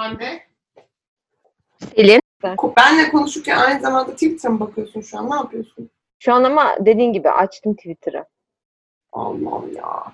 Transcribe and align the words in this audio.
Hande. 0.00 0.46
Selin. 1.96 2.20
Benle 2.76 3.10
konuşurken 3.10 3.58
aynı 3.58 3.80
zamanda 3.80 4.12
Twitter'a 4.12 4.52
mı 4.52 4.60
bakıyorsun 4.60 5.00
şu 5.00 5.18
an? 5.18 5.30
Ne 5.30 5.34
yapıyorsun? 5.34 5.90
Şu 6.18 6.34
an 6.34 6.44
ama 6.44 6.76
dediğin 6.80 7.12
gibi 7.12 7.30
açtım 7.30 7.74
Twitter'ı. 7.74 8.24
Allah'ım 9.12 9.76
ya. 9.76 10.12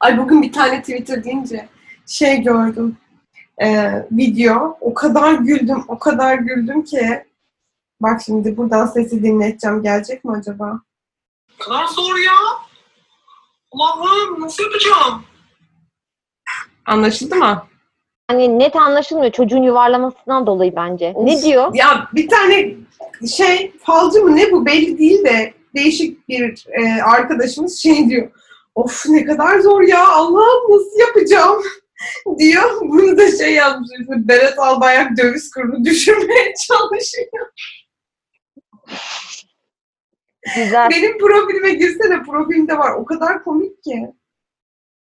Ay 0.00 0.18
bugün 0.18 0.42
bir 0.42 0.52
tane 0.52 0.80
Twitter 0.80 1.24
deyince 1.24 1.68
şey 2.06 2.42
gördüm. 2.42 2.96
Ee, 3.62 4.06
video. 4.12 4.78
O 4.80 4.94
kadar 4.94 5.32
güldüm, 5.32 5.84
o 5.88 5.98
kadar 5.98 6.34
güldüm 6.34 6.84
ki. 6.84 7.24
Bak 8.00 8.20
şimdi 8.26 8.56
buradan 8.56 8.86
sesi 8.86 9.22
dinleteceğim. 9.22 9.82
Gelecek 9.82 10.24
mi 10.24 10.32
acaba? 10.32 10.80
Ne 11.50 11.64
kadar 11.64 11.86
zor 11.86 12.16
ya. 12.18 12.34
Allah'ım 13.72 14.40
nasıl 14.40 14.64
yapacağım? 14.64 15.24
Anlaşıldı 16.86 17.36
mı? 17.36 17.67
Hani 18.28 18.58
net 18.58 18.76
anlaşılmıyor 18.76 19.32
çocuğun 19.32 19.62
yuvarlamasından 19.62 20.46
dolayı 20.46 20.76
bence. 20.76 21.14
Ne 21.22 21.42
diyor? 21.42 21.74
Ya 21.74 22.08
bir 22.14 22.28
tane 22.28 22.74
şey 23.36 23.72
falcı 23.78 24.22
mı 24.22 24.36
ne 24.36 24.52
bu 24.52 24.66
belli 24.66 24.98
değil 24.98 25.24
de 25.24 25.54
değişik 25.74 26.28
bir 26.28 26.66
e, 26.68 27.02
arkadaşımız 27.02 27.78
şey 27.78 28.08
diyor. 28.08 28.30
Of 28.74 29.06
ne 29.08 29.24
kadar 29.24 29.58
zor 29.60 29.82
ya 29.82 30.08
Allah'ım 30.08 30.70
nasıl 30.70 30.98
yapacağım 31.00 31.62
diyor. 32.38 32.80
Bunu 32.80 33.18
da 33.18 33.36
şey 33.36 33.54
yazmış. 33.54 33.90
Berat 34.08 34.58
Albayrak 34.58 35.16
döviz 35.16 35.50
kurunu 35.50 35.84
düşürmeye 35.84 36.54
çalışıyor. 36.68 37.46
Güzel. 40.56 40.90
Benim 40.90 41.18
profilime 41.18 41.70
girsene 41.70 42.22
profilimde 42.22 42.78
var. 42.78 42.92
O 42.92 43.04
kadar 43.04 43.44
komik 43.44 43.82
ki. 43.82 44.12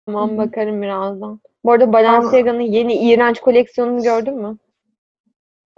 Tamam 0.05 0.37
bakarım 0.37 0.81
birazdan. 0.81 1.41
Bu 1.63 1.71
arada 1.71 1.93
Balenciaga'nın 1.93 2.61
yeni 2.61 2.93
iğrenç 2.93 3.39
koleksiyonunu 3.39 4.03
gördün 4.03 4.35
mü? 4.35 4.57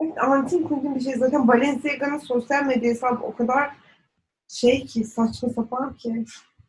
Evet, 0.02 0.18
antin 0.18 0.64
kuntin 0.64 0.96
bir 0.96 1.00
şey. 1.00 1.14
Zaten 1.14 1.48
Balenciaga'nın 1.48 2.18
sosyal 2.18 2.64
medya 2.66 2.90
hesabı 2.90 3.24
o 3.26 3.36
kadar 3.36 3.70
şey 4.48 4.86
ki 4.86 5.04
saçma 5.04 5.50
sapan 5.50 5.94
ki. 5.94 6.26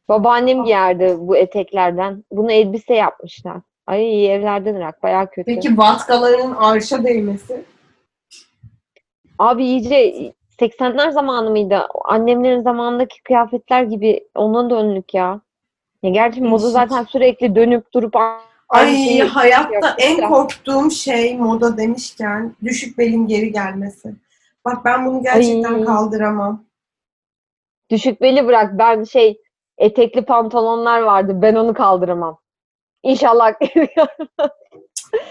Babaannem 0.09 0.65
giyerdi 0.65 1.17
bu 1.19 1.37
eteklerden. 1.37 2.25
Bunu 2.31 2.53
elbise 2.53 2.95
yapmışlar. 2.95 3.61
Ay 3.87 4.35
evlerden 4.35 4.75
ırak. 4.75 5.03
Bayağı 5.03 5.31
kötü. 5.31 5.55
Peki 5.55 5.79
vatkalarının 5.79 6.55
arşa 6.55 7.05
değmesi. 7.05 7.65
Abi 9.39 9.65
iyice 9.65 10.33
80'ler 10.61 11.13
zamanı 11.13 11.51
mıydı? 11.51 11.89
Annemlerin 12.05 12.63
zamanındaki 12.63 13.23
kıyafetler 13.23 13.83
gibi 13.83 14.29
ondan 14.35 14.71
dönlük 14.71 15.15
ya. 15.15 15.41
Ya 16.03 16.11
gerçi 16.11 16.43
moda 16.43 16.71
zaten 16.71 17.05
sürekli 17.05 17.55
dönüp 17.55 17.93
durup 17.95 18.17
Ay 18.71 18.95
şeyi 18.95 19.23
hayatta 19.23 19.75
yapmışlar. 19.75 19.95
en 19.99 20.29
korktuğum 20.29 20.91
şey 20.91 21.39
moda 21.39 21.77
demişken 21.77 22.55
düşük 22.65 22.99
belin 22.99 23.27
geri 23.27 23.53
gelmesi. 23.53 24.15
Bak 24.65 24.85
ben 24.85 25.07
bunu 25.07 25.23
gerçekten 25.23 25.75
Ay. 25.75 25.85
kaldıramam. 25.85 26.65
Düşük 27.91 28.21
beli 28.21 28.47
bırak. 28.47 28.79
Ben 28.79 29.05
şey 29.05 29.41
etekli 29.79 30.25
pantolonlar 30.25 31.01
vardı. 31.01 31.33
Ben 31.43 31.55
onu 31.55 31.75
kaldıramam. 31.75 32.39
İnşallah 33.03 33.53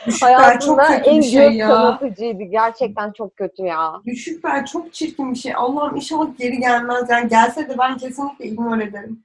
Düşük 0.05 0.21
bel 0.21 0.59
çok 0.59 0.79
hayatımda 0.79 0.97
kötü 0.97 1.09
en 1.09 1.17
bir 1.17 1.23
şey 1.23 1.47
göz 1.47 1.55
ya. 1.55 1.67
kanatıcıydı. 1.67 2.43
Gerçekten 2.43 3.11
çok 3.11 3.35
kötü 3.37 3.63
ya. 3.63 4.01
Düşük 4.05 4.43
bel 4.43 4.65
çok 4.65 4.93
çirkin 4.93 5.31
bir 5.31 5.37
şey. 5.37 5.53
Allah'ım 5.55 5.95
inşallah 5.95 6.37
geri 6.37 6.57
gelmez. 6.59 7.09
Yani 7.09 7.29
gelse 7.29 7.69
de 7.69 7.77
ben 7.77 7.97
kesinlikle 7.97 8.45
ignore 8.45 8.83
ederim. 8.83 9.23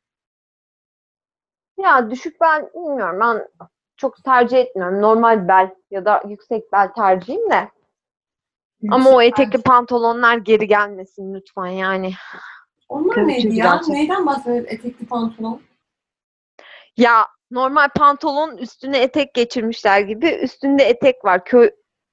Ya 1.79 2.11
düşük 2.11 2.41
bel 2.41 2.69
bilmiyorum. 2.75 3.21
Ben 3.21 3.49
çok 3.97 4.25
tercih 4.25 4.59
etmiyorum. 4.59 5.03
Normal 5.03 5.49
bel 5.49 5.71
ya 5.91 6.05
da 6.05 6.23
yüksek 6.29 6.73
bel 6.73 6.89
tercihim 6.97 7.51
de. 7.51 7.69
Ama 8.91 9.11
o 9.11 9.23
Yüksek 9.23 9.39
bel. 9.39 9.45
etekli 9.45 9.63
pantolonlar 9.63 10.37
geri 10.37 10.67
gelmesin 10.69 11.35
lütfen 11.35 11.67
yani. 11.67 12.13
Onlar 12.89 13.15
kötü 13.15 13.29
neydi 13.29 13.47
ya? 13.57 13.65
gerçekten. 13.65 13.95
Neyden 13.95 14.27
bahsediyoruz 14.27 14.73
etekli 14.73 15.07
pantolon? 15.07 15.61
Ya 16.97 17.27
normal 17.51 17.89
pantolon 17.97 18.57
üstüne 18.57 18.99
etek 18.99 19.35
geçirmişler 19.35 20.01
gibi 20.01 20.27
üstünde 20.29 20.85
etek 20.85 21.25
var. 21.25 21.45
Kö 21.45 21.71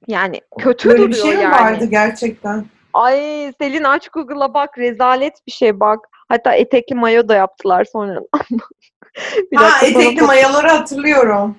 yani 0.08 0.42
kötü 0.60 0.90
Böyle 0.90 1.02
bir 1.02 1.12
duruyor 1.12 1.26
şey 1.26 1.36
mi 1.38 1.44
yani. 1.44 1.52
vardı 1.54 1.86
gerçekten? 1.86 2.66
Ay 2.94 3.18
Selin 3.62 3.84
aç 3.84 4.10
Google'a 4.10 4.54
bak 4.54 4.78
rezalet 4.78 5.34
bir 5.48 5.52
şey 5.52 5.80
bak. 5.80 6.00
Hatta 6.30 6.54
etekli 6.54 6.96
mayo 6.96 7.28
da 7.28 7.36
yaptılar 7.36 7.86
sonra. 7.86 8.20
bir 9.52 9.58
Ha 9.58 9.86
etekli 9.86 10.22
mayaları 10.22 10.68
hatırlıyorum. 10.68 11.58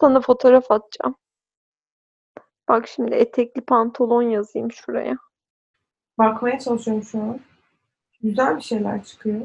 Sana 0.00 0.20
fotoğraf 0.20 0.70
atacağım. 0.70 1.16
Bak 2.68 2.88
şimdi 2.88 3.14
etekli 3.14 3.60
pantolon 3.60 4.22
yazayım 4.22 4.72
şuraya. 4.72 5.16
Bakmaya 6.18 6.58
çalışıyorum 6.58 7.02
şu 7.02 7.18
an. 7.18 7.40
Güzel 8.22 8.56
bir 8.56 8.62
şeyler 8.62 9.04
çıkıyor. 9.04 9.40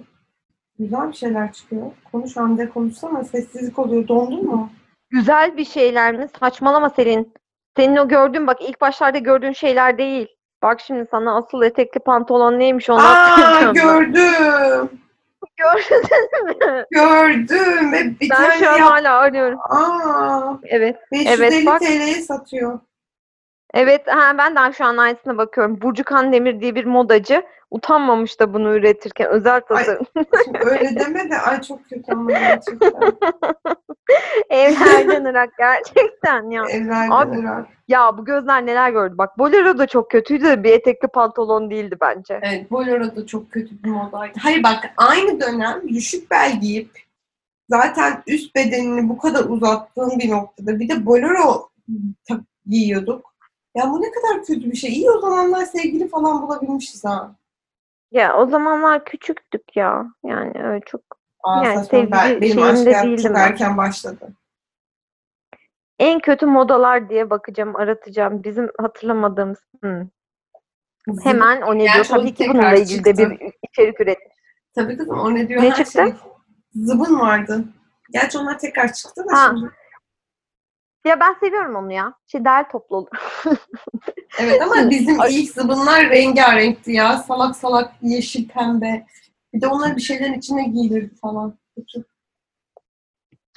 Güzel 0.79 1.07
bir 1.07 1.13
şeyler 1.13 1.53
çıkıyor. 1.53 1.91
Konuş 2.11 2.37
Hande 2.37 2.69
konuşsana. 2.69 3.23
Sessizlik 3.23 3.79
oluyor. 3.79 4.07
Dondun 4.07 4.45
mu? 4.45 4.69
Güzel 5.09 5.57
bir 5.57 5.65
şeyler 5.65 6.15
mi? 6.17 6.27
Saçmalama 6.39 6.89
Selin. 6.89 7.33
Senin 7.77 7.95
o 7.97 8.07
gördüğün 8.07 8.47
bak 8.47 8.61
ilk 8.61 8.81
başlarda 8.81 9.17
gördüğün 9.17 9.51
şeyler 9.51 9.97
değil. 9.97 10.27
Bak 10.61 10.79
şimdi 10.79 11.07
sana 11.11 11.37
asıl 11.37 11.61
etekli 11.63 11.99
pantolon 11.99 12.59
neymiş 12.59 12.89
onu 12.89 12.99
Aa 13.01 13.37
ben. 13.61 13.73
gördüm. 13.73 14.89
Gördün 15.59 16.67
mü? 16.67 16.85
Gördüm. 16.91 17.91
Ve 17.91 18.19
bir 18.19 18.29
Ben 18.29 18.35
tane 18.35 18.59
şu 18.59 18.69
an 18.69 18.77
yap- 18.77 18.91
hala 18.91 19.17
arıyorum. 19.17 19.59
Aa, 19.69 20.53
Evet. 20.63 20.95
550 21.11 21.29
Evet, 21.55 21.65
bak. 21.65 21.79
TL'ye 21.81 22.21
satıyor. 22.21 22.79
Evet, 23.73 24.01
ha, 24.07 24.37
ben 24.37 24.55
de 24.55 24.73
şu 24.73 24.85
an 24.85 24.97
aynısına 24.97 25.37
bakıyorum. 25.37 25.81
Burcu 25.81 26.03
Kandemir 26.03 26.61
diye 26.61 26.75
bir 26.75 26.85
modacı 26.85 27.43
utanmamış 27.71 28.39
da 28.39 28.53
bunu 28.53 28.75
üretirken 28.75 29.27
özel 29.29 29.61
tasarım. 29.61 30.05
Şimdi 30.43 30.59
öyle 30.59 30.95
deme 30.99 31.29
de 31.29 31.37
ay 31.37 31.61
çok 31.61 31.89
kötü 31.89 32.11
ama 32.11 32.31
gerçekten. 32.31 32.91
Evlerden 34.49 35.25
ırak 35.25 35.49
gerçekten 35.57 36.49
ya. 36.49 36.65
Evlerden 36.69 37.11
Abi- 37.11 37.39
Irak. 37.39 37.67
Ya 37.87 38.17
bu 38.17 38.25
gözler 38.25 38.65
neler 38.65 38.89
gördü. 38.91 39.17
Bak 39.17 39.37
Bolero 39.37 39.77
da 39.77 39.87
çok 39.87 40.11
kötüydü 40.11 40.43
de 40.43 40.63
bir 40.63 40.71
etekli 40.71 41.07
pantolon 41.07 41.69
değildi 41.71 41.97
bence. 42.01 42.39
Evet, 42.43 42.71
Bolero 42.71 43.15
da 43.15 43.25
çok 43.25 43.51
kötü 43.51 43.83
bir 43.83 43.89
modaydı. 43.89 44.39
Hayır 44.41 44.63
bak 44.63 44.93
aynı 44.97 45.41
dönem 45.41 45.81
düşük 45.87 46.31
bel 46.31 46.59
giyip 46.61 46.89
zaten 47.69 48.23
üst 48.27 48.55
bedenini 48.55 49.09
bu 49.09 49.17
kadar 49.17 49.43
uzattığın 49.43 50.19
bir 50.19 50.29
noktada 50.29 50.79
bir 50.79 50.89
de 50.89 51.05
Bolero 51.05 51.69
giyiyorduk. 52.65 53.33
Ya 53.75 53.89
bu 53.91 54.01
ne 54.01 54.07
kadar 54.11 54.45
kötü 54.45 54.71
bir 54.71 54.75
şey. 54.77 54.93
İyi 54.93 55.11
o 55.11 55.21
zamanlar 55.21 55.65
sevgili 55.65 56.07
falan 56.07 56.41
bulabilmişiz 56.41 57.05
ha. 57.05 57.35
Ya 58.11 58.37
o 58.37 58.45
zamanlar 58.45 59.05
küçüktük 59.05 59.75
ya. 59.75 60.05
Yani 60.25 60.51
öyle 60.63 60.81
çok 60.85 61.01
Aa, 61.43 61.65
Yani 61.65 61.85
saçma. 61.85 62.11
Ben, 62.11 62.41
benim 62.41 62.63
aşk 62.63 62.85
hayatım 62.85 63.09
değildim 63.09 63.23
çok 63.23 63.35
ben. 63.35 63.39
erken 63.41 63.77
başladı. 63.77 64.29
en 65.99 66.19
kötü 66.19 66.45
modalar 66.45 67.09
diye 67.09 67.29
bakacağım, 67.29 67.75
aratacağım. 67.75 68.43
Bizim 68.43 68.69
hatırlamadığımız. 68.79 69.57
Hı. 69.83 70.07
Hemen 71.23 71.61
o 71.61 71.75
ne 71.75 71.79
diyor? 71.79 71.93
Gerçi 71.95 72.13
o 72.13 72.17
Tabii 72.17 72.27
ki 72.27 72.35
tekrar 72.35 72.53
bununla 72.53 72.75
ilgili 72.75 73.03
de 73.05 73.09
çıktı. 73.15 73.29
bir 73.29 73.51
içerik 73.69 74.01
üretmiş. 74.01 74.35
Tabii 74.75 74.97
kızım 74.97 75.19
o 75.19 75.35
ne 75.35 75.47
diyor 75.49 75.61
Ne 75.61 75.69
her 75.69 75.75
çıktı? 75.75 75.91
şey. 75.91 76.13
Zıbın 76.75 77.19
vardı. 77.19 77.63
Gerçi 78.11 78.37
onlar 78.37 78.59
tekrar 78.59 78.93
çıktı 78.93 79.25
da 79.27 79.37
Ha. 79.37 79.47
şimdi. 79.55 79.71
Ya 81.05 81.19
ben 81.19 81.33
seviyorum 81.39 81.75
onu 81.75 81.91
ya. 81.93 82.13
Şey 82.27 82.45
derli 82.45 82.67
toplu 82.71 82.95
olur. 82.95 83.09
Evet 84.39 84.61
ama 84.61 84.89
bizim 84.89 85.21
Ay. 85.21 85.39
ilk 85.39 85.51
zıbınlar 85.51 86.09
rengarenkti 86.09 86.91
ya. 86.91 87.17
Salak 87.17 87.55
salak 87.55 87.93
yeşil 88.01 88.47
pembe. 88.47 89.05
Bir 89.53 89.61
de 89.61 89.67
onları 89.67 89.95
bir 89.95 90.01
şeylerin 90.01 90.33
içine 90.33 90.63
giyilirdi 90.63 91.15
falan. 91.15 91.57
Kötü. 91.75 92.05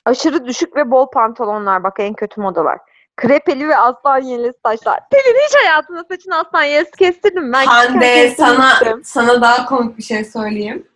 Aşırı 0.04 0.46
düşük 0.46 0.76
ve 0.76 0.90
bol 0.90 1.10
pantolonlar 1.10 1.82
bak 1.82 1.96
en 1.98 2.14
kötü 2.14 2.40
modalar. 2.40 2.78
Krepeli 3.16 3.68
ve 3.68 3.76
aslan 3.76 4.22
yelesi 4.22 4.58
saçlar. 4.64 5.00
Pelin 5.10 5.38
hiç 5.48 5.54
hayatında 5.56 6.04
saçını 6.04 6.38
aslan 6.38 6.62
yelesi 6.62 6.90
kestirdin 6.90 7.42
mi? 7.42 7.52
Ben 7.52 7.66
Hande 7.66 8.34
sana 8.36 8.78
sana 9.04 9.40
daha 9.40 9.66
komik 9.66 9.98
bir 9.98 10.02
şey 10.02 10.24
söyleyeyim. 10.24 10.88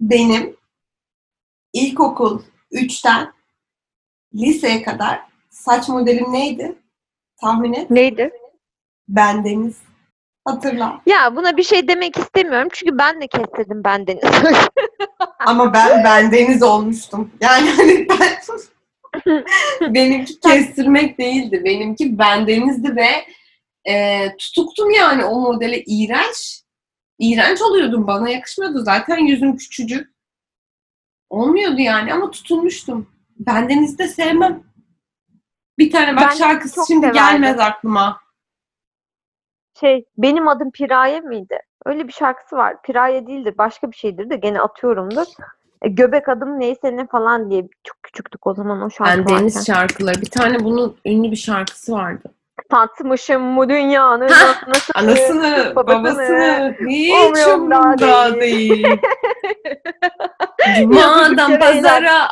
Benim 0.00 0.56
ilkokul 1.72 2.42
3'ten 2.72 3.32
liseye 4.34 4.82
kadar 4.82 5.33
saç 5.64 5.88
modelim 5.88 6.32
neydi? 6.32 6.74
Tahmin 7.40 7.72
et. 7.72 7.90
Neydi? 7.90 8.30
Bendeniz. 9.08 9.76
Hatırla. 10.44 11.00
Ya 11.06 11.36
buna 11.36 11.56
bir 11.56 11.62
şey 11.62 11.88
demek 11.88 12.18
istemiyorum 12.18 12.68
çünkü 12.72 12.98
ben 12.98 13.20
de 13.20 13.26
kestirdim 13.26 13.84
benden. 13.84 14.18
Ama 15.46 15.74
ben 15.74 16.04
bendeniz 16.04 16.62
olmuştum. 16.62 17.30
Yani 17.40 17.70
hani 17.70 18.06
ben 18.08 18.34
benimki 19.94 20.40
kestirmek 20.40 21.18
değildi. 21.18 21.62
Benimki 21.64 22.18
bendenizdi 22.18 22.96
ve 22.96 23.08
e, 23.92 24.26
tutuktum 24.36 24.90
yani 24.90 25.24
o 25.24 25.40
modele 25.40 25.82
iğrenç. 25.86 26.62
İğrenç 27.18 27.62
oluyordum. 27.62 28.06
Bana 28.06 28.28
yakışmıyordu. 28.28 28.82
Zaten 28.82 29.18
yüzüm 29.18 29.56
küçücük. 29.56 30.14
Olmuyordu 31.30 31.80
yani 31.80 32.14
ama 32.14 32.30
tutulmuştum. 32.30 33.10
Bendenizi 33.38 33.98
de 33.98 34.08
sevmem. 34.08 34.73
Bir 35.78 35.90
tane 35.90 36.16
bak 36.16 36.22
Ben 36.30 36.34
şarkısı 36.36 36.80
şimdi 36.86 37.06
severdim. 37.06 37.22
gelmez 37.22 37.58
aklıma. 37.58 38.20
Şey 39.80 40.04
benim 40.18 40.48
adım 40.48 40.70
Piraye 40.70 41.20
miydi? 41.20 41.58
Öyle 41.86 42.08
bir 42.08 42.12
şarkısı 42.12 42.56
var. 42.56 42.82
Piraye 42.82 43.26
değildir. 43.26 43.54
Başka 43.58 43.90
bir 43.90 43.96
şeydir 43.96 44.30
de 44.30 44.36
gene 44.36 44.60
atıyorumdur. 44.60 45.26
E, 45.82 45.88
göbek 45.88 46.28
adım 46.28 46.60
neyse 46.60 46.96
ne 46.96 47.06
falan 47.06 47.50
diye 47.50 47.68
çok 47.84 48.02
küçüktük 48.02 48.46
o 48.46 48.54
zaman 48.54 48.82
o 48.82 48.90
şarkı 48.90 49.12
Ben 49.18 49.24
varken. 49.24 49.38
deniz 49.38 49.66
şarkıları. 49.66 50.20
Bir 50.20 50.30
tane 50.30 50.64
bunun 50.64 50.96
ünlü 51.04 51.30
bir 51.30 51.36
şarkısı 51.36 51.92
vardı. 51.92 52.34
Tatmışım 52.70 53.56
bu 53.56 53.68
dünyanın 53.68 54.20
anasını. 54.28 54.74
Anasını, 54.94 55.72
babasını, 55.76 56.04
babasını 56.04 56.76
hiç 56.88 57.12
umurumda 57.12 57.80
umurumda 57.80 58.40
değil. 58.40 58.86
Cuma'dan 60.78 61.58
pazara. 61.58 62.28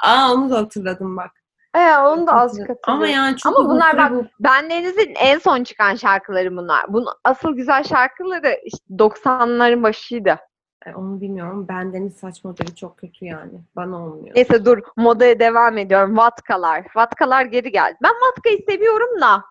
Da 0.51 0.57
hatırladım 0.57 1.17
bak. 1.17 1.31
E, 1.77 1.97
onu 1.97 2.27
da 2.27 2.33
azıcık 2.33 2.71
Ama 2.89 3.07
yani 3.09 3.37
çok 3.37 3.57
Ama 3.59 3.69
bunlar 3.69 3.99
bak- 3.99 4.11
bu- 4.13 4.27
Ben 4.41 4.71
Deniz'in 4.71 5.15
en 5.15 5.39
son 5.39 5.65
çıkan 5.65 5.95
şarkıları 5.95 6.57
bunlar. 6.57 6.85
Bunun 6.93 7.09
asıl 7.25 7.57
güzel 7.57 7.85
şarkıları 7.85 8.61
işte 8.65 8.85
90'ların 8.99 9.83
başıydı. 9.83 10.39
E, 10.87 10.95
Onu 10.95 11.21
bilmiyorum. 11.21 11.69
Bendeniz 11.69 12.17
saç 12.17 12.45
modeli 12.45 12.77
çok 12.77 12.99
kötü 12.99 13.25
yani. 13.25 13.53
Bana 13.77 13.97
olmuyor. 14.07 14.35
Neyse 14.37 14.65
dur 14.65 14.79
modaya 14.97 15.39
devam 15.41 15.79
ediyorum. 15.79 16.17
Vatkalar. 16.17 16.85
Vatkalar 16.97 17.45
geri 17.45 17.73
geldi. 17.73 17.97
Ben 18.03 18.13
vatkayı 18.29 18.59
seviyorum 18.69 19.21
da. 19.21 19.45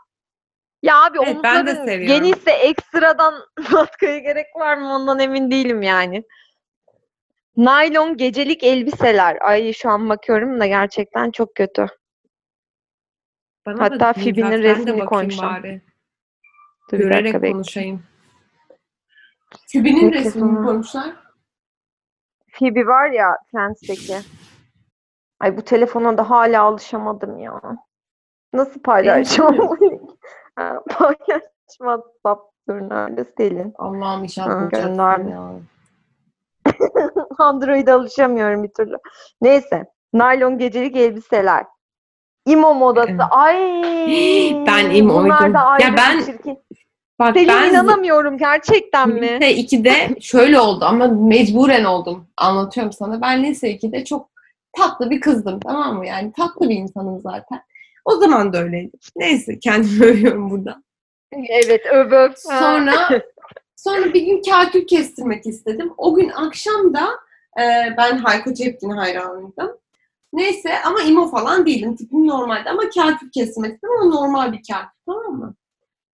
Ya 0.83 1.03
abi 1.05 1.17
Evet, 1.23 1.37
ben 1.43 1.67
de 1.67 1.75
seviyorum. 1.75 2.07
genişse 2.07 2.51
ekstradan 2.51 3.33
vatkaya 3.71 4.17
gerek 4.17 4.47
var 4.55 4.77
mı 4.77 4.95
ondan 4.95 5.19
emin 5.19 5.51
değilim 5.51 5.81
yani. 5.81 6.23
Naylon 7.57 8.17
gecelik 8.17 8.63
elbiseler. 8.63 9.37
Ay 9.41 9.73
şu 9.73 9.89
an 9.89 10.09
bakıyorum 10.09 10.59
da 10.59 10.65
gerçekten 10.65 11.31
çok 11.31 11.55
kötü. 11.55 11.87
Bana 13.65 13.83
Hatta 13.83 14.13
Phoebe'nin 14.13 14.63
resmini 14.63 15.05
koymuşlar. 15.05 15.63
bari. 15.63 15.81
Dur 16.91 16.97
Görerek 16.97 17.33
dakika 17.33 17.51
konuşayım. 17.51 18.03
Phoebe'nin 19.71 20.11
resmini 20.11 20.65
koymuşlar. 20.65 21.15
Phoebe 22.51 22.85
var 22.85 23.09
ya 23.09 23.37
Friends'teki. 23.51 24.17
Ay 25.39 25.57
bu 25.57 25.61
telefona 25.61 26.17
da 26.17 26.29
hala 26.29 26.61
alışamadım 26.63 27.39
ya. 27.39 27.61
Nasıl 28.53 28.81
paylaşacağım? 28.81 29.77
Ha, 30.55 30.79
Paylaş 30.89 31.43
WhatsApp 31.67 32.41
dur 32.69 32.75
nerede 32.81 33.25
Selin? 33.37 33.73
Allah'ım 33.77 34.23
inşallah 34.23 34.61
bulacaksın 34.61 35.27
ya. 35.27 35.53
Android'e 37.37 37.93
alışamıyorum 37.93 38.63
bir 38.63 38.71
türlü. 38.73 38.95
Neyse. 39.41 39.85
Naylon 40.13 40.57
gecelik 40.57 40.95
elbiseler. 40.95 41.65
İmo 42.45 42.73
modası. 42.73 43.09
Evet. 43.09 43.21
Ay. 43.31 43.55
Ben 44.67 44.89
imoydum. 44.89 45.53
Ya 45.81 45.95
ben- 45.97 46.19
çirkin. 46.25 46.59
Bak 47.19 47.33
Selin 47.33 47.47
ben 47.47 47.69
inanamıyorum 47.69 48.37
gerçekten 48.37 49.09
mi? 49.09 49.21
lise 49.21 49.53
2'de 49.77 50.19
şöyle 50.21 50.59
oldu 50.59 50.85
ama 50.85 51.07
mecburen 51.07 51.83
oldum. 51.83 52.27
Anlatıyorum 52.37 52.93
sana. 52.93 53.21
Ben 53.21 53.43
lise 53.43 53.71
2'de 53.71 54.05
çok 54.05 54.29
tatlı 54.77 55.09
bir 55.09 55.21
kızdım 55.21 55.59
tamam 55.59 55.97
mı? 55.97 56.07
Yani 56.07 56.31
tatlı 56.33 56.69
bir 56.69 56.75
insanım 56.75 57.19
zaten. 57.19 57.61
O 58.05 58.15
zaman 58.15 58.53
da 58.53 58.57
öyleydi. 58.63 58.91
Neyse 59.15 59.59
kendimi 59.59 60.05
övüyorum 60.05 60.49
burada. 60.49 60.83
Evet 61.49 61.85
öv 61.85 62.11
öv. 62.11 62.29
Ha. 62.29 62.59
Sonra 62.59 62.93
sonra 63.75 64.13
bir 64.13 64.21
gün 64.21 64.41
kakül 64.49 64.87
kestirmek 64.87 65.47
istedim. 65.47 65.93
O 65.97 66.15
gün 66.15 66.29
akşam 66.29 66.93
da 66.93 67.09
e, 67.61 67.63
ben 67.97 68.17
Hayko 68.17 68.53
Cepkin 68.53 68.89
hayranıydım. 68.89 69.77
Neyse 70.33 70.81
ama 70.85 71.01
imo 71.01 71.31
falan 71.31 71.65
değilim. 71.65 71.95
Tipim 71.95 72.27
normaldi 72.27 72.69
ama 72.69 72.81
kakül 72.89 73.31
kestirmek 73.31 73.73
istedim 73.75 73.95
ama 74.01 74.15
normal 74.15 74.51
bir 74.53 74.61
kakül 74.71 75.01
tamam 75.05 75.33
mı? 75.33 75.55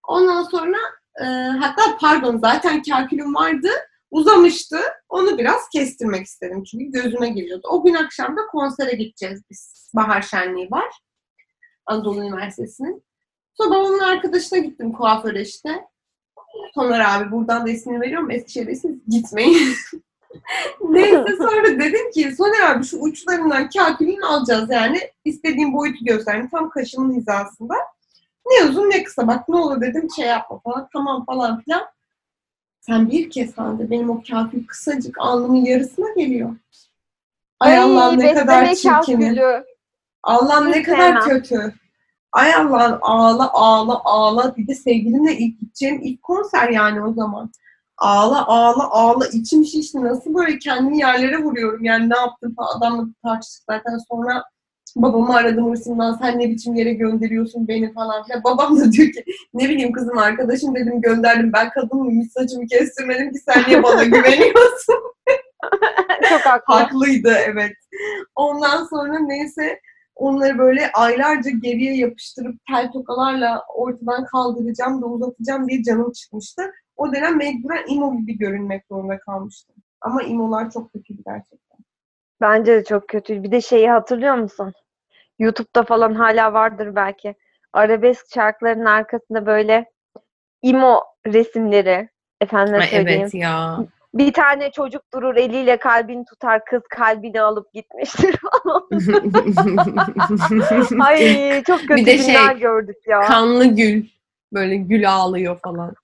Ondan 0.08 0.42
sonra 0.42 0.76
e, 1.20 1.24
hatta 1.58 1.82
pardon 2.00 2.38
zaten 2.38 2.82
kakülüm 2.82 3.34
vardı. 3.34 3.68
Uzamıştı. 4.10 4.78
Onu 5.08 5.38
biraz 5.38 5.68
kestirmek 5.72 6.26
istedim. 6.26 6.64
Çünkü 6.64 6.84
gözüme 6.84 7.28
geliyordu. 7.28 7.68
O 7.70 7.84
gün 7.84 7.94
akşam 7.94 8.36
da 8.36 8.40
konsere 8.50 8.96
gideceğiz 8.96 9.42
biz. 9.50 9.90
Bahar 9.96 10.22
Şenliği 10.22 10.70
var. 10.70 10.90
Anadolu 11.86 12.20
Üniversitesi'nin. 12.20 13.04
Sonra 13.54 13.70
babamın 13.70 13.98
arkadaşına 13.98 14.58
gittim 14.58 14.92
kuaföre 14.92 15.42
işte. 15.42 15.84
Soner 16.74 17.00
abi 17.00 17.32
buradan 17.32 17.66
da 17.66 17.70
ismini 17.70 18.00
veriyorum. 18.00 18.30
Eskişehir'e 18.30 18.74
siz 18.74 18.96
gitmeyin. 19.08 19.74
Neyse 20.80 21.36
sonra 21.38 21.64
dedim 21.64 22.10
ki 22.10 22.34
Soner 22.36 22.70
abi 22.70 22.84
şu 22.84 22.98
uçlarından 22.98 23.68
kakülünü 23.70 24.24
alacağız 24.26 24.70
yani. 24.70 24.98
istediğim 25.24 25.72
boyutu 25.72 26.04
gösterdim. 26.04 26.48
Tam 26.48 26.70
kaşımın 26.70 27.14
hizasında. 27.14 27.74
Ne 28.50 28.68
uzun 28.68 28.90
ne 28.90 29.02
kısa. 29.02 29.26
Bak 29.26 29.48
ne 29.48 29.56
olur 29.56 29.80
dedim 29.80 30.08
şey 30.16 30.26
yapma 30.26 30.58
falan. 30.58 30.88
Tamam 30.92 31.24
falan 31.24 31.60
filan. 31.60 31.82
Sen 32.80 33.10
bir 33.10 33.30
kez 33.30 33.58
halde 33.58 33.90
benim 33.90 34.10
o 34.10 34.22
kakül 34.30 34.66
kısacık 34.66 35.18
alnımın 35.18 35.64
yarısına 35.64 36.10
geliyor. 36.16 36.56
Ay 37.60 37.78
Allah'ım 37.78 38.18
ne 38.18 38.34
kadar 38.34 38.74
kahkülü. 38.82 39.64
Allah'ım 40.22 40.72
ne 40.72 40.82
kadar 40.82 41.20
kötü. 41.20 41.74
Ay 42.32 42.54
Allah'ım 42.54 42.98
ağla 43.02 43.52
ağla 43.52 44.00
ağla. 44.04 44.56
Bir 44.56 44.66
de 44.66 44.74
sevgilimle 44.74 45.38
ilk 45.38 45.60
gideceğim 45.60 46.00
ilk 46.02 46.22
konser 46.22 46.68
yani 46.68 47.04
o 47.04 47.12
zaman. 47.12 47.50
Ağla 47.98 48.46
ağla 48.46 48.90
ağla 48.90 49.26
içim 49.26 49.64
şişti. 49.64 50.04
Nasıl 50.04 50.34
böyle 50.34 50.58
kendimi 50.58 50.98
yerlere 50.98 51.38
vuruyorum 51.38 51.84
yani 51.84 52.10
ne 52.10 52.16
yaptım 52.16 52.54
falan. 52.54 52.78
Adamla 52.78 53.06
tartıştık 53.22 53.64
zaten 53.70 53.98
sonra 54.10 54.44
babamı 54.96 55.34
aradım 55.34 55.70
hırsımdan 55.70 56.18
sen 56.22 56.38
ne 56.38 56.50
biçim 56.50 56.74
yere 56.74 56.92
gönderiyorsun 56.92 57.68
beni 57.68 57.92
falan 57.92 58.24
filan. 58.24 58.44
Babam 58.44 58.80
da 58.80 58.92
diyor 58.92 59.12
ki 59.12 59.24
ne 59.54 59.68
bileyim 59.68 59.92
kızım 59.92 60.18
arkadaşım 60.18 60.74
dedim 60.74 61.00
gönderdim 61.00 61.52
ben 61.52 61.70
kadın 61.70 61.98
mıyım 61.98 62.22
hiç 62.22 62.32
saçımı 62.32 62.66
kestirmedim 62.66 63.32
ki 63.32 63.38
sen 63.38 63.64
niye 63.68 63.82
bana 63.82 64.04
güveniyorsun? 64.04 64.94
Çok 66.28 66.40
haklı. 66.40 66.74
Haklıydı 66.74 67.34
evet. 67.46 67.72
Ondan 68.36 68.84
sonra 68.84 69.18
neyse 69.18 69.80
onları 70.14 70.58
böyle 70.58 70.92
aylarca 70.92 71.50
geriye 71.50 71.96
yapıştırıp 71.96 72.54
tel 72.70 72.92
tokalarla 72.92 73.62
ortadan 73.76 74.24
kaldıracağım 74.24 75.02
da 75.02 75.06
uzatacağım 75.06 75.68
diye 75.68 75.82
canım 75.82 76.12
çıkmıştı. 76.12 76.62
O 76.98 77.14
dönem 77.14 77.36
mecburen 77.36 77.84
imo 77.88 78.16
gibi 78.16 78.38
görünmek 78.38 78.84
zorunda 78.90 79.18
kalmıştım. 79.18 79.76
Ama 80.00 80.22
imolar 80.22 80.70
çok 80.70 80.92
kötüydü 80.92 81.22
gerçekten. 81.26 81.78
Bence 82.40 82.72
de 82.72 82.84
çok 82.84 83.08
kötü. 83.08 83.42
Bir 83.42 83.50
de 83.52 83.60
şeyi 83.60 83.90
hatırlıyor 83.90 84.34
musun? 84.34 84.72
YouTube'da 85.38 85.82
falan 85.82 86.14
hala 86.14 86.52
vardır 86.52 86.94
belki. 86.94 87.34
Arabesk 87.72 88.34
şarkılarının 88.34 88.84
arkasında 88.84 89.46
böyle 89.46 89.90
imo 90.62 91.00
resimleri. 91.26 92.08
Efendime 92.40 92.78
Ay, 92.78 92.86
söyleyeyim. 92.86 93.20
evet 93.22 93.34
ya. 93.34 93.78
Bir 94.14 94.32
tane 94.32 94.70
çocuk 94.70 95.02
durur 95.14 95.36
eliyle 95.36 95.76
kalbini 95.76 96.24
tutar 96.24 96.64
kız 96.64 96.82
kalbini 96.90 97.40
alıp 97.40 97.72
gitmiştir 97.72 98.36
falan. 98.64 98.88
Ay 101.06 101.62
çok 101.62 101.80
kötü 101.80 101.96
Bir 101.96 102.06
de 102.06 102.18
şey, 102.18 102.58
gördük 102.60 102.96
ya. 103.06 103.20
Kanlı 103.20 103.64
gül. 103.64 104.04
Böyle 104.52 104.76
gül 104.76 105.10
ağlıyor 105.12 105.58
falan. 105.64 105.94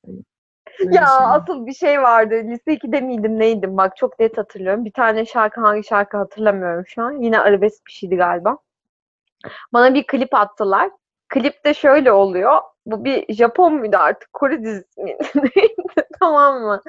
Ya 0.90 1.06
asıl 1.06 1.66
bir 1.66 1.74
şey 1.74 2.02
vardı. 2.02 2.34
Lise 2.34 2.72
2'de 2.74 3.00
miydim 3.00 3.38
neydim? 3.38 3.76
Bak 3.76 3.96
çok 3.96 4.18
net 4.18 4.38
hatırlıyorum. 4.38 4.84
Bir 4.84 4.92
tane 4.92 5.26
şarkı 5.26 5.60
hangi 5.60 5.84
şarkı 5.84 6.16
hatırlamıyorum 6.16 6.84
şu 6.86 7.02
an. 7.02 7.12
Yine 7.12 7.40
arabesk 7.40 7.86
bir 7.86 7.92
şeydi 7.92 8.16
galiba. 8.16 8.58
Bana 9.72 9.94
bir 9.94 10.06
klip 10.06 10.34
attılar. 10.34 10.90
Klipte 11.28 11.74
şöyle 11.74 12.12
oluyor. 12.12 12.60
Bu 12.86 13.04
bir 13.04 13.34
Japon 13.34 13.74
muydu 13.74 13.96
artık? 13.96 14.32
Kore 14.32 14.62
dizisi 14.62 15.00
miydi? 15.02 15.50
Tamam 16.20 16.60
mı? 16.62 16.82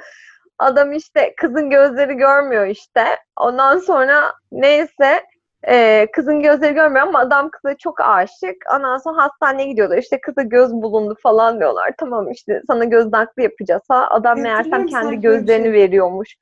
Adam 0.58 0.92
işte 0.92 1.34
kızın 1.36 1.70
gözleri 1.70 2.14
görmüyor 2.14 2.66
işte. 2.66 3.04
Ondan 3.36 3.78
sonra 3.78 4.32
neyse 4.52 5.26
e, 5.68 6.06
kızın 6.12 6.42
gözleri 6.42 6.74
görmüyor 6.74 7.06
ama 7.06 7.18
adam 7.18 7.50
kıza 7.50 7.76
çok 7.76 8.00
aşık. 8.00 8.56
Ondan 8.76 8.98
sonra 8.98 9.22
hastaneye 9.22 9.68
gidiyorlar. 9.68 9.98
İşte 9.98 10.20
kıza 10.20 10.42
göz 10.42 10.72
bulundu 10.72 11.16
falan 11.22 11.60
diyorlar. 11.60 11.92
Tamam 11.98 12.30
işte 12.30 12.62
sana 12.66 12.84
göz 12.84 13.12
nakli 13.12 13.42
yapacağız. 13.42 13.82
Ha, 13.88 14.08
adam 14.10 14.40
meğersem 14.40 14.72
Hatırlıyorum 14.72 15.10
kendi 15.10 15.20
gözlerini 15.20 15.64
şey. 15.64 15.72
veriyormuş. 15.72 16.36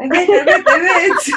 Evet 0.00 0.28
evet 0.28 0.62
evet. 0.78 1.12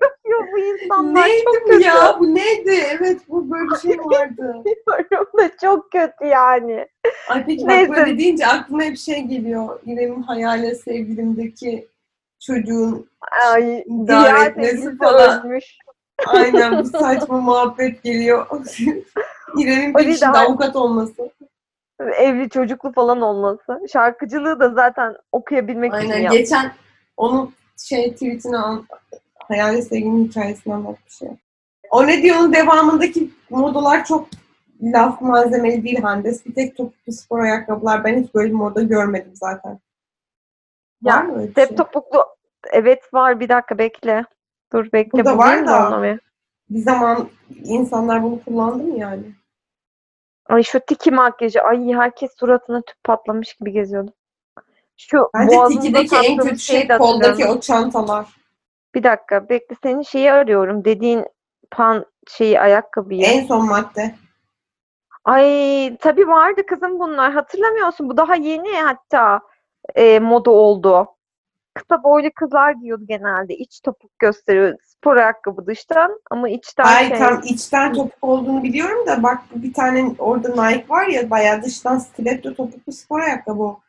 Yapıyor 0.00 0.52
bu 0.52 0.58
insanlar 0.58 1.26
neydi 1.26 1.44
çok 1.44 1.62
bu 1.62 1.70
kötü. 1.70 1.84
ya? 1.84 2.16
Bu 2.20 2.34
neydi? 2.34 2.82
Evet 2.90 3.20
bu 3.28 3.50
böyle 3.50 3.70
bir 3.70 3.76
şey 3.76 3.98
vardı. 3.98 4.62
Bilmiyorum 4.64 5.28
da 5.38 5.50
çok 5.60 5.92
kötü 5.92 6.26
yani. 6.26 6.88
Ay 7.28 7.46
peki 7.46 7.62
bak 7.62 7.68
Neyse. 7.68 7.92
böyle 7.92 8.18
deyince 8.18 8.46
aklıma 8.46 8.82
hep 8.82 8.98
şey 8.98 9.22
geliyor. 9.22 9.80
İrem'in 9.86 10.22
hayale 10.22 10.74
sevgilimdeki 10.74 11.88
çocuğun 12.40 13.10
Ay, 13.52 13.84
İdare 13.86 14.06
diğer 14.06 14.46
etmesi 14.50 14.70
sevgilisi 14.70 14.98
falan. 14.98 15.46
ölmüş. 15.46 15.64
aynen 16.26 16.78
bu 16.78 16.84
saçma 16.98 17.40
muhabbet 17.40 18.02
geliyor. 18.02 18.46
İrem'in 19.58 19.92
peşinde 19.92 20.26
hay- 20.26 20.46
avukat 20.46 20.76
olması. 20.76 21.30
Evli 22.00 22.50
çocuklu 22.50 22.92
falan 22.92 23.20
olması. 23.20 23.80
Şarkıcılığı 23.92 24.60
da 24.60 24.70
zaten 24.70 25.16
okuyabilmek 25.32 25.94
için 25.94 26.10
Aynen 26.10 26.32
geçen 26.32 26.72
onun 27.16 27.54
şey 27.76 28.12
tweetini 28.12 28.56
an, 28.58 28.86
hayale 29.38 29.82
sevgilinin 29.82 30.24
hikayesini 30.28 30.74
anlatmış 30.74 31.22
ya. 31.22 31.30
O 31.90 32.06
ne 32.06 32.22
diyorsun 32.22 32.52
devamındaki 32.52 33.30
modalar 33.50 34.04
çok 34.04 34.28
laf 34.82 35.20
malzemeli 35.20 35.84
değil 35.84 36.00
Handes. 36.02 36.46
Bir 36.46 36.54
tek 36.54 36.76
topuklu 36.76 37.12
spor 37.12 37.40
ayakkabılar. 37.40 38.04
Ben 38.04 38.22
hiç 38.22 38.34
böyle 38.34 38.48
bir 38.48 38.54
moda 38.54 38.82
görmedim 38.82 39.32
zaten. 39.34 39.78
Ya, 41.02 41.16
Var 41.16 41.24
mı 41.24 41.38
öyle 41.38 41.48
bir 41.48 41.54
şey? 41.54 41.64
Step 41.64 41.76
topuklu 41.78 42.24
evet 42.72 43.14
var 43.14 43.40
bir 43.40 43.48
dakika 43.48 43.78
bekle. 43.78 44.24
Dur 44.72 44.92
bekle. 44.92 45.12
Burada 45.12 45.38
bulayım 45.38 45.66
var 45.66 45.92
da 45.92 46.02
bir. 46.02 46.20
Bir 46.70 46.82
zaman 46.82 47.28
insanlar 47.64 48.22
bunu 48.22 48.44
kullandı 48.44 48.82
mı 48.82 48.98
yani? 48.98 49.22
Ay 50.46 50.62
şu 50.62 50.80
tiki 50.80 51.10
makyajı. 51.10 51.62
Ay 51.62 51.92
herkes 51.92 52.30
suratına 52.38 52.82
tüp 52.82 53.04
patlamış 53.04 53.54
gibi 53.54 53.72
geziyordu. 53.72 54.12
Şu 54.96 55.30
Bence 55.34 55.56
Tiki'deki 55.68 56.16
en 56.16 56.36
kötü 56.36 56.58
şey 56.58 56.88
koldaki 56.88 57.46
o 57.46 57.60
çantalar. 57.60 58.26
Bir 58.94 59.02
dakika 59.02 59.48
bekle 59.48 59.76
senin 59.82 60.02
şeyi 60.02 60.32
arıyorum. 60.32 60.84
Dediğin 60.84 61.24
pan 61.70 62.06
şeyi 62.28 62.60
ayakkabıyı. 62.60 63.24
En 63.24 63.46
son 63.46 63.68
madde. 63.68 64.14
Ay 65.24 65.96
tabii 65.96 66.28
vardı 66.28 66.66
kızım 66.66 67.00
bunlar. 67.00 67.32
Hatırlamıyorsun. 67.32 68.08
Bu 68.08 68.16
daha 68.16 68.34
yeni 68.34 68.72
hatta 68.72 69.40
e, 69.94 70.18
moda 70.18 70.50
oldu. 70.50 71.06
Kısa 71.74 72.02
boylu 72.02 72.30
kızlar 72.34 72.72
giyiyordu 72.72 73.04
genelde. 73.08 73.54
İç 73.54 73.80
topuk 73.80 74.18
gösteriyor. 74.18 74.74
Spor 74.84 75.16
ayakkabı 75.16 75.66
dıştan 75.66 76.20
ama 76.30 76.48
içten 76.48 76.84
Hayır 76.84 77.08
şey. 77.08 77.18
tam 77.18 77.40
içten 77.44 77.92
topuk 77.92 78.24
olduğunu 78.24 78.62
biliyorum 78.62 79.06
da 79.06 79.22
bak 79.22 79.38
bir 79.54 79.72
tane 79.74 80.14
orada 80.18 80.48
Nike 80.48 80.88
var 80.88 81.06
ya 81.06 81.30
bayağı 81.30 81.62
dıştan 81.62 81.98
stiletto 81.98 82.54
topuklu 82.54 82.92
spor 82.92 83.20
ayakkabı 83.20 83.62
o. 83.62 83.80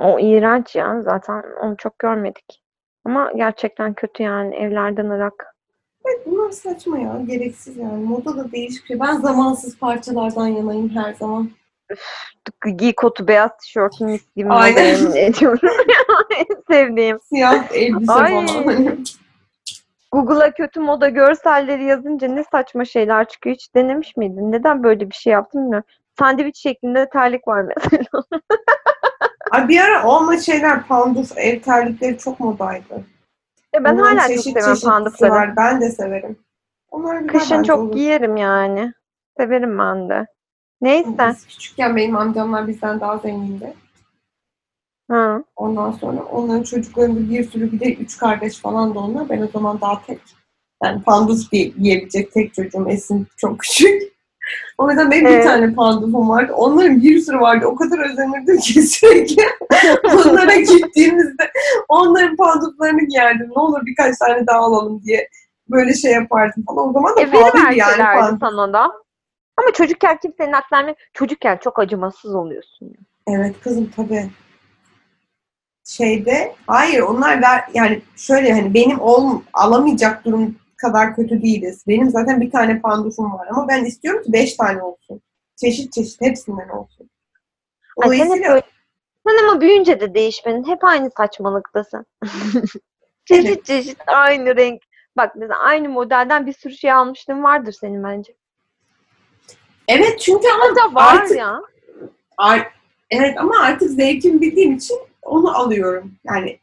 O 0.00 0.18
iğrenç 0.18 0.76
ya. 0.76 1.02
Zaten 1.02 1.42
onu 1.62 1.76
çok 1.76 1.98
görmedik. 1.98 2.62
Ama 3.04 3.32
gerçekten 3.32 3.94
kötü 3.94 4.22
yani. 4.22 4.56
Evlerden 4.56 5.10
ırak. 5.10 5.56
Evet 6.04 6.26
bunlar 6.26 6.50
saçma 6.50 6.98
ya. 6.98 7.20
Gereksiz 7.26 7.76
yani. 7.76 8.04
Moda 8.04 8.36
da 8.36 8.52
değişik. 8.52 9.00
Ben 9.00 9.16
zamansız 9.16 9.78
parçalardan 9.78 10.46
yanayım 10.46 10.88
her 10.88 11.14
zaman. 11.14 11.50
Giy 12.76 12.94
kotu 12.94 13.28
beyaz 13.28 13.50
tişörtün 13.56 14.10
mis 14.10 14.34
gibi 14.36 14.48
ediyorum. 15.16 15.60
en 16.38 16.62
sevdiğim. 16.70 17.18
Siyah 17.20 17.72
elbise 17.72 18.12
Ay. 18.12 18.46
falan. 18.46 19.04
Google'a 20.12 20.50
kötü 20.54 20.80
moda 20.80 21.08
görselleri 21.08 21.84
yazınca 21.84 22.28
ne 22.28 22.44
saçma 22.44 22.84
şeyler 22.84 23.28
çıkıyor. 23.28 23.56
Hiç 23.56 23.74
denemiş 23.74 24.16
miydin? 24.16 24.52
Neden 24.52 24.82
böyle 24.82 25.10
bir 25.10 25.14
şey 25.14 25.32
yaptım 25.32 25.62
bilmiyorum. 25.62 25.88
Sandviç 26.18 26.58
şeklinde 26.58 27.08
terlik 27.08 27.48
var 27.48 27.62
mesela. 27.62 28.24
Ay 29.50 29.68
bir 29.68 29.80
ara 29.80 30.06
olma 30.06 30.36
şeyler 30.38 30.86
panduf 30.86 31.38
ev 31.38 31.60
terlikleri 31.60 32.18
çok 32.18 32.40
modaydı. 32.40 33.04
Ya 33.74 33.84
ben 33.84 33.94
Onların 33.94 34.16
hala 34.16 34.20
çok 34.20 34.28
çeşit 34.28 34.42
seviyorum 34.44 34.74
çeşitlisi 34.74 34.90
pandufları. 34.90 35.30
var. 35.30 35.56
Ben 35.56 35.80
de 35.80 35.90
severim. 35.90 36.38
Onlar 36.90 37.26
Kışın 37.26 37.62
çok 37.62 37.78
olur. 37.78 37.92
giyerim 37.92 38.36
yani. 38.36 38.92
Severim 39.36 39.78
ben 39.78 40.08
de. 40.08 40.26
Neyse. 40.84 41.08
Biz 41.28 41.46
küçükken 41.46 41.96
benim 41.96 42.16
amcamlar 42.16 42.68
bizden 42.68 43.00
daha 43.00 43.18
zengindi. 43.18 43.74
Ha. 45.10 45.42
Ondan 45.56 45.90
sonra 45.92 46.22
onların 46.22 46.62
çocuklarında 46.62 47.30
bir 47.30 47.50
sürü 47.50 47.72
bir 47.72 47.80
de 47.80 47.94
üç 47.94 48.16
kardeş 48.18 48.58
falan 48.58 48.94
da 48.94 48.98
onlar. 48.98 49.28
Ben 49.28 49.42
o 49.42 49.46
zaman 49.52 49.80
daha 49.80 50.02
tek. 50.06 50.18
Yani 50.84 51.02
pandus 51.02 51.52
diye 51.52 51.72
yiyebilecek 51.78 52.32
tek 52.32 52.54
çocuğum. 52.54 52.86
Esin 52.88 53.26
çok 53.36 53.58
küçük. 53.58 54.02
O 54.78 54.90
yüzden 54.90 55.10
benim 55.10 55.24
bir 55.24 55.30
Evet. 55.30 55.44
tane 55.44 55.74
pandufum 55.74 56.28
vardı. 56.28 56.52
Onların 56.52 57.02
bir 57.02 57.20
sürü 57.20 57.40
vardı. 57.40 57.66
O 57.66 57.76
kadar 57.76 58.10
özenirdim 58.10 58.58
ki 58.58 58.82
sürekli 58.86 59.42
onlara 60.04 60.54
gittiğimizde 60.56 61.50
onların 61.88 62.36
panduflarını 62.36 63.04
giyerdim. 63.08 63.50
Ne 63.56 63.62
olur 63.62 63.80
birkaç 63.86 64.18
tane 64.18 64.46
daha 64.46 64.58
alalım 64.58 65.02
diye. 65.04 65.28
Böyle 65.70 65.94
şey 65.94 66.12
yapardım 66.12 66.64
falan. 66.66 66.88
O 66.88 66.92
zaman 66.92 67.16
da 67.16 67.20
E 67.20 67.30
pahalıydı 67.30 67.74
yani 67.78 68.20
panduf. 68.20 68.40
sana 68.40 68.72
da. 68.72 68.92
Ama 69.64 69.72
çocukken 69.72 70.18
kimsenin 70.22 70.52
aklına 70.52 70.94
Çocukken 71.12 71.56
çok 71.56 71.78
acımasız 71.78 72.34
oluyorsun. 72.34 72.94
Evet 73.26 73.60
kızım 73.60 73.90
tabii. 73.96 74.30
Şeyde 75.84 76.54
hayır 76.66 77.00
onlar 77.00 77.42
da 77.42 77.48
yani 77.74 78.02
şöyle 78.16 78.52
hani 78.52 78.74
benim 78.74 79.00
ol 79.00 79.40
alamayacak 79.52 80.24
durum 80.24 80.56
kadar 80.76 81.16
kötü 81.16 81.42
değiliz. 81.42 81.84
Benim 81.88 82.10
zaten 82.10 82.40
bir 82.40 82.50
tane 82.50 82.80
pandufum 82.80 83.32
var 83.32 83.46
ama 83.50 83.68
ben 83.68 83.84
istiyorum 83.84 84.22
ki 84.22 84.32
beş 84.32 84.54
tane 84.54 84.82
olsun. 84.82 85.20
Çeşit 85.56 85.92
çeşit 85.92 86.20
hepsinden 86.20 86.68
olsun. 86.68 87.10
Ay 87.96 88.06
Dolayısıyla 88.06 88.50
böyle. 88.50 88.62
Sen 89.26 89.48
ama 89.48 89.60
büyüyünce 89.60 90.00
de 90.00 90.14
değişmedin. 90.14 90.64
Hep 90.64 90.84
aynı 90.84 91.10
saçmalıktasın. 91.16 92.06
çeşit 93.24 93.64
çeşit 93.64 93.98
aynı 94.06 94.56
renk. 94.56 94.82
Bak 95.16 95.36
mesela 95.36 95.58
aynı 95.58 95.88
modelden 95.88 96.46
bir 96.46 96.52
sürü 96.52 96.74
şey 96.74 96.92
almışlığın 96.92 97.42
vardır 97.42 97.72
senin 97.72 98.04
bence. 98.04 98.34
Evet 99.88 100.20
çünkü 100.20 100.48
ama 100.48 100.76
da 100.76 100.94
var 100.94 101.16
artık 101.16 101.38
ya. 101.38 101.60
ar- 102.38 102.72
evet 103.10 103.38
ama 103.38 103.58
artık 103.60 103.90
zevkimi 103.90 104.40
bildiğim 104.40 104.72
için 104.72 104.96
onu 105.22 105.56
alıyorum. 105.58 106.12
Yani 106.24 106.58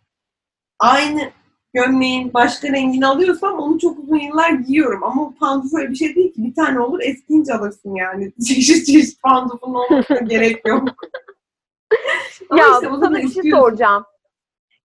aynı 0.79 1.31
gömleğin 1.73 2.33
başka 2.33 2.67
rengini 2.67 3.07
alıyorsam 3.07 3.59
onu 3.59 3.79
çok 3.79 3.99
uzun 3.99 4.19
yıllar 4.19 4.49
giyiyorum. 4.49 5.03
Ama 5.03 5.23
o 5.23 5.33
panduf 5.39 5.73
öyle 5.73 5.89
bir 5.89 5.95
şey 5.95 6.15
değil 6.15 6.33
ki. 6.33 6.43
Bir 6.43 6.55
tane 6.55 6.79
olur 6.79 6.99
eskiyince 7.01 7.53
alırsın 7.53 7.95
yani. 7.95 8.31
Çeşit 8.47 8.85
çeşit 8.85 9.21
pandufun 9.21 9.73
olmasına 9.73 10.19
gerek 10.27 10.67
yok. 10.67 10.83
Ya 12.57 12.65
işte 12.73 12.87
sana 12.99 13.17
bir 13.17 13.29
şey 13.29 13.51
soracağım. 13.51 14.05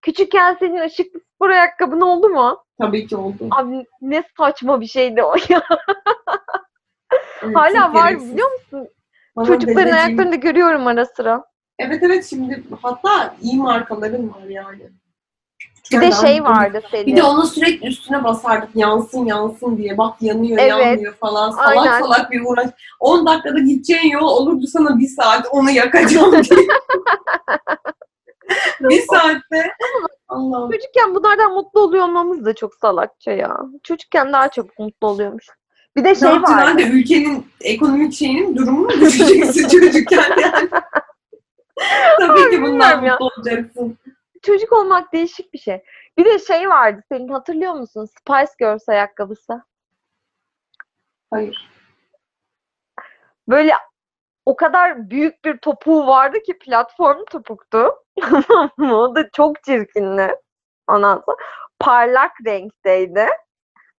Küçükken 0.02 0.56
senin 0.60 0.80
ışıklı 0.80 1.20
spor 1.34 1.50
ayakkabın 1.50 2.00
oldu 2.00 2.28
mu? 2.28 2.58
Tabii 2.80 3.06
ki 3.06 3.16
oldu. 3.16 3.48
Abi 3.50 3.84
ne 4.00 4.22
saçma 4.38 4.80
bir 4.80 4.86
şeydi 4.86 5.22
o 5.22 5.34
ya. 5.48 5.62
Hala 7.54 7.94
var 7.94 8.08
gereksiz. 8.08 8.32
biliyor 8.32 8.52
musun? 8.52 8.88
Bana 9.36 9.46
Çocukların 9.46 9.82
dedeciğim- 9.92 10.06
ayaklarını 10.06 10.36
görüyorum 10.36 10.86
ara 10.86 11.06
sıra. 11.06 11.44
Evet 11.78 12.02
evet 12.02 12.24
şimdi 12.30 12.62
hatta 12.82 13.34
iyi 13.42 13.56
markaların 13.58 14.28
var 14.34 14.42
yani. 14.48 14.90
Bir 15.92 16.00
de 16.00 16.12
şey 16.12 16.44
vardı 16.44 16.80
senin. 16.90 17.06
Bir 17.06 17.16
de 17.16 17.22
onu 17.22 17.46
sürekli 17.46 17.88
üstüne 17.88 18.24
basardık 18.24 18.68
yansın 18.76 19.24
yansın 19.26 19.76
diye. 19.76 19.98
Bak 19.98 20.22
yanıyor 20.22 20.58
Evet. 20.60 20.70
yanmıyor 20.70 21.14
falan. 21.14 21.50
Salak 21.50 21.76
Aynen. 21.76 22.00
salak 22.00 22.30
bir 22.30 22.42
uğraş. 22.46 22.66
10 23.00 23.26
dakikada 23.26 23.58
gideceğin 23.58 24.10
yol 24.10 24.28
olurdu 24.28 24.66
sana 24.66 24.98
bir 24.98 25.08
saat 25.08 25.46
onu 25.50 25.70
yakacağım 25.70 26.32
diye. 26.42 26.66
bir 28.80 29.02
saatte. 29.10 29.70
Allah'ım. 30.28 30.70
Çocukken 30.70 31.14
bunlardan 31.14 31.52
mutlu 31.52 31.80
oluyor 31.80 32.04
olmamız 32.04 32.44
da 32.44 32.54
çok 32.54 32.74
salakça 32.74 33.32
ya. 33.32 33.56
Çocukken 33.82 34.32
daha 34.32 34.48
çok 34.48 34.78
mutlu 34.78 35.08
oluyormuş. 35.08 35.46
Bir 35.96 36.04
de 36.04 36.14
şey 36.14 36.28
vardı. 36.28 36.46
halde 36.46 36.82
ülkenin 36.82 37.46
ekonomik 37.60 38.12
şeyinin 38.12 38.56
durumunu 38.56 38.84
mu 38.86 39.00
düşeceksin 39.00 39.68
çocukken 39.80 40.40
yani? 40.40 40.68
Tabii 42.18 42.50
ki 42.50 42.62
bundan 42.62 43.02
bilmiyorum 43.02 43.04
ya. 43.04 43.12
mutlu 43.12 43.26
olacaksın. 43.26 43.98
Çocuk 44.42 44.72
olmak 44.72 45.12
değişik 45.12 45.52
bir 45.52 45.58
şey. 45.58 45.82
Bir 46.18 46.24
de 46.24 46.38
şey 46.38 46.68
vardı 46.68 47.02
senin 47.12 47.28
hatırlıyor 47.28 47.72
musun? 47.72 48.08
Spice 48.18 48.52
Girls 48.58 48.88
ayakkabısı. 48.88 49.62
Hayır. 51.30 51.70
Böyle 53.48 53.72
o 54.46 54.56
kadar 54.56 55.10
büyük 55.10 55.44
bir 55.44 55.56
topuğu 55.58 56.06
vardı 56.06 56.38
ki 56.46 56.58
platform 56.58 57.24
topuktu. 57.24 57.90
o 58.80 59.14
da 59.14 59.30
çok 59.30 59.64
çirkindi. 59.64 60.34
Ondan 60.88 61.22
sonra 61.26 61.36
parlak 61.80 62.32
renkteydi. 62.46 63.26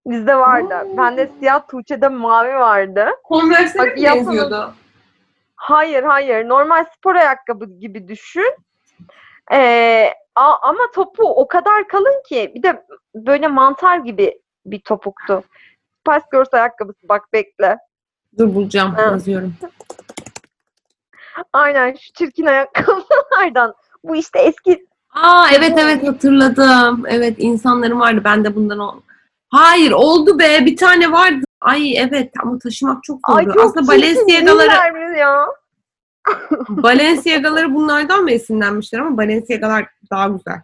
Bizde 0.08 0.36
vardı. 0.36 0.82
Hmm. 0.82 0.98
Bende 0.98 1.32
siyah 1.40 1.68
Tuğçe'de 1.68 2.08
mavi 2.08 2.54
vardı. 2.56 3.06
Converse'e 3.30 3.80
Bak, 3.82 3.98
mi 3.98 4.04
benziyordu? 4.04 4.74
Hayır 5.56 6.04
hayır. 6.04 6.48
Normal 6.50 6.86
spor 6.98 7.16
ayakkabı 7.16 7.66
gibi 7.66 8.08
düşün. 8.08 8.56
Ee, 9.54 10.14
a- 10.36 10.68
ama 10.70 10.80
topu 10.96 11.24
o 11.24 11.48
kadar 11.48 11.88
kalın 11.88 12.24
ki 12.30 12.52
bir 12.56 12.64
de 12.64 12.84
böyle 13.16 13.48
mantar 13.48 13.98
gibi 13.98 14.42
bir 14.66 14.80
topuktu. 14.80 15.44
Spice 16.00 16.26
Girls 16.32 16.54
ayakkabısı 16.54 17.10
bak 17.10 17.34
bekle. 17.34 17.78
Dur 18.38 18.56
bulacağım 18.56 18.92
Ha. 18.92 19.02
yazıyorum. 19.02 19.54
Aynen 21.54 21.94
şu 22.00 22.14
çirkin 22.14 22.46
ayakkabılardan. 22.46 23.74
Bu 24.04 24.16
işte 24.16 24.40
eski 24.40 24.88
Aa 25.24 25.48
evet 25.58 25.74
evet 25.78 26.08
hatırladım. 26.08 27.04
Evet 27.08 27.36
insanların 27.38 28.00
vardı. 28.00 28.22
Ben 28.24 28.44
de 28.44 28.56
bundan. 28.56 29.02
Hayır 29.50 29.92
oldu 29.92 30.40
be. 30.40 30.66
Bir 30.66 30.78
tane 30.78 31.12
vardı. 31.12 31.46
Ay 31.62 31.98
evet 31.98 32.32
ama 32.44 32.60
taşımak 32.60 33.04
çok 33.04 33.20
Ay 33.24 33.44
zordu. 33.44 33.54
çok 33.56 33.66
Aslında 33.66 33.88
Balenciaga'ları 33.88 35.18
ya? 35.18 35.46
Balenciaga'ları 36.70 37.74
bunlardan 37.76 38.24
mı 38.24 38.32
esinlenmişler 38.32 39.00
ama 39.00 39.18
Balenciaga'lar 39.18 39.88
daha 40.12 40.28
güzel. 40.28 40.62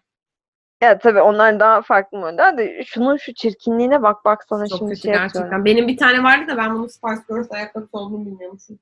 Ya 0.82 0.98
tabii 1.00 1.22
onlar 1.22 1.60
daha 1.60 1.82
farklı 1.82 2.18
model 2.18 2.58
de 2.58 2.84
şunun 2.86 3.18
şu 3.18 3.34
çirkinliğine 3.34 4.04
bak 4.04 4.26
bak 4.26 4.46
sana 4.50 4.68
Çok 4.68 4.78
şimdi 4.78 4.90
kötü 4.92 5.02
şey 5.02 5.12
gerçekten. 5.14 5.42
atıyorum. 5.42 5.66
Benim 5.66 5.88
bir 5.88 5.98
tane 5.98 6.24
vardı 6.24 6.52
da 6.52 6.58
ben 6.58 6.76
bunu 6.76 6.90
Spice 6.90 7.22
Girls 7.30 7.52
ayakkabısı 7.52 7.98
olduğunu 7.98 8.26
bilmiyormuşum. 8.26 8.80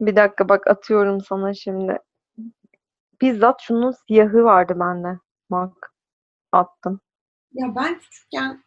Bir 0.00 0.16
dakika 0.16 0.48
bak 0.48 0.66
atıyorum 0.66 1.20
sana 1.20 1.54
şimdi. 1.54 1.98
Bizzat 3.20 3.60
şunun 3.62 3.94
siyahı 4.08 4.44
vardı 4.44 4.74
bende. 4.80 5.18
Bak 5.50 5.92
attım. 6.52 7.00
Ya 7.52 7.66
ben 7.76 7.98
küçükken 7.98 8.64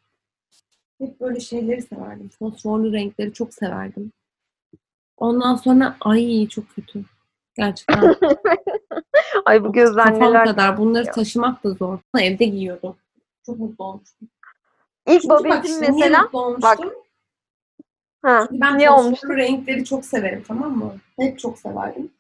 hep 1.00 1.20
böyle 1.22 1.40
şeyleri 1.40 1.82
severdim. 1.82 2.30
Fosforlu 2.40 2.94
renkleri 2.94 3.34
çok 3.34 3.54
severdim. 3.54 4.12
Ondan 5.18 5.56
sonra 5.56 5.98
ay 6.02 6.48
çok 6.48 6.70
kötü. 6.76 7.04
Gerçekten. 7.56 8.16
Ay 9.46 9.64
bu 9.64 9.74
gözler 9.74 10.06
Kafam 10.06 10.30
neler. 10.30 10.46
kadar. 10.46 10.78
Bunları 10.78 11.12
taşımak 11.12 11.64
da 11.64 11.72
zor. 11.72 12.00
Evde 12.20 12.46
giyiyordum. 12.46 12.96
Çok 13.46 13.60
mutlu 13.60 13.86
olmuştum. 13.86 14.30
İlk 15.08 15.22
Çünkü 15.22 15.50
bak 15.50 15.66
işte 15.66 15.80
mesela 15.92 16.30
bak, 16.34 16.80
ha, 18.22 18.48
Ben 18.52 18.78
niye 18.78 18.88
fosforlu 18.88 19.06
olmuştu? 19.08 19.30
renkleri 19.38 19.86
çok 19.86 20.06
severim 20.06 20.44
tamam 20.48 20.78
mı? 20.78 20.96
Hep 21.20 21.40
çok 21.40 21.60
severdim. 21.60 22.12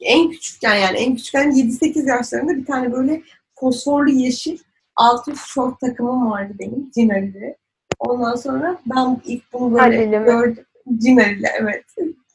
En 0.00 0.30
küçükken 0.30 0.74
yani 0.74 0.96
en 0.98 1.16
küçükken 1.16 1.50
7-8 1.50 2.08
yaşlarında 2.08 2.56
bir 2.56 2.66
tane 2.66 2.92
böyle 2.92 3.22
fosforlu 3.54 4.10
yeşil 4.10 4.58
altı 4.96 5.32
şort 5.36 5.80
takımım 5.80 6.30
vardı 6.30 6.52
benim. 6.58 6.90
Cinali'de. 6.94 7.56
Ondan 7.98 8.34
sonra 8.34 8.78
ben 8.86 9.20
ilk 9.24 9.52
bunu 9.52 9.72
böyle 9.72 9.82
Halil'i 9.82 10.24
gördüm. 10.24 10.64
Cinali'yle 10.98 11.48
evet. 11.60 11.84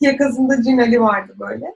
Yakasında 0.02 0.64
Cinali 0.64 1.02
vardı 1.02 1.34
böyle. 1.40 1.76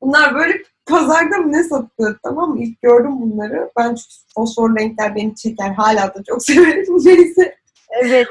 Bunlar 0.00 0.34
böyle 0.34 0.62
pazarda 0.86 1.38
mı 1.38 1.52
ne 1.52 1.64
satılıyor 1.64 2.18
tamam 2.22 2.50
mı? 2.50 2.62
İlk 2.62 2.82
gördüm 2.82 3.20
bunları. 3.20 3.70
Ben 3.78 3.88
çünkü 3.94 4.14
fosfor 4.34 4.78
renkler 4.78 5.14
beni 5.14 5.34
çeker. 5.34 5.70
Hala 5.70 6.14
da 6.14 6.22
çok 6.28 6.42
severim. 6.44 6.84
Neyse. 7.04 7.56
Evet. 8.04 8.26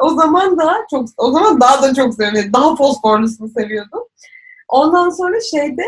O 0.00 0.08
zaman 0.08 0.58
da 0.58 0.86
çok 0.90 1.08
o 1.16 1.30
zaman 1.30 1.60
daha 1.60 1.82
da 1.82 1.94
çok 1.94 2.14
seviyordum. 2.14 2.52
Daha 2.52 2.76
fosforlusunu 2.76 3.48
seviyordum. 3.48 4.02
Ondan 4.68 5.10
sonra 5.10 5.40
şeyde 5.40 5.82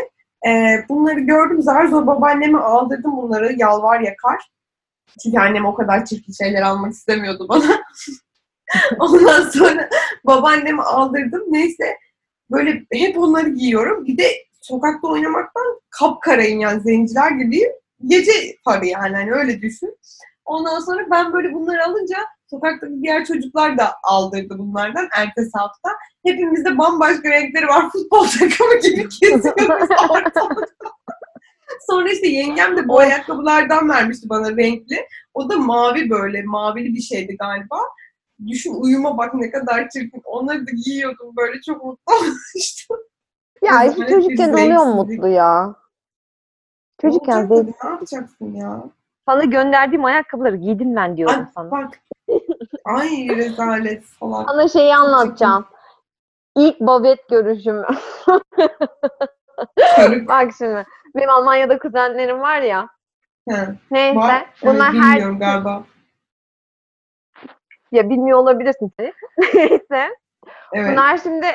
e, 0.47 0.75
bunları 0.89 1.19
gördüm. 1.19 1.61
Zar 1.61 1.85
zor 1.85 2.07
babaanneme 2.07 2.59
aldırdım 2.59 3.17
bunları. 3.17 3.53
Yalvar 3.57 3.99
yakar. 3.99 4.49
Çünkü 5.23 5.39
annem 5.39 5.65
o 5.65 5.75
kadar 5.75 6.05
çirkin 6.05 6.33
şeyler 6.33 6.61
almak 6.61 6.93
istemiyordu 6.93 7.45
bana. 7.49 7.81
Ondan 8.99 9.49
sonra 9.49 9.89
babaanneme 10.25 10.81
aldırdım. 10.81 11.43
Neyse 11.47 11.97
böyle 12.51 12.85
hep 12.93 13.17
onları 13.17 13.49
giyiyorum. 13.49 14.05
Bir 14.05 14.17
de 14.17 14.31
sokakta 14.61 15.07
oynamaktan 15.07 15.81
kapkarayım 15.89 16.59
yani 16.59 16.81
zenciler 16.81 17.31
gibiyim. 17.31 17.71
Gece 18.05 18.31
farı 18.63 18.85
yani 18.85 19.15
hani 19.15 19.31
öyle 19.31 19.61
düşün. 19.61 19.97
Ondan 20.45 20.79
sonra 20.79 21.07
ben 21.11 21.33
böyle 21.33 21.53
bunları 21.53 21.85
alınca 21.85 22.17
sokaktaki 22.49 23.01
diğer 23.01 23.25
çocuklar 23.25 23.77
da 23.77 23.93
aldırdı 24.03 24.59
bunlardan 24.59 25.07
ertesi 25.15 25.51
hafta. 25.53 25.89
Hepimizde 26.25 26.77
bambaşka 26.77 27.29
renkleri 27.29 27.67
var. 27.67 27.89
Futbol 27.89 28.27
takımı 28.27 28.75
gibi 28.81 29.07
geziyoruz 29.21 29.89
ortalıkta. 30.09 30.89
Sonra 31.89 32.09
işte 32.11 32.27
yengem 32.27 32.77
de 32.77 32.87
bu 32.87 32.93
Of. 32.93 32.99
ayakkabılardan 32.99 33.89
vermişti 33.89 34.29
bana 34.29 34.49
renkli. 34.57 35.07
O 35.33 35.49
da 35.49 35.57
mavi 35.57 36.09
böyle, 36.09 36.43
mavili 36.43 36.93
bir 36.93 37.01
şeydi 37.01 37.37
galiba. 37.39 37.77
Düşün 38.47 38.73
uyuma 38.81 39.17
bak 39.17 39.33
ne 39.33 39.51
kadar 39.51 39.89
çirkin. 39.89 40.21
Onları 40.25 40.67
da 40.67 40.71
giyiyordum 40.85 41.33
böyle 41.37 41.61
çok 41.61 41.83
mutlu 41.83 42.13
olmuştum. 42.15 42.97
Ya 43.61 43.93
bir 43.97 44.07
çocukken 44.09 44.49
oluyor 44.53 44.67
zevksizlik. 44.67 44.95
mutlu 44.95 45.27
ya. 45.27 45.75
Çocukken 47.01 47.33
Olacak 47.33 47.47
zevk. 47.49 47.59
tabii, 47.67 47.73
Ne 47.83 47.89
yapacaksın 47.89 48.53
ya? 48.53 48.83
Sana 49.25 49.43
gönderdiğim 49.43 50.05
ayakkabıları 50.05 50.55
giydim 50.55 50.95
ben 50.95 51.17
diyorum 51.17 51.35
Ay 51.39 51.45
sana. 51.55 51.71
bak. 51.71 51.99
Ay 52.85 53.27
rezalet 53.29 54.03
falan. 54.03 54.45
Sana 54.45 54.67
şeyi 54.67 54.95
anlatacağım. 54.95 55.65
İlk 56.57 56.79
babet 56.79 57.27
görüşüm. 57.29 57.81
Körük. 59.95 60.29
Bak 60.29 60.51
şimdi. 60.57 60.85
Benim 61.15 61.29
Almanya'da 61.29 61.79
kuzenlerim 61.79 62.39
var 62.41 62.61
ya. 62.61 62.89
He, 63.49 63.67
Neyse. 63.91 64.15
var. 64.15 64.45
Bunlar 64.63 64.93
her 64.93 65.13
bilmiyorum 65.13 65.39
galiba. 65.39 65.83
ya 67.91 68.09
bilmiyor 68.09 68.37
olabilirsin. 68.37 68.93
Neyse. 69.53 70.15
Evet. 70.73 70.91
Bunlar 70.91 71.17
şimdi 71.17 71.47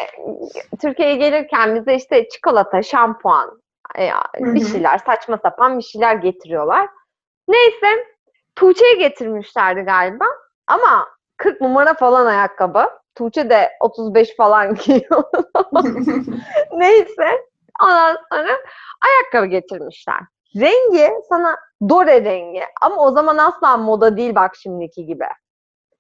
Türkiye'ye 0.81 1.17
gelirken 1.17 1.77
bize 1.77 1.95
işte 1.95 2.29
çikolata, 2.29 2.83
şampuan, 2.83 3.63
e, 3.99 4.11
bir 4.39 4.67
şeyler, 4.67 4.99
saçma 4.99 5.39
sapan 5.43 5.79
bir 5.79 5.83
şeyler 5.83 6.15
getiriyorlar. 6.15 6.89
Neyse 7.49 8.07
Tuğçe'ye 8.55 8.95
getirmişlerdi 8.95 9.81
galiba. 9.81 10.25
Ama 10.67 11.09
40 11.37 11.61
numara 11.61 11.95
falan 11.95 12.27
ayakkabı. 12.27 12.91
Tuğçe 13.15 13.51
de 13.51 13.71
35 13.81 14.37
falan 14.37 14.75
giyiyor. 14.85 15.23
Neyse. 16.73 17.45
Ondan 17.83 18.17
sonra 18.33 18.57
ayakkabı 19.07 19.47
getirmişler. 19.47 20.21
Rengi 20.57 21.11
sana 21.29 21.57
Dore 21.89 22.25
rengi. 22.25 22.63
Ama 22.83 22.97
o 23.03 23.11
zaman 23.11 23.39
asla 23.39 23.77
moda 23.77 24.17
değil 24.17 24.35
bak 24.35 24.57
şimdiki 24.57 25.07
gibi. 25.07 25.25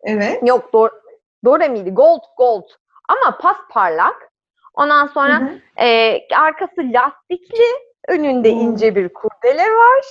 evet. 0.04 0.48
Yok 0.48 0.72
Dore, 0.72 0.92
Dore 1.44 1.68
miydi? 1.68 1.90
Gold, 1.90 2.22
gold. 2.38 2.64
Ama 3.08 3.38
pas 3.38 3.56
parlak. 3.70 4.30
Ondan 4.74 5.06
sonra 5.06 5.40
Hı 5.40 5.44
hı. 5.44 5.84
e, 5.84 6.18
arkası 6.36 6.80
lastikli. 6.80 7.64
Önünde 8.08 8.52
Hmm. 8.52 8.60
ince 8.60 8.94
bir 8.94 9.08
kurdele 9.14 9.62
var. 9.70 10.04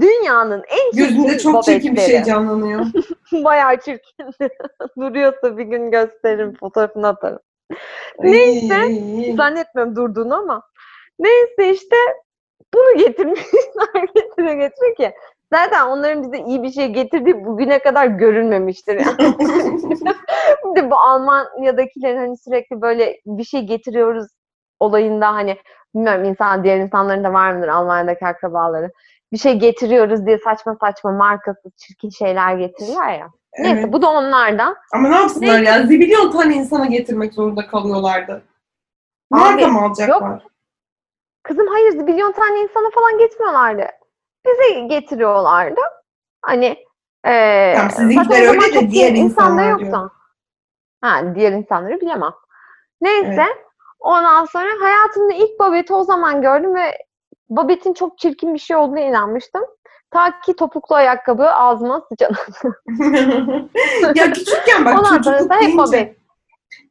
Dünyanın 0.00 0.64
en 0.68 0.90
çirkin 0.90 0.98
Gözünde 1.22 1.38
çok 1.38 1.64
çirkin 1.64 1.96
bir 1.96 2.00
şey 2.00 2.22
canlanıyor. 2.24 2.84
Bayağı 3.32 3.76
çirkin. 3.80 4.26
Duruyorsa 5.00 5.56
bir 5.58 5.64
gün 5.64 5.90
gösteririm, 5.90 6.54
fotoğrafını 6.60 7.08
atarım. 7.08 7.38
Neyse. 8.18 8.74
Zannetmiyorum 9.36 9.96
durduğunu 9.96 10.34
ama. 10.34 10.62
Neyse 11.18 11.70
işte 11.74 11.96
bunu 12.74 12.98
getirmişler 12.98 13.94
getire 14.14 14.54
getire 14.54 14.94
ki. 14.96 15.12
Zaten 15.52 15.86
onların 15.86 16.22
bize 16.22 16.44
iyi 16.44 16.62
bir 16.62 16.70
şey 16.72 16.88
getirdiği 16.88 17.44
bugüne 17.44 17.78
kadar 17.78 18.06
görülmemiştir. 18.06 18.96
Yani. 20.64 20.76
de 20.76 20.90
bu 20.90 20.96
Almanya'dakilerin 20.96 22.18
hani 22.18 22.36
sürekli 22.36 22.80
böyle 22.82 23.20
bir 23.26 23.44
şey 23.44 23.60
getiriyoruz 23.62 24.26
olayında 24.80 25.34
hani 25.34 25.56
bilmiyorum 25.94 26.24
insan 26.24 26.64
diğer 26.64 26.78
insanların 26.78 27.24
da 27.24 27.32
var 27.32 27.52
mıdır 27.52 27.68
Almanya'daki 27.68 28.26
akrabaları. 28.26 28.92
Bir 29.32 29.38
şey 29.38 29.54
getiriyoruz 29.58 30.26
diye 30.26 30.38
saçma 30.38 30.76
saçma 30.80 31.12
markası 31.12 31.70
çirkin 31.76 32.10
şeyler 32.10 32.56
getirirler 32.56 33.18
ya. 33.18 33.28
Neyse 33.58 33.78
Evet. 33.80 33.92
bu 33.92 34.02
da 34.02 34.10
onlardan. 34.10 34.76
Ama 34.94 35.08
ne 35.08 35.14
yapsınlar 35.14 35.54
Neyse. 35.56 35.70
ya? 35.70 35.82
Zibilyon 35.86 36.30
tane 36.30 36.54
insana 36.54 36.86
getirmek 36.86 37.34
zorunda 37.34 37.66
kalıyorlardı. 37.66 38.42
Marka 39.30 39.54
Abi, 39.66 39.78
alacaklar? 39.78 40.42
Kızım 41.42 41.66
hayır 41.66 41.94
milyon 41.94 42.32
tane 42.32 42.60
insana 42.60 42.90
falan 42.90 43.18
getiriyorlardı. 43.18 43.86
Bize 44.46 44.80
getiriyorlardı. 44.80 45.80
Hani 46.42 46.76
eee 47.26 47.72
Tamam, 47.76 47.90
sizinkiler 47.90 48.48
öyle 48.48 48.74
de 48.74 48.90
diğer 48.90 49.12
insanlar 49.12 49.70
yoktu. 49.70 49.86
diyor. 49.86 50.10
Ha 51.00 51.34
diğer 51.34 51.52
insanları 51.52 52.00
bilemem. 52.00 52.32
Neyse 53.00 53.26
Evet. 53.34 53.56
ondan 54.00 54.44
sonra 54.44 54.68
hayatımda 54.80 55.34
ilk 55.34 55.58
Babet'i 55.60 55.94
o 55.94 56.04
zaman 56.04 56.42
gördüm 56.42 56.74
ve 56.74 56.98
Babet'in 57.50 57.94
çok 57.94 58.18
çirkin 58.18 58.54
bir 58.54 58.58
şey 58.58 58.76
olduğuna 58.76 59.00
inanmıştım. 59.00 59.62
Ta 60.10 60.40
ki 60.40 60.56
topuklu 60.56 60.96
ayakkabı 60.96 61.50
ağzıma 61.50 62.00
sıçan. 62.08 62.32
ya 64.14 64.32
küçükken 64.32 64.84
bak 64.84 64.98
Ondan 64.98 65.22
çocukluk 65.22 65.50
da 65.50 65.54
hep 65.54 65.62
deyince, 65.62 65.78
Babet. 65.78 66.16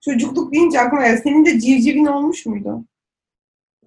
çocukluk 0.01 0.51
deyince 0.53 0.79
aklıma 0.79 1.01
geldi. 1.07 1.21
Senin 1.23 1.45
de 1.45 1.59
civcivin 1.59 2.05
olmuş 2.05 2.45
muydu? 2.45 2.79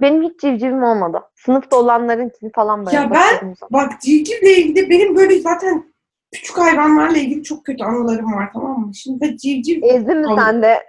Benim 0.01 0.23
hiç 0.23 0.41
civcivim 0.41 0.83
olmadı. 0.83 1.23
Sınıfta 1.35 1.77
olanlarınkini 1.77 2.53
falan 2.53 2.87
böyle 2.87 2.97
Ya 2.97 3.11
ben- 3.11 3.55
zaman. 3.55 3.71
Bak 3.71 4.01
civcivle 4.01 4.53
ilgili 4.53 4.91
benim 4.91 5.17
böyle 5.17 5.41
zaten 5.41 5.85
küçük 6.33 6.59
hayvanlarla 6.59 7.19
ilgili 7.19 7.43
çok 7.43 7.65
kötü 7.65 7.85
anılarım 7.85 8.33
var 8.33 8.51
tamam 8.53 8.81
mı? 8.81 8.95
Şimdi 8.95 9.37
civciv 9.37 9.83
Ezdin 9.83 10.19
mi 10.19 10.27
Oğlum, 10.27 10.39
sen 10.39 10.63
de? 10.63 10.89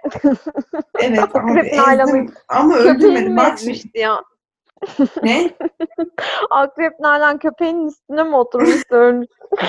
evet 1.00 1.20
abi 1.36 1.60
ezdim 1.60 2.30
ama 2.48 2.76
öldürmedim. 2.76 3.36
Bak 3.36 3.58
şimdi 3.58 3.98
ya? 3.98 4.22
ne? 5.22 5.50
Akrep 6.50 7.00
Nalan 7.00 7.38
köpeğinin 7.38 7.88
üstüne 7.88 8.22
mi 8.22 8.36
oturmuş 8.36 8.82
ölmüş? 8.90 9.28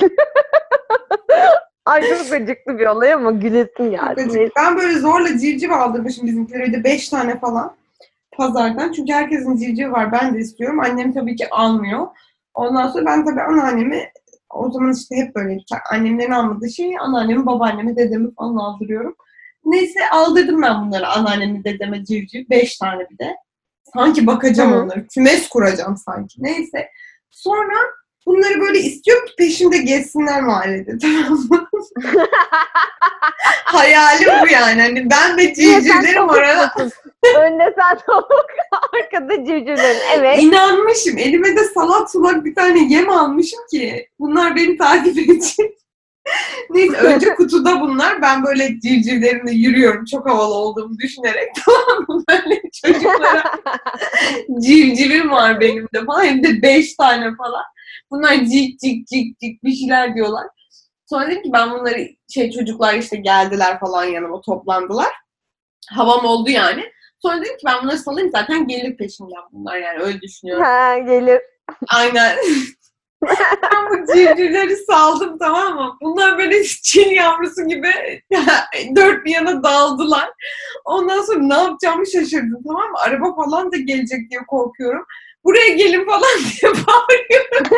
Ay 1.85 2.01
çok 2.01 2.33
acıklı 2.33 2.79
bir 2.79 2.85
olay 2.85 3.13
ama 3.13 3.29
acık. 3.29 3.79
Neyse. 3.79 4.49
Ben 4.57 4.77
böyle 4.77 4.99
zorla 4.99 5.37
civciv 5.37 5.71
aldırmışım 5.71 6.27
bizimkilere 6.27 6.73
de 6.73 6.83
5 6.83 7.09
tane 7.09 7.39
falan 7.39 7.75
pazardan. 8.37 8.91
Çünkü 8.91 9.13
herkesin 9.13 9.57
civcivi 9.57 9.91
var. 9.91 10.11
Ben 10.11 10.33
de 10.33 10.39
istiyorum. 10.39 10.79
Annem 10.79 11.13
tabii 11.13 11.35
ki 11.35 11.49
almıyor. 11.49 12.07
Ondan 12.53 12.87
sonra 12.87 13.05
ben 13.05 13.25
tabii 13.25 13.41
anneannemi 13.41 14.09
o 14.49 14.71
zaman 14.71 14.93
işte 14.93 15.15
hep 15.15 15.35
böyle 15.35 15.57
annemlerin 15.91 16.31
almadığı 16.31 16.69
şeyi 16.69 16.99
anneannemi, 16.99 17.45
babaannemi, 17.45 17.97
dedemi 17.97 18.33
falan 18.35 18.55
aldırıyorum. 18.55 19.15
Neyse 19.65 19.99
aldırdım 20.11 20.61
ben 20.61 20.85
bunları 20.85 21.07
anneannemi, 21.07 21.63
dedeme 21.63 22.05
civciv. 22.05 22.49
5 22.49 22.77
tane 22.77 23.09
bir 23.09 23.17
de. 23.17 23.35
Sanki 23.93 24.27
bakacağım 24.27 24.71
Hı. 24.71 24.75
onları. 24.75 25.07
Kümes 25.07 25.49
kuracağım 25.49 25.97
sanki. 25.97 26.43
Neyse. 26.43 26.89
Sonra 27.29 27.75
bunları 28.27 28.61
böyle 28.61 28.79
istiyorum 28.79 29.25
ki 29.25 29.33
peşimde 29.37 29.77
gezsinler 29.77 30.41
mahallede. 30.41 30.97
Tamam 31.01 31.39
mı? 31.49 31.67
Hayalim 33.65 34.27
bu 34.41 34.53
yani. 34.53 34.81
Hani 34.81 35.09
ben 35.09 35.37
sen 35.37 35.53
civcivlerim 35.53 36.25
musun? 36.25 36.91
Önde 37.37 37.75
sen 37.79 37.97
tavuk, 38.05 38.45
arkada 38.93 39.35
civcivlerin. 39.35 39.99
Evet. 40.17 40.43
inanmışım. 40.43 41.17
Elime 41.17 41.55
de 41.55 41.63
salak 41.63 42.11
sulak 42.11 42.45
bir 42.45 42.55
tane 42.55 42.93
yem 42.93 43.09
almışım 43.09 43.59
ki 43.71 44.07
bunlar 44.19 44.55
beni 44.55 44.77
takip 44.77 45.17
edecek. 45.17 45.77
Neyse 46.69 46.97
önce 46.97 47.35
kutuda 47.35 47.81
bunlar. 47.81 48.21
Ben 48.21 48.43
böyle 48.43 48.79
civcivlerimle 48.79 49.51
yürüyorum. 49.51 50.05
Çok 50.05 50.29
havalı 50.29 50.53
olduğumu 50.53 50.97
düşünerek. 50.99 51.49
Tamam 51.65 52.05
mı? 52.07 52.23
Böyle 52.29 52.61
çocuklara 52.83 53.43
civcivim 54.61 55.31
var 55.31 55.59
benim 55.59 55.87
de 55.93 56.05
falan. 56.05 56.25
Hem 56.25 56.43
de 56.43 56.61
beş 56.61 56.95
tane 56.95 57.35
falan. 57.35 57.63
Bunlar 58.11 58.45
cik 58.45 58.79
cik 58.79 59.07
cik 59.07 59.39
cik 59.39 59.63
bir 59.63 59.73
şeyler 59.73 60.15
diyorlar. 60.15 60.47
Sonra 61.05 61.27
dedim 61.27 61.43
ki 61.43 61.49
ben 61.53 61.71
bunları 61.71 62.07
şey 62.29 62.51
çocuklar 62.51 62.93
işte 62.93 63.17
geldiler 63.17 63.79
falan 63.79 64.03
yanıma 64.03 64.41
toplandılar. 64.41 65.13
Havam 65.89 66.25
oldu 66.25 66.49
yani. 66.49 66.83
Sonra 67.21 67.41
dedim 67.41 67.57
ki 67.57 67.65
ben 67.65 67.83
bunları 67.83 67.97
salayım 67.97 68.31
zaten 68.31 68.67
gelir 68.67 68.97
peşimden 68.97 69.41
bunlar 69.51 69.77
yani 69.77 69.99
öyle 69.99 70.21
düşünüyorum. 70.21 70.63
ha, 70.63 70.97
gelir. 70.97 71.41
Aynen. 71.95 72.37
ben 73.63 73.89
bu 73.89 74.13
civcivleri 74.13 74.75
saldım 74.75 75.37
tamam 75.37 75.75
mı? 75.75 75.97
Bunlar 76.01 76.37
böyle 76.37 76.63
çil 76.63 77.11
yavrusu 77.11 77.67
gibi 77.67 77.91
dört 78.95 79.25
bir 79.25 79.31
yana 79.31 79.63
daldılar. 79.63 80.29
Ondan 80.85 81.21
sonra 81.21 81.39
ne 81.39 81.53
yapacağımı 81.53 82.07
şaşırdım 82.07 82.63
tamam 82.67 82.91
mı? 82.91 82.97
Araba 82.97 83.35
falan 83.35 83.71
da 83.71 83.77
gelecek 83.77 84.29
diye 84.29 84.39
korkuyorum. 84.47 85.05
Buraya 85.43 85.67
gelin 85.69 86.05
falan 86.05 86.21
diye 86.61 86.71
bağırıyorum. 86.71 87.77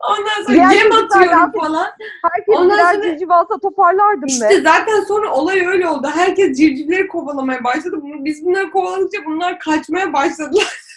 Ondan 0.00 0.42
sonra 0.42 0.54
Diğer 0.54 0.70
yem 0.70 0.92
atıyorum 0.92 1.52
falan. 1.60 1.90
Herkes 2.22 2.54
Ondan 2.56 2.78
birer 2.78 2.94
sonra- 2.94 3.02
civciv 3.04 3.30
alsa 3.30 3.58
toparlardım 3.58 4.26
İşte 4.26 4.48
be. 4.48 4.60
zaten 4.60 5.00
sonra 5.00 5.32
olay 5.32 5.66
öyle 5.66 5.88
oldu. 5.88 6.08
Herkes 6.14 6.56
civcivleri 6.58 7.08
kovalamaya 7.08 7.64
başladı. 7.64 7.96
Biz 8.02 8.44
bunları 8.46 8.70
kovaladıkça 8.70 9.24
bunlar 9.24 9.58
kaçmaya 9.58 10.12
başladılar. 10.12 10.80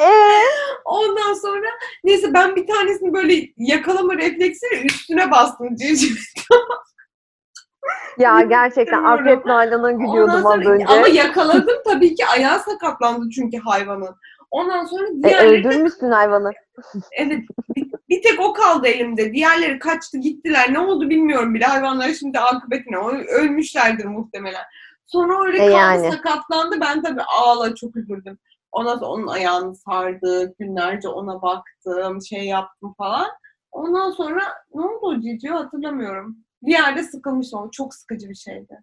Ee, 0.00 0.42
Ondan 0.84 1.34
sonra 1.34 1.66
neyse 2.04 2.34
ben 2.34 2.56
bir 2.56 2.66
tanesini 2.66 3.12
böyle 3.12 3.48
yakalama 3.56 4.14
refleksiyle 4.16 4.82
üstüne 4.84 5.30
bastım 5.30 5.76
civciv. 5.76 6.16
ya 8.18 8.40
gerçekten. 8.40 9.04
Akrep 9.04 9.46
Nalan'a 9.46 9.90
gülüyordum 9.92 10.46
az 10.46 10.66
önce. 10.66 10.86
Ama 10.86 11.08
yakaladım 11.08 11.76
tabii 11.84 12.14
ki 12.14 12.26
ayağı 12.26 12.58
sakatlandı 12.58 13.30
çünkü 13.30 13.58
hayvanın. 13.58 14.16
Ondan 14.50 14.84
sonra 14.84 15.06
E, 15.08 15.22
diğerleri 15.22 15.64
de- 15.64 15.68
öldürmüşsün 15.68 16.10
hayvanı. 16.10 16.50
evet 17.12 17.42
bir, 17.76 17.90
bir 18.08 18.22
tek 18.22 18.40
o 18.40 18.52
kaldı 18.52 18.86
elimde. 18.86 19.32
Diğerleri 19.32 19.78
kaçtı 19.78 20.18
gittiler. 20.18 20.72
Ne 20.72 20.78
oldu 20.78 21.10
bilmiyorum 21.10 21.54
bile. 21.54 21.64
Hayvanlar 21.64 22.08
şimdi 22.08 22.38
akıbetine 22.38 22.96
ölmüşlerdir 23.28 24.04
muhtemelen. 24.04 24.64
Sonra 25.06 25.44
öyle 25.46 25.56
E, 25.56 25.58
kaldı 25.60 25.72
yani. 25.72 26.10
sakatlandı. 26.12 26.76
Ben 26.80 27.02
tabii 27.02 27.22
ağla 27.22 27.74
çok 27.74 27.96
üzüldüm. 27.96 28.38
Sonra 28.72 29.06
onun 29.06 29.26
ayağını 29.26 29.76
sardı. 29.76 30.54
Günlerce 30.58 31.08
ona 31.08 31.42
baktım. 31.42 32.22
Şey 32.22 32.44
yaptım 32.44 32.94
falan. 32.98 33.26
Ondan 33.72 34.10
sonra 34.10 34.42
ne 34.74 34.80
oldu 34.82 34.98
o 35.02 35.20
civciv 35.20 35.50
hatırlamıyorum. 35.52 36.36
Bir 36.62 36.72
yerde 36.72 37.02
sıkılmıştım 37.02 37.58
ama 37.58 37.70
çok 37.70 37.94
sıkıcı 37.94 38.28
bir 38.28 38.34
şeydi. 38.34 38.80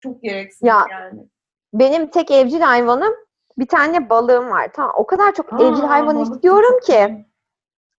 Çok 0.00 0.22
gereksiz 0.22 0.68
Ya, 0.68 0.86
yani. 0.90 1.28
Benim 1.74 2.06
tek 2.06 2.30
evcil 2.30 2.60
hayvanım 2.60 3.14
bir 3.58 3.66
tane 3.66 4.10
balığım 4.10 4.50
var. 4.50 4.68
Tamam 4.72 4.92
o 4.96 5.06
kadar 5.06 5.34
çok 5.34 5.52
evcil 5.52 5.84
Aa, 5.84 5.90
hayvan 5.90 6.16
balık 6.16 6.30
da 6.30 6.34
istiyorum 6.34 6.80
ki. 6.86 7.26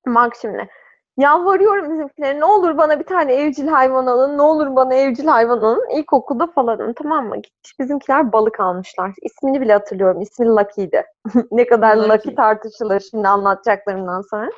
Bak 0.07 0.33
şimdi. 0.41 0.69
Yalvarıyorum 1.17 1.93
bizimkilere 1.93 2.39
ne 2.39 2.45
olur 2.45 2.77
bana 2.77 2.99
bir 2.99 3.05
tane 3.05 3.33
evcil 3.33 3.67
hayvan 3.67 4.05
alın. 4.05 4.37
Ne 4.37 4.41
olur 4.41 4.75
bana 4.75 4.93
evcil 4.93 5.25
hayvan 5.25 5.57
alın. 5.57 5.89
İlkokulda 5.97 6.47
falanım 6.47 6.93
tamam 6.93 7.27
mı? 7.27 7.35
Gitmiş 7.35 7.79
bizimkiler 7.79 8.31
balık 8.33 8.59
almışlar. 8.59 9.13
İsmini 9.21 9.61
bile 9.61 9.73
hatırlıyorum. 9.73 10.21
İsmi 10.21 10.45
Lucky'di. 10.47 11.03
ne 11.51 11.67
kadar 11.67 11.97
Lucky. 11.97 12.09
Lucky 12.09 12.35
tartışılır 12.35 12.99
şimdi 13.11 13.27
anlatacaklarımdan 13.27 14.21
sonra. 14.21 14.49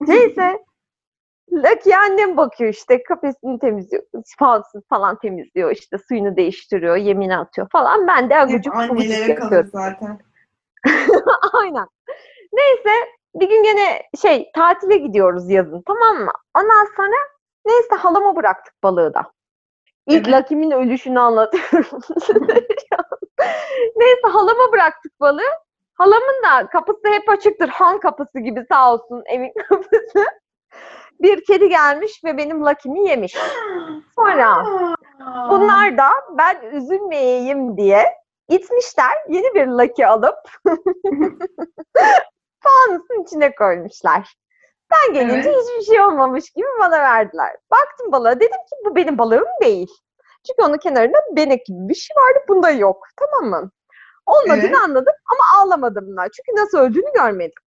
Neyse. 0.00 0.64
Lucky 1.52 1.96
annem 1.96 2.36
bakıyor 2.36 2.70
işte 2.70 3.02
kafesini 3.02 3.58
temizliyor. 3.58 4.02
Falsız 4.38 4.82
falan 4.88 5.18
temizliyor. 5.18 5.70
işte 5.70 5.96
suyunu 6.08 6.36
değiştiriyor. 6.36 6.96
Yemini 6.96 7.36
atıyor 7.36 7.68
falan. 7.72 8.06
Ben 8.06 8.30
de 8.30 8.36
agucuk 8.36 8.74
kalır 8.74 9.28
yapıyorum. 9.28 9.70
zaten. 9.72 10.18
Aynen. 11.52 11.86
Neyse 12.52 12.90
bir 13.34 13.48
gün 13.48 13.62
gene 13.62 14.02
şey 14.22 14.50
tatile 14.54 14.96
gidiyoruz 14.96 15.50
yazın 15.50 15.82
tamam 15.86 16.16
mı? 16.16 16.32
Ondan 16.56 16.88
sonra 16.96 17.16
neyse 17.66 17.94
halama 17.94 18.36
bıraktık 18.36 18.82
balığı 18.82 19.14
da. 19.14 19.32
İlk 20.06 20.28
Evet. 20.28 20.40
Lucky'min 20.40 20.70
ölüşünü 20.70 21.20
anlatıyorum. 21.20 22.00
neyse 23.96 24.28
halama 24.32 24.72
bıraktık 24.72 25.20
balığı. 25.20 25.52
Halamın 25.94 26.42
da 26.44 26.66
kapısı 26.66 27.08
hep 27.12 27.28
açıktır. 27.28 27.68
Han 27.68 28.00
kapısı 28.00 28.40
gibi 28.40 28.64
sağ 28.70 28.92
olsun 28.94 29.22
evin 29.26 29.52
kapısı. 29.68 30.26
Bir 31.20 31.44
kedi 31.44 31.68
gelmiş 31.68 32.24
ve 32.24 32.36
benim 32.36 32.64
Lucky'mi 32.66 33.08
yemiş. 33.08 33.36
Sonra. 34.14 34.64
Bunlar 35.50 35.98
da 35.98 36.08
ben 36.38 36.62
üzülmeyeyim 36.72 37.76
diye 37.76 38.04
gitmişler 38.48 39.12
yeni 39.28 39.54
bir 39.54 39.66
Lucky 39.66 40.06
alıp 40.08 40.38
fanusun 42.60 43.22
içine 43.22 43.54
koymuşlar. 43.54 44.34
Ben 44.90 45.14
gelince 45.14 45.48
Evet. 45.48 45.62
hiçbir 45.62 45.94
şey 45.94 46.00
olmamış 46.00 46.50
gibi 46.50 46.66
bana 46.80 46.98
verdiler. 47.00 47.56
Baktım 47.70 48.12
balığa 48.12 48.36
dedim 48.36 48.50
ki 48.50 48.76
bu 48.84 48.96
benim 48.96 49.18
balığım 49.18 49.48
değil. 49.62 49.88
Çünkü 50.46 50.68
onun 50.68 50.78
kenarında 50.78 51.18
benek 51.36 51.66
gibi 51.66 51.88
bir 51.88 51.94
şey 51.94 52.16
vardı 52.16 52.38
bunda 52.48 52.70
yok. 52.70 53.06
Tamam 53.16 53.50
mı? 53.50 53.70
Olmadığını 54.26 54.66
Evet. 54.66 54.76
anladım 54.84 55.14
ama 55.32 55.62
ağlamadım 55.62 56.16
da. 56.16 56.22
Çünkü 56.22 56.60
nasıl 56.62 56.78
öldüğünü 56.78 57.12
görmedim. 57.14 57.61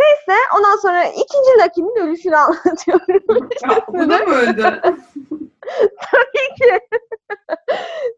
Neyse 0.00 0.40
ondan 0.56 0.76
sonra 0.76 1.04
ikinci 1.04 1.50
Lucky'min 1.64 1.96
ölüşünü 1.96 2.36
anlatıyorum. 2.36 3.48
Ya, 3.62 3.80
bu 3.88 4.10
da 4.10 4.18
mı 4.18 4.34
öldü? 4.34 4.62
Tabii 6.10 6.54
ki. 6.58 6.80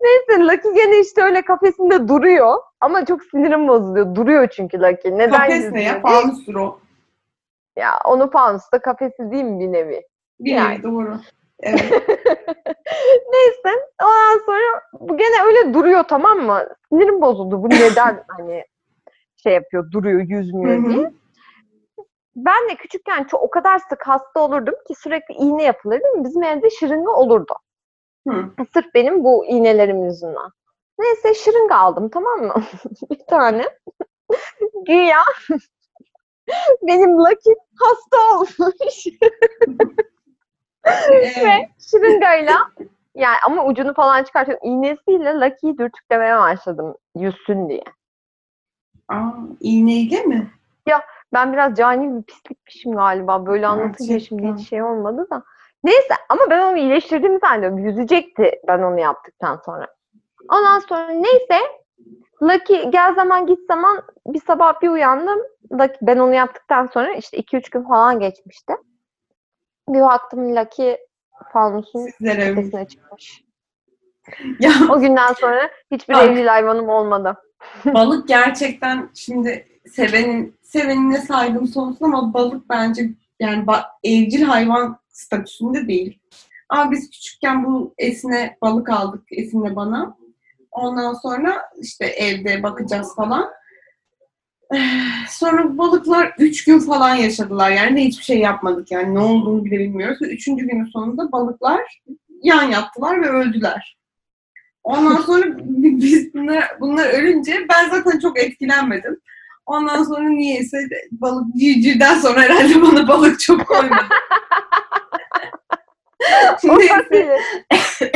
Neyse 0.01 0.43
Lucky 0.43 0.75
gene 0.75 1.01
işte 1.01 1.23
öyle 1.23 1.43
kafesinde 1.43 2.09
duruyor. 2.09 2.59
Ama 2.81 3.05
çok 3.05 3.23
sinirim 3.23 3.69
bozuluyor. 3.69 4.15
Duruyor 4.15 4.49
çünkü 4.49 4.79
Lucky. 4.81 5.19
Neden 5.19 5.31
Kafes 5.31 5.73
ne 5.73 5.83
ya? 5.83 6.01
Fanustur 6.01 6.55
o. 6.55 6.79
Ya 7.77 7.99
onu 8.05 8.31
Faunus'ta 8.31 8.79
kafesi 8.79 9.31
değil 9.31 9.45
mi 9.45 9.61
bir 9.61 9.73
nevi? 9.73 10.03
Bir 10.41 10.51
Yani. 10.53 10.75
nevi 10.75 10.83
doğru. 10.83 11.17
Evet. 11.61 11.85
Neyse 13.33 13.79
ondan 14.03 14.45
sonra 14.47 14.83
bu 15.01 15.17
gene 15.17 15.43
öyle 15.47 15.75
duruyor 15.75 16.03
tamam 16.09 16.39
mı? 16.39 16.67
Sinirim 16.89 17.21
bozuldu. 17.21 17.63
Bu 17.63 17.71
neden 17.71 18.25
hani 18.29 18.65
şey 19.43 19.53
yapıyor 19.53 19.91
duruyor 19.93 20.21
yüzmüyor 20.21 20.91
diye. 20.91 21.13
Ben 22.37 22.69
de 22.71 22.77
küçükken 22.77 23.25
çok, 23.25 23.43
o 23.43 23.51
kadar 23.51 23.79
sık 23.79 24.09
hasta 24.09 24.41
olurdum 24.41 24.75
ki 24.89 24.95
sürekli 24.95 25.35
iğne 25.35 25.63
yapılırdı. 25.63 26.05
Bizim 26.17 26.43
evde 26.43 26.71
şırınga 26.71 27.11
olurdu. 27.11 27.55
Hı. 28.29 28.51
Sırf 28.75 28.95
benim 28.95 29.25
bu 29.25 29.47
iğnelerim 29.47 30.05
yüzünden. 30.05 30.51
Neyse 30.99 31.35
şırınga 31.35 31.77
aldım 31.77 32.09
tamam 32.09 32.41
mı? 32.41 32.55
bir 33.11 33.27
tane. 33.27 33.65
Güya 34.87 35.23
benim 36.83 37.19
Lucky 37.19 37.57
hasta 37.81 38.39
olmuş. 38.39 39.07
Evet. 40.85 41.37
Ve 41.37 41.69
şırıngayla 41.91 42.59
yani 43.15 43.37
ama 43.47 43.65
ucunu 43.67 43.95
falan 43.95 44.25
çıkartıyorum. 44.25 44.69
İğnesiyle 44.69 45.35
Lucky'yi 45.35 45.79
dürtüklemeye 45.79 46.39
başladım 46.39 46.95
yüzsün 47.17 47.69
diye. 47.69 47.85
Aa, 49.09 49.33
iğneyle 49.61 50.23
mi? 50.23 50.51
Ben 51.33 51.53
biraz 51.53 51.75
cani 51.75 52.17
bir 52.17 52.23
pislikmişim 52.23 52.93
galiba. 52.93 53.47
Böyle 53.47 53.67
anlatınca 53.67 54.21
şimdi 54.21 54.55
hiç 54.55 54.69
şey 54.69 54.83
olmadı 54.83 55.27
da. 55.31 55.43
Neyse 55.85 56.15
ama 56.29 56.41
ben 56.51 56.61
onu 56.61 56.77
iyileştirdiğimi 56.77 57.39
zannediyorum. 57.39 57.79
Yüzecekti 57.79 58.51
ben 58.69 58.83
onu 58.83 59.01
yaptıktan 59.01 59.61
sonra. 59.65 59.87
Ondan 60.49 60.79
sonra 60.79 61.09
neyse 61.09 61.61
Lucky 62.43 62.91
gel 62.91 63.15
zaman 63.15 63.47
git 63.47 63.67
zaman 63.69 64.03
bir 64.27 64.41
sabah 64.41 64.83
bir 64.83 64.89
uyandım. 64.89 65.39
Lucky, 65.73 65.99
ben 66.03 66.19
onu 66.19 66.35
yaptıktan 66.35 66.87
sonra 66.87 67.15
işte 67.15 67.39
2-3 67.39 67.71
gün 67.71 67.83
falan 67.83 68.21
geçmişti. 68.21 68.73
Bir 69.89 70.01
baktım 70.01 70.57
Lucky 70.57 70.97
fanusun 71.53 72.09
tepesine 72.25 72.89
çıkmış. 72.89 73.45
Ya 74.61 74.71
O 74.91 75.01
günden 75.01 75.33
sonra 75.33 75.71
hiçbir 75.91 76.15
Bak. 76.15 76.25
evcil 76.25 76.47
hayvanım 76.47 76.89
olmadı. 76.89 77.37
Balık 77.85 78.29
gerçekten 78.29 79.11
şimdi 79.15 79.67
sevenin 79.87 80.57
sevenine 80.63 81.19
saygım 81.19 81.67
sonsuz 81.67 82.03
ama 82.03 82.35
balık 82.35 82.69
bence 82.69 83.11
yani 83.41 83.65
ba- 83.65 83.85
evcil 84.05 84.43
hayvan 84.43 84.99
statüsünde 85.09 85.89
değil. 85.89 86.19
Ama 86.69 86.91
biz 86.91 87.11
küçükken 87.11 87.65
bu 87.65 87.95
Esin'e 87.99 88.57
balık 88.63 88.91
aldık 88.91 89.23
Esin'le 89.31 89.77
bana. 89.77 90.17
Ondan 90.71 91.15
sonra 91.15 91.63
işte 91.81 92.07
evde 92.07 92.63
bakacağız 92.63 93.15
falan. 93.17 93.51
Sonra 95.29 95.79
balıklar 95.79 96.35
üç 96.39 96.65
gün 96.65 96.79
falan 96.79 97.15
yaşadılar. 97.15 97.71
Yani 97.71 97.97
de 97.97 98.05
hiçbir 98.05 98.25
şey 98.25 98.39
yapmadık 98.39 98.91
yani 98.91 99.15
ne 99.15 99.19
olduğunu 99.19 99.65
bile 99.65 99.79
bilmiyoruz. 99.79 100.19
Üçüncü 100.23 100.69
günün 100.69 100.85
sonunda 100.85 101.33
balıklar 101.33 102.03
yan 102.43 102.71
yattılar 102.71 103.23
ve 103.23 103.29
öldüler. 103.29 104.02
Ondan 104.85 105.23
sonra 105.23 105.45
biz 105.59 106.35
bunlar, 106.35 106.77
bunlar 106.81 107.09
ölünce 107.09 107.67
ben 107.69 107.91
zaten 107.91 108.19
çok 108.19 108.39
etkilenmedim. 108.39 109.21
Ondan 109.67 110.05
sonra 110.05 110.29
niyeyse 110.29 110.77
balık 111.11 111.57
civcivden 111.57 112.19
sonra 112.19 112.41
herhalde 112.41 112.83
bana 112.83 113.09
balık 113.09 113.41
çok 113.41 113.67
koymadı. 113.67 114.05
Neyse 117.73 118.13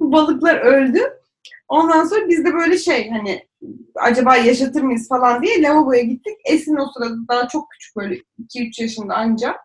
balıklar 0.00 0.56
öldü. 0.56 1.00
Ondan 1.68 2.04
sonra 2.04 2.28
biz 2.28 2.44
de 2.44 2.54
böyle 2.54 2.78
şey 2.78 3.10
hani 3.10 3.48
acaba 3.96 4.36
yaşatır 4.36 4.82
mıyız 4.82 5.08
falan 5.08 5.42
diye 5.42 5.62
lavaboya 5.62 6.02
gittik. 6.02 6.36
Esin 6.44 6.76
o 6.76 6.86
sırada 6.92 7.14
daha 7.28 7.48
çok 7.48 7.70
küçük 7.70 7.96
böyle 7.96 8.14
2-3 8.54 8.82
yaşında 8.82 9.14
ancak 9.16 9.60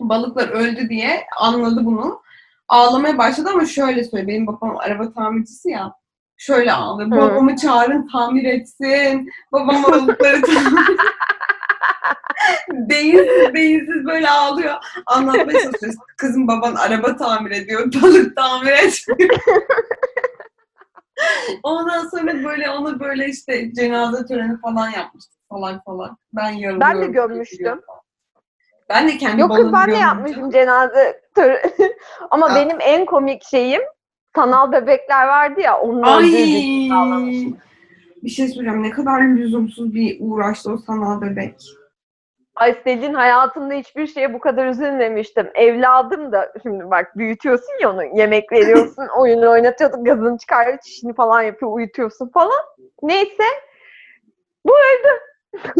balıklar 0.00 0.48
öldü 0.48 0.88
diye 0.88 1.26
anladı 1.38 1.84
bunu. 1.84 2.22
Ağlamaya 2.68 3.18
başladı 3.18 3.48
ama 3.52 3.64
şöyle 3.66 4.04
söyle 4.04 4.26
benim 4.26 4.46
babam 4.46 4.76
araba 4.76 5.12
tamircisi 5.12 5.70
ya. 5.70 5.92
Şöyle 6.36 6.72
ağlıyor. 6.72 7.10
Babamı 7.10 7.56
çağırın 7.56 8.08
tamir 8.12 8.44
etsin. 8.44 9.30
Babam 9.52 9.82
balıkları 9.82 10.42
tamir 10.42 10.96
Beyinsiz 12.72 13.54
beyinsiz 13.54 14.04
böyle 14.06 14.30
ağlıyor. 14.30 14.74
Anlatmaya 15.06 15.62
çalışıyor. 15.62 15.94
Kızım 16.16 16.48
baban 16.48 16.74
araba 16.74 17.16
tamir 17.16 17.50
ediyor. 17.50 17.92
Balık 18.02 18.36
tamir 18.36 18.72
etmiyor. 18.72 19.40
Ondan 21.62 22.08
sonra 22.08 22.44
böyle 22.44 22.70
onu 22.70 23.00
böyle 23.00 23.28
işte 23.28 23.72
cenaze 23.74 24.26
töreni 24.26 24.60
falan 24.60 24.90
yapmıştık 24.90 25.40
falan 25.48 25.82
falan. 25.84 26.18
Ben 26.32 26.50
yarılıyorum. 26.50 26.80
Ben 26.80 27.02
de 27.02 27.06
gömmüştüm. 27.06 27.80
Ben 28.88 29.08
de 29.08 29.18
kendi 29.18 29.40
Yok 29.40 29.56
kız 29.56 29.72
ben 29.72 29.90
de 29.90 29.96
yapmıştım 29.96 30.50
cenaze 30.50 31.20
töreni. 31.34 31.72
Ama 32.30 32.48
Ya. 32.48 32.54
benim 32.54 32.76
en 32.80 33.04
komik 33.04 33.44
şeyim 33.44 33.82
sanal 34.36 34.72
bebekler 34.72 35.26
vardı 35.26 35.60
ya 35.60 35.80
onlar 35.80 36.18
Ay. 36.18 36.24
Bir 38.22 38.30
şey 38.30 38.48
söyleyeceğim. 38.48 38.82
Ne 38.82 38.90
kadar 38.90 39.20
lüzumsuz 39.20 39.94
bir 39.94 40.16
uğraştı 40.20 40.72
o 40.72 40.76
sanal 40.76 41.20
bebek. 41.20 41.54
Ay 42.56 42.76
Selin 42.84 43.14
hayatımda 43.14 43.74
hiçbir 43.74 44.06
şeye 44.06 44.34
bu 44.34 44.40
kadar 44.40 44.66
üzülmemiştim. 44.66 45.50
Evladım 45.54 46.32
da 46.32 46.52
şimdi 46.62 46.90
bak 46.90 47.18
büyütüyorsun 47.18 47.72
ya 47.80 47.92
onu 47.92 48.18
yemek 48.18 48.52
veriyorsun, 48.52 49.06
oyunu 49.18 49.50
oynatıyorduk, 49.50 50.06
gazını 50.06 50.38
çıkarıyor, 50.38 50.78
çişini 50.78 51.14
falan 51.14 51.42
yapıyor, 51.42 51.72
uyutuyorsun 51.72 52.28
falan. 52.28 52.60
Neyse 53.02 53.44
bu 54.66 54.72
öldü. 54.72 55.08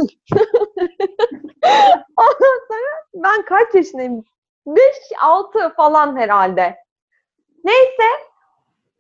Ondan 2.17 2.59
sonra 2.69 3.05
ben 3.15 3.45
kaç 3.45 3.75
yaşındayım? 3.75 4.25
5-6 4.67 5.75
falan 5.75 6.17
herhalde. 6.17 6.77
Neyse 7.65 8.27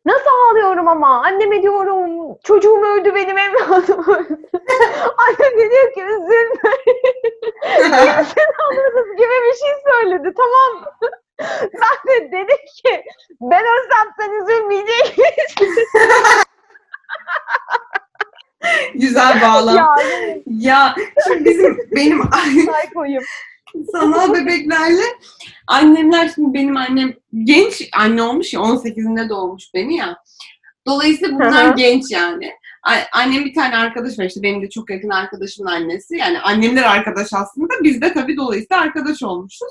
Nasıl 0.06 0.30
ağlıyorum 0.50 0.88
ama? 0.88 1.22
Anneme 1.24 1.62
diyorum 1.62 2.38
çocuğum 2.44 2.82
öldü 2.84 3.14
benim 3.14 3.38
evladım 3.38 4.04
öldü. 4.08 4.38
Annem 5.18 5.70
diyor 5.70 5.92
ki 5.94 6.02
üzülme. 6.02 6.70
Sen 8.34 8.52
ağlıyorsun 8.64 9.16
gibi 9.16 9.28
bir 9.28 9.54
şey 9.54 9.70
söyledi 9.90 10.34
tamam 10.36 10.82
mı? 10.82 11.10
Ben 11.72 12.14
de 12.14 12.32
dedim 12.32 12.56
ki 12.76 13.04
ben 13.40 13.64
ölsem 13.64 14.12
sen 14.18 14.30
üzülmeyecek 14.30 15.18
misin? 15.60 15.84
Güzel 18.94 19.42
bağlam. 19.42 19.76
ya. 19.76 19.87
ya 20.46 20.94
şimdi 21.26 21.44
bizim 21.44 21.79
benim 21.96 22.22
say 22.66 22.90
koyayım. 22.94 23.22
sanal 23.92 24.35
bebeklerle 24.35 25.05
annemler 25.66 26.31
şimdi 26.35 26.55
benim 26.55 26.76
annem 26.76 27.14
genç 27.44 27.88
anne 27.92 28.22
olmuş 28.22 28.55
ya 28.55 28.61
18'inde 28.61 29.29
doğmuş 29.29 29.74
beni 29.74 29.96
ya. 29.96 30.16
Dolayısıyla 30.87 31.35
bunlar 31.35 31.76
genç 31.76 32.11
yani. 32.11 32.52
Annem 33.12 33.44
bir 33.44 33.55
tane 33.55 33.76
arkadaş 33.76 34.18
var 34.18 34.24
işte 34.24 34.42
benim 34.42 34.62
de 34.62 34.70
çok 34.70 34.90
yakın 34.90 35.11
arkadaşımın 35.11 35.70
annesi. 35.70 36.16
Yani 36.16 36.40
annemler 36.40 36.83
arkadaş 36.83 37.29
aslında. 37.33 37.74
Biz 37.83 38.00
de 38.00 38.12
tabii 38.12 38.37
dolayısıyla 38.37 38.83
arkadaş 38.83 39.22
olmuşuz. 39.22 39.68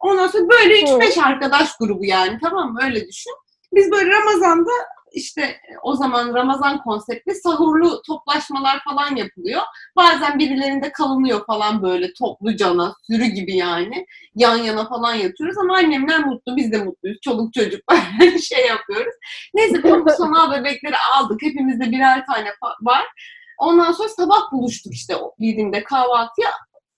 Ondan 0.00 0.26
sonra 0.26 0.48
böyle 0.48 0.80
3-5 0.80 1.22
arkadaş 1.22 1.76
grubu 1.76 2.04
yani 2.04 2.38
tamam 2.42 2.72
mı 2.72 2.80
öyle 2.84 3.08
düşün. 3.08 3.32
Biz 3.74 3.90
böyle 3.90 4.10
Ramazan'da 4.10 4.70
işte 5.14 5.56
o 5.82 5.96
zaman 5.96 6.34
Ramazan 6.34 6.82
konseptli 6.82 7.34
sahurlu 7.34 8.02
toplaşmalar 8.06 8.80
falan 8.84 9.16
yapılıyor. 9.16 9.62
Bazen 9.96 10.38
birilerinde 10.38 10.92
kalınıyor 10.92 11.46
falan 11.46 11.82
böyle 11.82 12.12
toplucana, 12.12 12.94
sürü 13.06 13.24
gibi 13.24 13.56
yani. 13.56 14.06
Yan 14.34 14.56
yana 14.56 14.88
falan 14.88 15.14
yatıyoruz 15.14 15.58
ama 15.58 15.76
annemler 15.76 16.26
mutlu, 16.26 16.56
biz 16.56 16.72
de 16.72 16.84
mutluyuz. 16.84 17.18
Çoluk 17.20 17.54
çocuk 17.54 17.80
şey 18.42 18.66
yapıyoruz. 18.66 19.14
Neyse 19.54 19.82
sanal 20.16 20.52
bebekleri 20.60 20.96
aldık. 21.14 21.42
Hepimizde 21.42 21.90
birer 21.90 22.26
tane 22.26 22.48
var. 22.80 23.04
Ondan 23.58 23.92
sonra 23.92 24.08
sabah 24.08 24.52
buluştuk 24.52 24.94
işte 24.94 25.16
o 25.16 25.34
birinde 25.40 25.84
kahvaltıya. 25.84 26.50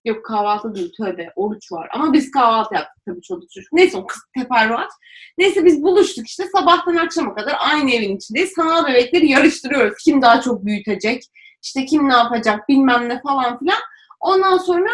Yok 0.07 0.25
kahvaltı 0.25 0.75
değil 0.75 0.93
tövbe 0.97 1.33
oruç 1.37 1.73
var. 1.73 1.89
Ama 1.93 2.13
biz 2.13 2.31
kahvaltı 2.31 2.75
yaptık 2.75 3.05
tabii 3.07 3.23
çocuk 3.23 3.51
çocuk. 3.51 3.73
Neyse 3.73 3.97
o 3.97 4.07
kız 4.07 4.23
teferruat. 4.39 4.91
Neyse 5.39 5.65
biz 5.65 5.83
buluştuk 5.83 6.27
işte 6.27 6.45
sabahtan 6.57 6.97
akşama 6.97 7.35
kadar 7.35 7.57
aynı 7.59 7.91
evin 7.91 8.17
içindeyiz. 8.17 8.53
Sanal 8.53 8.87
bebekleri 8.87 9.31
yarıştırıyoruz. 9.31 9.95
Kim 10.05 10.23
daha 10.23 10.41
çok 10.41 10.65
büyütecek? 10.65 11.23
İşte 11.63 11.85
kim 11.85 12.09
ne 12.09 12.13
yapacak 12.13 12.69
bilmem 12.69 13.09
ne 13.09 13.21
falan 13.21 13.59
filan. 13.59 13.79
Ondan 14.21 14.59
sonra 14.59 14.89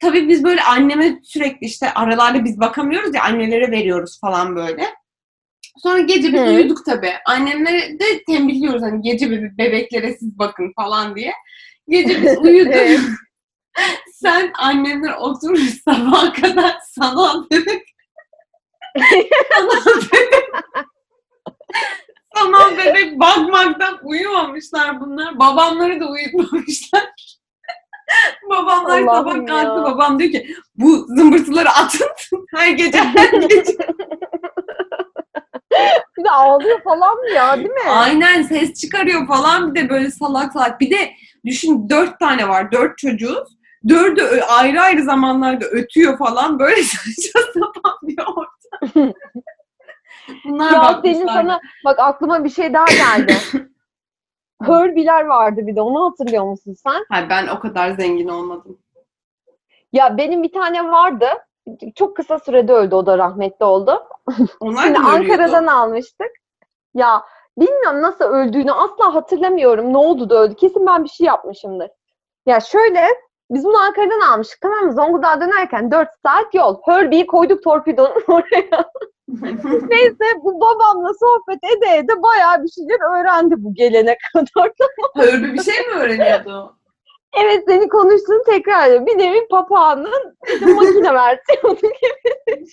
tabii 0.00 0.28
biz 0.28 0.44
böyle 0.44 0.62
anneme 0.62 1.20
sürekli 1.22 1.66
işte 1.66 1.94
aralarda 1.94 2.44
biz 2.44 2.60
bakamıyoruz 2.60 3.14
ya 3.14 3.22
annelere 3.22 3.70
veriyoruz 3.70 4.20
falan 4.20 4.56
böyle. 4.56 4.86
Sonra 5.82 6.00
gece 6.00 6.32
biz 6.32 6.40
Hı. 6.40 6.44
uyuduk 6.44 6.84
tabii. 6.86 7.12
Annemlere 7.26 7.98
de 7.98 8.24
tembihliyoruz 8.26 8.82
hani 8.82 9.02
gece 9.02 9.26
bebe- 9.26 9.58
bebeklere 9.58 10.14
siz 10.14 10.38
bakın 10.38 10.72
falan 10.76 11.16
diye. 11.16 11.32
Gece 11.88 12.22
biz 12.22 12.38
uyuduk. 12.42 13.00
Sen 14.12 14.52
annemler 14.58 15.12
oturur 15.12 15.58
sabaha 15.84 16.32
kadar 16.32 16.78
sanal 16.90 17.50
bebek 17.50 17.82
sanal 19.56 20.00
bebek 20.12 20.44
sanal 22.36 22.78
bebek 22.78 23.20
bakmaktan 23.20 23.98
uyumamışlar 24.02 25.00
bunlar. 25.00 25.38
Babamları 25.38 26.00
da 26.00 26.06
uyutmamışlar. 26.06 27.06
Babamlar 28.50 29.00
sabah 29.00 29.12
Allah'ım 29.16 29.46
kalktı. 29.46 29.78
ya. 29.78 29.84
Babam 29.84 30.18
diyor 30.18 30.30
ki 30.32 30.56
bu 30.74 31.06
zımbırtıları 31.08 31.70
atın 31.70 32.08
her 32.54 32.70
gece 32.70 32.98
her 32.98 33.32
gece. 33.32 33.76
Bir 36.18 36.24
de 36.24 36.30
ağlıyor 36.30 36.82
falan 36.82 37.34
ya 37.34 37.56
değil 37.56 37.68
mi? 37.68 37.90
Aynen 37.90 38.42
ses 38.42 38.74
çıkarıyor 38.80 39.26
falan 39.26 39.74
bir 39.74 39.80
de 39.80 39.88
böyle 39.90 40.10
salak 40.10 40.52
salak. 40.52 40.80
Bir 40.80 40.90
de 40.90 41.12
düşün 41.46 41.88
dört 41.88 42.18
tane 42.20 42.48
var. 42.48 42.72
Dört 42.72 42.98
çocuğuz. 42.98 43.55
Dördü 43.88 44.40
ayrı 44.48 44.80
ayrı 44.80 45.02
zamanlarda 45.02 45.64
ötüyor 45.66 46.18
falan. 46.18 46.58
Böyle 46.58 46.82
saçma 46.82 47.40
sapan 47.54 47.98
bir 48.02 48.18
ortam. 48.18 49.12
Bunlar 50.44 50.72
Ya 50.72 50.80
bakmışlar. 50.82 51.14
senin 51.14 51.26
sana 51.26 51.60
bak 51.84 51.98
aklıma 51.98 52.44
bir 52.44 52.48
şey 52.50 52.74
daha 52.74 52.84
geldi. 52.84 53.36
Herbie'ler 54.62 55.24
vardı 55.24 55.60
bir 55.66 55.76
de 55.76 55.80
onu 55.80 56.10
hatırlıyor 56.10 56.44
musun 56.44 56.74
sen? 56.82 57.04
Hayır, 57.10 57.30
ben 57.30 57.46
o 57.46 57.60
kadar 57.60 57.90
zengin 57.90 58.28
olmadım. 58.28 58.78
Ya 59.92 60.18
benim 60.18 60.42
bir 60.42 60.52
tane 60.52 60.88
vardı. 60.88 61.26
Çok 61.94 62.16
kısa 62.16 62.38
sürede 62.38 62.72
öldü 62.72 62.94
o 62.94 63.06
da 63.06 63.18
rahmetli 63.18 63.64
oldu. 63.64 64.02
Onlar 64.60 64.82
Şimdi? 64.84 64.98
Ankara'dan 64.98 65.66
almıştık. 65.66 66.30
Ya 66.94 67.22
bilmiyorum 67.58 68.02
nasıl 68.02 68.24
öldüğünü 68.24 68.72
asla 68.72 69.14
hatırlamıyorum. 69.14 69.92
Ne 69.92 69.96
oldu 69.98 70.30
da 70.30 70.34
öldü. 70.42 70.54
Kesin 70.54 70.86
ben 70.86 71.04
bir 71.04 71.08
şey 71.08 71.26
yapmışımdır. 71.26 71.88
Ya 72.46 72.60
şöyle 72.60 73.06
biz 73.50 73.64
bunu 73.64 73.78
Ankara'dan 73.78 74.20
almıştık 74.20 74.60
tamam 74.60 74.84
mı? 74.84 74.92
Zonguldak'a 74.92 75.40
dönerken 75.40 75.90
4 75.90 76.08
saat 76.26 76.54
yol. 76.54 76.76
Herbie'yi 76.84 77.26
koyduk 77.26 77.62
torpidonun 77.62 78.22
oraya. 78.28 78.90
Neyse 79.88 80.24
bu 80.42 80.60
babamla 80.60 81.12
sohbet 81.20 81.58
ede 81.76 81.96
ede 81.96 82.22
bayağı 82.22 82.62
bir 82.62 82.68
şeyler 82.68 83.20
öğrendi 83.20 83.54
bu 83.58 83.74
gelene 83.74 84.16
kadar. 84.32 84.70
Herbie 85.16 85.52
bir 85.52 85.62
şey 85.62 85.80
mi 85.80 85.94
öğreniyordu? 85.94 86.76
Evet 87.44 87.64
seni 87.68 87.88
konuştuğunu 87.88 88.42
tekrar 88.46 88.86
ediyorum. 88.86 89.06
Bir 89.06 89.18
nevi 89.18 89.48
papağanın 89.50 90.36
de 90.60 90.66
makine 90.66 91.14
versiyonu 91.14 91.76
gibi. 91.76 92.64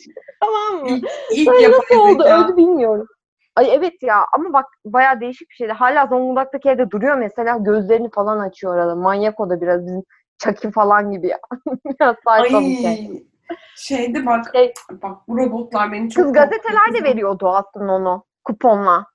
tamam 0.41 0.81
mı? 0.83 0.89
İlk, 0.89 1.07
ilk 1.31 1.47
Böyle 1.47 1.71
nasıl 1.71 1.95
oldu 1.99 2.23
zeka. 2.23 2.43
öldü 2.45 2.57
bilmiyorum. 2.57 3.07
Ay 3.55 3.75
evet 3.75 3.93
ya 4.03 4.25
ama 4.33 4.53
bak 4.53 4.65
bayağı 4.85 5.19
değişik 5.21 5.49
bir 5.49 5.55
şeydi. 5.55 5.71
Hala 5.73 6.07
Zonguldak'taki 6.07 6.69
evde 6.69 6.91
duruyor 6.91 7.15
mesela 7.15 7.57
gözlerini 7.57 8.09
falan 8.11 8.39
açıyor 8.39 8.75
arada. 8.77 8.95
Manyak 8.95 9.39
o 9.39 9.49
da 9.49 9.61
biraz 9.61 9.85
bizim 9.87 10.03
Chucky 10.43 10.71
falan 10.71 11.11
gibi 11.11 11.27
ya. 11.27 11.39
biraz 11.85 12.15
saçma 12.25 12.61
bir 12.61 12.77
şey. 12.77 13.27
Şeyde 13.75 14.25
bak, 14.25 14.51
Şey- 14.55 14.73
bak 14.91 15.17
bu 15.27 15.37
robotlar 15.37 15.91
beni 15.91 16.09
çok 16.09 16.23
Kız 16.23 16.33
gazeteler 16.33 16.93
de 16.93 17.03
veriyordu 17.03 17.49
aslında 17.49 17.91
onu 17.91 18.25
kuponla. 18.43 19.05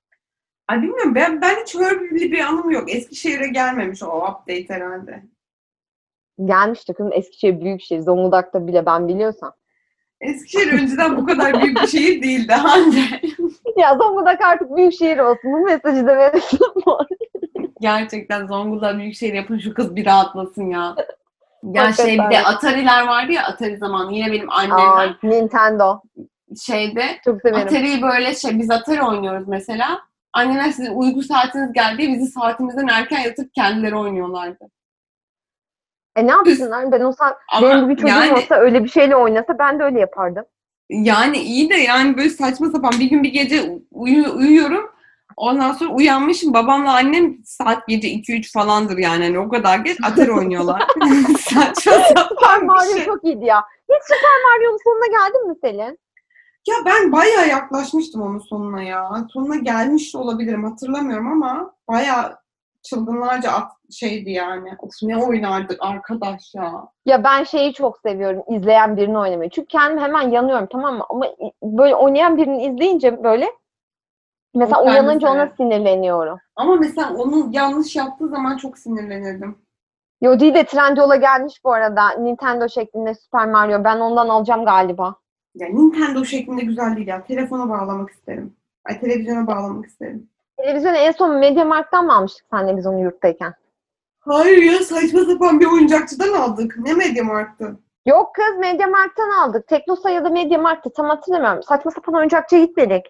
Ay 0.67 0.81
bilmiyorum 0.81 1.15
ben, 1.15 1.41
ben 1.41 1.55
hiç 1.61 1.75
Herbie'li 1.75 2.31
bir 2.31 2.39
anım 2.39 2.71
yok. 2.71 2.95
Eskişehir'e 2.95 3.47
gelmemiş 3.47 4.03
o 4.03 4.17
update 4.17 4.65
herhalde. 4.69 5.23
Gelmişti 6.45 6.93
kızım 6.93 7.13
Eskişehir 7.13 7.61
büyük 7.61 7.81
şehir. 7.81 8.01
Zonguldak'ta 8.01 8.67
bile 8.67 8.85
ben 8.85 9.07
biliyorsam. 9.07 9.53
Eskişehir 10.21 10.73
önceden 10.73 11.17
bu 11.17 11.25
kadar 11.25 11.61
büyük 11.61 11.81
bir 11.81 11.87
şehir 11.87 12.23
değildi 12.23 12.53
Hande. 12.53 12.97
ya 13.77 13.97
Zonguldak 13.97 14.41
artık 14.41 14.77
büyük 14.77 14.93
şehir 14.93 15.17
olsun. 15.17 15.53
Bu 15.53 15.59
mesajı 15.59 16.07
da 16.07 16.17
verirsin. 16.17 16.59
Gerçekten 17.81 18.47
Zonguldak 18.47 18.97
Büyükşehir 18.97 19.33
yapın 19.33 19.59
şu 19.59 19.73
kız 19.73 19.95
bir 19.95 20.05
rahatlasın 20.05 20.69
ya. 20.69 20.95
Ya 21.63 21.83
Hakikaten. 21.83 22.09
şey 22.09 22.19
bir 22.19 22.29
de 22.35 22.39
Atari'ler 22.43 23.07
vardı 23.07 23.31
ya 23.31 23.43
Atari 23.45 23.77
zamanı. 23.77 24.13
Yine 24.13 24.31
benim 24.31 24.49
Aa, 24.49 24.53
annemler 24.55 25.17
Nintendo. 25.23 26.01
şeyde. 26.65 27.19
Atari'yi 27.53 28.01
böyle 28.01 28.35
şey 28.35 28.59
biz 28.59 28.71
Atari 28.71 29.03
oynuyoruz 29.03 29.47
mesela. 29.47 29.99
Anneler 30.33 30.71
sizin 30.71 30.93
uyku 30.95 31.21
saatiniz 31.23 31.73
geldi 31.73 32.07
bizi 32.07 32.25
saatimizden 32.31 32.87
erken 32.87 33.19
yatıp 33.19 33.53
kendileri 33.53 33.95
oynuyorlardı. 33.95 34.65
E 36.15 36.27
ne 36.27 36.31
yapsınlar? 36.31 36.91
Ben 36.91 37.01
olsam 37.01 37.33
Ama 37.53 37.69
benim 37.69 37.89
bir 37.89 37.95
çocuğum 37.95 38.07
yani- 38.07 38.33
olsa 38.33 38.55
öyle 38.55 38.83
bir 38.83 38.89
şeyle 38.89 39.15
oynasa 39.15 39.59
ben 39.59 39.79
de 39.79 39.83
öyle 39.83 39.99
yapardım. 39.99 40.45
Yani 40.89 41.37
iyi 41.37 41.69
de 41.69 41.75
yani 41.75 42.17
böyle 42.17 42.29
saçma 42.29 42.69
sapan 42.69 42.91
bir 42.99 43.09
gün 43.09 43.23
bir 43.23 43.29
gece 43.33 43.71
uyu- 43.91 44.33
uyuyorum. 44.35 44.91
Ondan 45.39 45.71
sonra 45.71 45.93
uyanmışım. 45.93 46.53
Babamla 46.53 46.93
annem 46.95 47.37
saat 47.45 47.87
gece 47.87 48.07
2-3 48.07 48.51
falandır 48.51 48.97
yani. 48.97 49.23
Hani 49.23 49.39
o 49.39 49.49
kadar 49.49 49.79
geç 49.79 49.97
Atari 50.03 50.31
oynuyorlar. 50.31 50.81
saçma 51.39 51.93
sapan 52.15 52.67
bir 52.67 52.95
şey. 52.95 53.05
çok 53.05 53.23
iyiydi 53.23 53.45
ya. 53.45 53.63
Hiç 53.89 54.03
Super 54.03 54.31
Mario'nun 54.45 54.77
sonuna 54.83 55.07
geldin 55.07 55.49
mi 55.49 55.55
Selin? 55.61 55.99
Ya 56.67 56.75
ben 56.85 57.11
bayağı 57.11 57.47
yaklaşmıştım 57.47 58.21
onun 58.21 58.39
sonuna 58.39 58.83
ya. 58.83 59.09
Sonuna 59.33 59.55
gelmiş 59.55 60.15
olabilirim 60.15 60.63
hatırlamıyorum 60.63 61.27
ama 61.31 61.71
bayağı 61.87 62.37
çılgınlarca 62.83 63.51
at- 63.51 63.71
şeydi 63.91 64.31
yani. 64.31 64.69
Of 64.79 64.91
ne 65.01 65.17
oynardık 65.17 65.77
arkadaş 65.81 66.55
ya. 66.55 66.71
Ya 67.05 67.23
ben 67.23 67.43
şeyi 67.43 67.73
çok 67.73 67.97
seviyorum. 67.97 68.43
izleyen 68.47 68.97
birini 68.97 69.17
oynamayı. 69.17 69.49
Çünkü 69.49 69.67
kendim 69.67 70.03
hemen 70.03 70.29
yanıyorum 70.29 70.67
tamam 70.71 70.97
mı? 70.97 71.03
Ama 71.09 71.25
böyle 71.63 71.95
oynayan 71.95 72.37
birini 72.37 72.65
izleyince 72.65 73.23
böyle 73.23 73.51
mesela 74.55 74.81
O 74.81 74.85
uyanınca 74.85 75.29
ona 75.31 75.47
sinirleniyorum. 75.57 76.39
Ama 76.55 76.75
mesela 76.75 77.13
onu 77.13 77.49
yanlış 77.51 77.95
yaptığı 77.95 78.27
zaman 78.27 78.57
çok 78.57 78.77
sinirlenirdim. 78.77 79.57
Yo 80.21 80.39
değil 80.39 80.53
de 80.53 80.63
Trendyol'a 80.65 81.15
gelmiş 81.15 81.63
bu 81.63 81.73
arada. 81.73 82.09
Nintendo 82.09 82.69
şeklinde 82.69 83.13
Super 83.13 83.47
Mario. 83.47 83.83
Ben 83.83 83.99
ondan 83.99 84.29
alacağım 84.29 84.65
galiba. 84.65 85.15
Ya 85.55 85.67
Nintendo 85.67 86.25
şeklinde 86.25 86.61
güzel 86.61 86.95
değil 86.95 87.07
ya. 87.07 87.23
Telefona 87.23 87.69
bağlamak 87.69 88.09
isterim. 88.09 88.53
Ay 88.85 88.99
televizyona 88.99 89.47
bağlamak 89.47 89.85
isterim. 89.85 90.29
Televizyonu 90.57 90.95
en 90.95 91.11
son 91.11 91.35
MediaMarkt'tan 91.35 92.05
mı 92.05 92.15
almıştık 92.15 92.45
senle 92.51 92.77
biz 92.77 92.85
onu 92.85 92.99
yurttayken? 93.01 93.53
Hayır 94.19 94.63
ya 94.63 94.79
saçma 94.79 95.19
sapan 95.19 95.59
bir 95.59 95.65
oyuncakçıdan 95.65 96.33
aldık. 96.33 96.75
Ne 96.77 96.93
Mediamarkt'ı? 96.93 97.79
Yok 98.05 98.35
kız 98.35 98.57
MediaMarkt'tan 98.59 99.29
aldık. 99.29 99.67
Teknosa 99.67 100.09
ya 100.09 100.23
da 100.23 100.29
MediaMarkt'ta 100.29 100.89
tam 100.89 101.05
hatırlamıyorum. 101.09 101.63
Saçma 101.63 101.91
sapan 101.91 102.15
oyuncakçıya 102.15 102.65
gitmedik. 102.65 103.05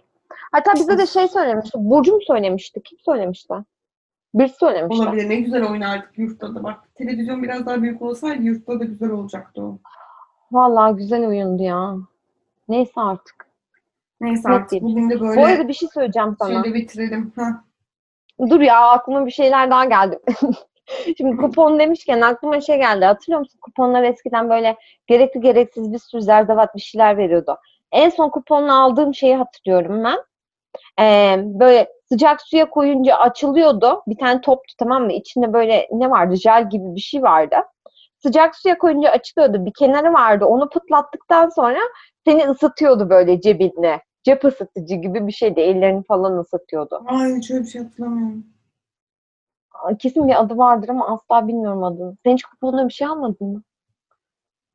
Hatta 0.51 0.73
bize 0.75 0.97
de 0.97 1.05
şey 1.05 1.27
söylemişti. 1.27 1.77
Burcu 1.81 2.13
mu 2.13 2.21
söylemişti? 2.27 2.81
Kim 2.83 2.99
söylemişti? 2.99 3.53
Birisi 4.33 4.55
söylemişti. 4.55 5.03
Olabilir. 5.03 5.29
Ne 5.29 5.35
güzel 5.35 5.71
oynardık 5.71 6.11
yurtta 6.17 6.55
da. 6.55 6.63
Bak 6.63 6.95
televizyon 6.95 7.43
biraz 7.43 7.65
daha 7.65 7.81
büyük 7.81 8.01
olsaydı 8.01 8.41
yurtta 8.43 8.79
da 8.79 8.83
güzel 8.83 9.09
olacaktı 9.09 9.61
o. 9.61 9.77
Vallahi 10.51 10.95
güzel 10.95 11.27
oyundu 11.27 11.63
ya. 11.63 11.95
Neyse 12.69 12.91
artık. 13.01 13.49
Neyse 14.21 14.49
artık 14.49 14.81
bugün 14.81 15.09
de 15.09 15.19
Bu 15.19 15.23
böyle 15.23 15.45
arada 15.45 15.67
bir 15.67 15.73
şey 15.73 15.89
söyleyeceğim 15.93 16.35
sana. 16.39 16.63
şöyle 16.63 16.73
bitirelim. 16.75 17.33
Ha. 17.35 17.63
Dur 18.49 18.59
ya 18.61 18.89
aklıma 18.89 19.25
bir 19.25 19.31
şeyler 19.31 19.71
daha 19.71 19.85
geldi. 19.85 20.19
Şimdi 21.17 21.37
kupon 21.37 21.79
demişken 21.79 22.21
aklıma 22.21 22.61
şey 22.61 22.77
geldi. 22.77 23.05
Hatırlıyor 23.05 23.39
musun? 23.39 23.59
Kuponlar 23.61 24.03
eskiden 24.03 24.49
böyle 24.49 24.77
gerekli 25.07 25.41
gereksiz 25.41 25.93
bir 25.93 25.99
sürü 25.99 26.21
zerzevat 26.21 26.75
bir 26.75 26.81
şeyler 26.81 27.17
veriyordu. 27.17 27.57
En 27.91 28.09
son 28.09 28.29
kuponla 28.29 28.81
aldığım 28.81 29.13
şeyi 29.15 29.35
hatırlıyorum 29.35 30.03
ben. 30.03 30.17
Ee, 30.99 31.35
böyle 31.45 31.87
sıcak 32.09 32.41
suya 32.41 32.69
koyunca 32.69 33.15
açılıyordu. 33.15 34.03
Bir 34.07 34.17
tane 34.17 34.41
toptu 34.41 34.73
tamam 34.77 35.03
mı? 35.05 35.13
İçinde 35.13 35.53
böyle 35.53 35.87
ne 35.91 36.09
vardı? 36.09 36.35
Jel 36.35 36.69
gibi 36.69 36.95
bir 36.95 36.99
şey 36.99 37.23
vardı. 37.23 37.55
Sıcak 38.23 38.55
suya 38.55 38.77
koyunca 38.77 39.09
açılıyordu. 39.09 39.65
Bir 39.65 39.73
kenarı 39.73 40.13
vardı. 40.13 40.45
Onu 40.45 40.69
pıtlattıktan 40.69 41.49
sonra 41.49 41.79
seni 42.25 42.43
ısıtıyordu 42.43 43.09
böyle 43.09 43.41
cebinde. 43.41 44.01
Cep 44.23 44.45
ısıtıcı 44.45 44.95
gibi 44.95 45.27
bir 45.27 45.31
şeydi. 45.31 45.59
Ellerini 45.59 46.03
falan 46.03 46.37
ısıtıyordu. 46.37 47.03
Ay 47.05 47.41
şöyle 47.41 47.61
bir 47.61 47.67
şey 47.67 47.83
hatırlamıyorum. 47.83 48.45
Kesin 49.99 50.27
bir 50.27 50.39
adı 50.39 50.57
vardır 50.57 50.89
ama 50.89 51.07
asla 51.07 51.47
bilmiyorum 51.47 51.83
adını. 51.83 52.17
Sen 52.25 52.33
hiç 52.33 52.43
kuponda 52.43 52.87
bir 52.87 52.93
şey 52.93 53.07
almadın 53.07 53.47
mı? 53.47 53.63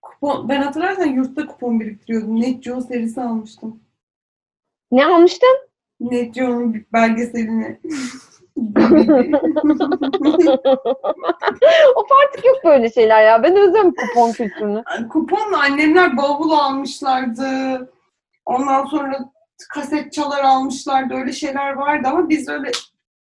Kupon, 0.02 0.48
ben 0.48 0.62
hatırlarsan 0.62 1.06
yurtta 1.06 1.46
kupon 1.46 1.80
biriktiriyordum. 1.80 2.40
NetGeo 2.40 2.80
serisi 2.80 3.22
almıştım. 3.22 3.80
Ne 4.90 5.06
almıştın? 5.06 5.73
NetGeo'nun 6.00 6.74
bir 6.74 6.85
belgeselini. 6.92 7.80
of 11.96 12.09
artık 12.24 12.44
yok 12.44 12.64
böyle 12.64 12.90
şeyler 12.90 13.26
ya. 13.26 13.42
Ben 13.42 13.57
özlem 13.57 13.92
kupon 13.94 14.33
kültürünü. 14.33 14.85
Kuponla 15.11 15.62
annemler 15.62 16.16
bavul 16.16 16.50
almışlardı. 16.50 17.44
Ondan 18.46 18.85
sonra 18.85 19.18
kaset 19.74 20.12
çalar 20.12 20.44
almışlardı. 20.44 21.14
Öyle 21.14 21.33
şeyler 21.33 21.72
vardı 21.72 22.09
ama 22.09 22.28
biz 22.28 22.48
öyle 22.48 22.70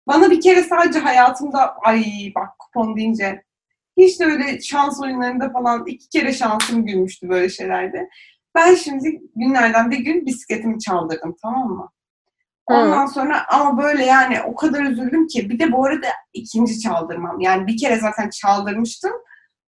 bana 0.07 0.31
bir 0.31 0.41
kere 0.41 0.63
sadece 0.63 0.99
hayatımda 0.99 1.75
ay 1.75 2.03
bak 2.35 2.59
kupon 2.59 2.97
deyince 2.97 3.43
hiç 3.97 4.19
de 4.19 4.25
öyle 4.25 4.61
şans 4.61 5.01
oyunlarında 5.01 5.49
falan 5.49 5.85
iki 5.85 6.09
kere 6.09 6.33
şansım 6.33 6.85
gülmüştü 6.85 7.29
böyle 7.29 7.49
şeylerde. 7.49 8.09
Ben 8.55 8.75
şimdi 8.75 9.21
günlerden 9.35 9.91
bir 9.91 9.99
gün 9.99 10.25
bisikletimi 10.25 10.79
çaldırdım 10.79 11.35
tamam 11.41 11.67
mı? 11.69 11.89
Ondan 12.67 13.05
sonra 13.05 13.45
ama 13.49 13.83
böyle 13.83 14.05
yani 14.05 14.41
o 14.41 14.55
kadar 14.55 14.81
üzüldüm 14.81 15.27
ki 15.27 15.49
bir 15.49 15.59
de 15.59 15.71
bu 15.71 15.85
arada 15.85 16.07
ikinci 16.33 16.79
çaldırmam. 16.79 17.39
Yani 17.39 17.67
bir 17.67 17.77
kere 17.77 17.99
zaten 17.99 18.29
çaldırmıştım. 18.29 19.11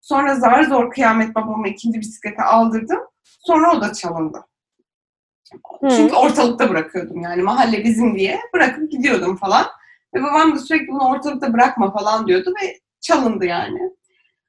Sonra 0.01 0.35
zar 0.35 0.63
zor 0.63 0.91
kıyamet 0.91 1.35
babama 1.35 1.67
ikinci 1.67 1.99
bisiklete 1.99 2.43
aldırdım. 2.43 2.99
Sonra 3.23 3.71
o 3.71 3.81
da 3.81 3.93
çalındı. 3.93 4.45
Hı. 5.81 5.89
Çünkü 5.89 6.15
ortalıkta 6.15 6.69
bırakıyordum 6.69 7.21
yani 7.21 7.43
mahalle 7.43 7.83
bizim 7.83 8.15
diye 8.15 8.39
bırakıp 8.53 8.91
gidiyordum 8.91 9.35
falan. 9.37 9.65
Ve 10.15 10.23
babam 10.23 10.55
da 10.55 10.59
sürekli 10.59 10.87
bunu 10.87 11.09
ortalıkta 11.09 11.53
bırakma 11.53 11.91
falan 11.91 12.27
diyordu 12.27 12.53
ve 12.61 12.79
çalındı 13.01 13.45
yani. 13.45 13.79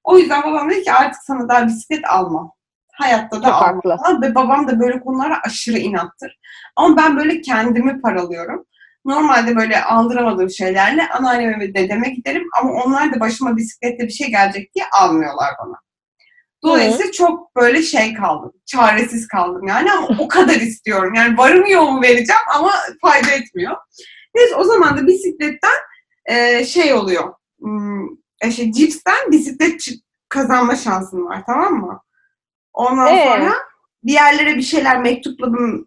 O 0.04 0.18
yüzden 0.18 0.42
babam 0.42 0.70
dedi 0.70 0.82
ki 0.82 0.92
artık 0.92 1.22
sana 1.22 1.48
daha 1.48 1.66
bisiklet 1.66 2.10
almam. 2.10 2.52
Hayatta 3.00 3.42
da 3.42 3.52
falan. 3.52 4.22
Ve 4.22 4.34
babam 4.34 4.68
da 4.68 4.80
böyle 4.80 5.00
konulara 5.00 5.40
aşırı 5.44 5.78
inattır. 5.78 6.38
Ama 6.76 6.96
ben 6.96 7.16
böyle 7.16 7.40
kendimi 7.40 8.00
paralıyorum. 8.00 8.66
Normalde 9.04 9.56
böyle 9.56 9.84
aldıramadığım 9.84 10.50
şeylerle 10.50 11.08
anneanneme 11.08 11.60
ve 11.60 11.74
dedeme 11.74 12.08
giderim 12.08 12.48
ama 12.60 12.72
onlar 12.72 13.14
da 13.14 13.20
başıma 13.20 13.56
bisikletle 13.56 14.04
bir 14.04 14.12
şey 14.12 14.30
gelecek 14.30 14.74
diye 14.74 14.84
almıyorlar 14.92 15.50
bana. 15.64 15.76
Dolayısıyla 16.62 17.12
çok 17.12 17.56
böyle 17.56 17.82
şey 17.82 18.14
kaldım. 18.14 18.52
Çaresiz 18.66 19.28
kaldım 19.28 19.66
yani 19.68 19.92
ama 19.92 20.08
o 20.18 20.28
kadar 20.28 20.54
istiyorum. 20.54 21.14
Yani 21.14 21.38
varım 21.38 21.66
yoğumu 21.66 22.02
vereceğim 22.02 22.42
ama 22.54 22.72
fayda 23.02 23.30
etmiyor. 23.30 23.76
Neyse 24.34 24.54
o 24.54 24.64
zaman 24.64 24.98
da 24.98 25.06
bisikletten 25.06 25.78
e, 26.26 26.64
şey 26.64 26.94
oluyor. 26.94 27.34
Hmm, 27.60 28.06
e, 28.40 28.50
şey, 28.50 28.72
cipsten 28.72 29.30
bisiklet 29.30 29.82
kazanma 30.28 30.76
şansın 30.76 31.24
var 31.24 31.42
tamam 31.46 31.74
mı? 31.74 32.00
Ondan 32.72 33.14
Ee? 33.14 33.24
sonra 33.24 33.52
bir 34.04 34.12
yerlere 34.12 34.56
bir 34.56 34.62
şeyler 34.62 35.00
mektupla 35.00 35.46
mı 35.46 35.86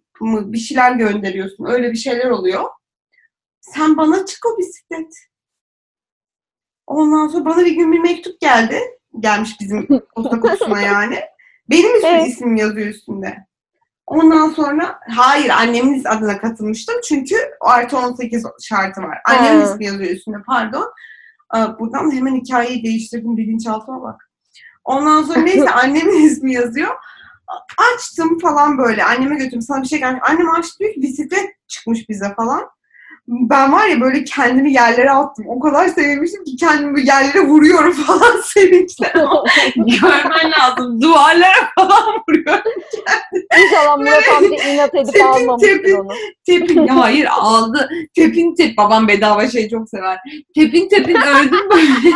bir 0.53 0.57
şeyler 0.57 0.91
gönderiyorsun. 0.95 1.65
Öyle 1.65 1.91
bir 1.91 1.97
şeyler 1.97 2.29
oluyor. 2.29 2.63
Sen 3.61 3.97
bana 3.97 4.25
çık 4.25 4.45
o 4.45 4.57
bisiklet. 4.57 5.13
Ondan 6.87 7.27
sonra 7.27 7.45
bana 7.45 7.65
bir 7.65 7.75
gün 7.75 7.91
bir 7.91 7.99
mektup 7.99 8.41
geldi. 8.41 8.79
Gelmiş 9.19 9.51
bizim 9.59 9.87
posta 10.15 10.39
kutusuna 10.39 10.81
yani. 10.81 11.19
Benim 11.69 11.95
ismim, 11.95 12.11
Evet. 12.13 12.27
ismim 12.27 12.55
yazıyor 12.55 12.87
üstünde. 12.87 13.37
Ondan 14.05 14.49
sonra 14.49 14.99
hayır 15.15 15.49
annemin 15.49 16.03
adına 16.03 16.37
katılmıştım 16.37 16.95
çünkü 17.07 17.35
artı 17.61 17.97
18 17.97 18.45
şartı 18.61 19.01
var. 19.01 19.17
Annemin 19.29 19.65
ismi 19.65 19.85
yazıyor 19.85 20.11
üstünde 20.11 20.37
pardon. 20.47 20.93
Buradan 21.79 22.11
hemen 22.11 22.35
hikayeyi 22.35 22.83
değiştirdim 22.83 23.37
bilinçaltıma 23.37 24.01
bak. 24.01 24.22
Ondan 24.83 25.23
sonra 25.23 25.39
neyse 25.43 25.69
annemin 25.69 26.25
ismi 26.25 26.53
yazıyor. 26.53 26.95
Açtım 27.95 28.39
falan 28.39 28.77
böyle. 28.77 29.03
Anneme 29.03 29.35
götürdüm. 29.35 29.61
Sana 29.61 29.81
bir 29.81 29.87
şey 29.87 29.99
gelmiş. 29.99 30.21
Annem 30.29 30.49
açtı 30.49 30.79
diyor 30.79 30.93
ki 30.93 31.01
bisiklet 31.01 31.49
çıkmış 31.67 32.09
bize 32.09 32.33
falan. 32.35 32.69
Ben 33.27 33.71
var 33.71 33.87
ya 33.87 34.01
böyle 34.01 34.23
kendimi 34.23 34.73
yerlere 34.73 35.11
attım. 35.11 35.45
O 35.47 35.59
kadar 35.59 35.87
sevinmiştim 35.87 36.43
ki 36.43 36.55
kendimi 36.55 37.05
yerlere 37.07 37.39
vuruyorum 37.41 37.91
falan 38.07 38.41
sevinçle. 38.41 39.13
Görmen 39.75 40.51
lazım. 40.59 41.01
Duvarlara 41.01 41.69
falan 41.79 42.15
vuruyorum. 42.29 42.71
İnşallah 43.63 43.97
Murat 43.97 44.29
amca 44.37 44.63
inat 44.73 44.95
edip 44.95 45.13
Tepin 45.13 45.25
almamıştır 45.25 45.77
tepin. 45.77 45.95
onu. 45.95 46.11
Tepin, 46.45 46.87
hayır 46.87 47.27
aldı. 47.31 47.89
Tepin 48.15 48.55
tep. 48.55 48.77
Babam 48.77 49.07
bedava 49.07 49.47
şey 49.47 49.69
çok 49.69 49.89
sever. 49.89 50.19
Tepin 50.55 50.89
tepin 50.89 51.15
öldüm 51.15 51.69
böyle. 51.71 52.15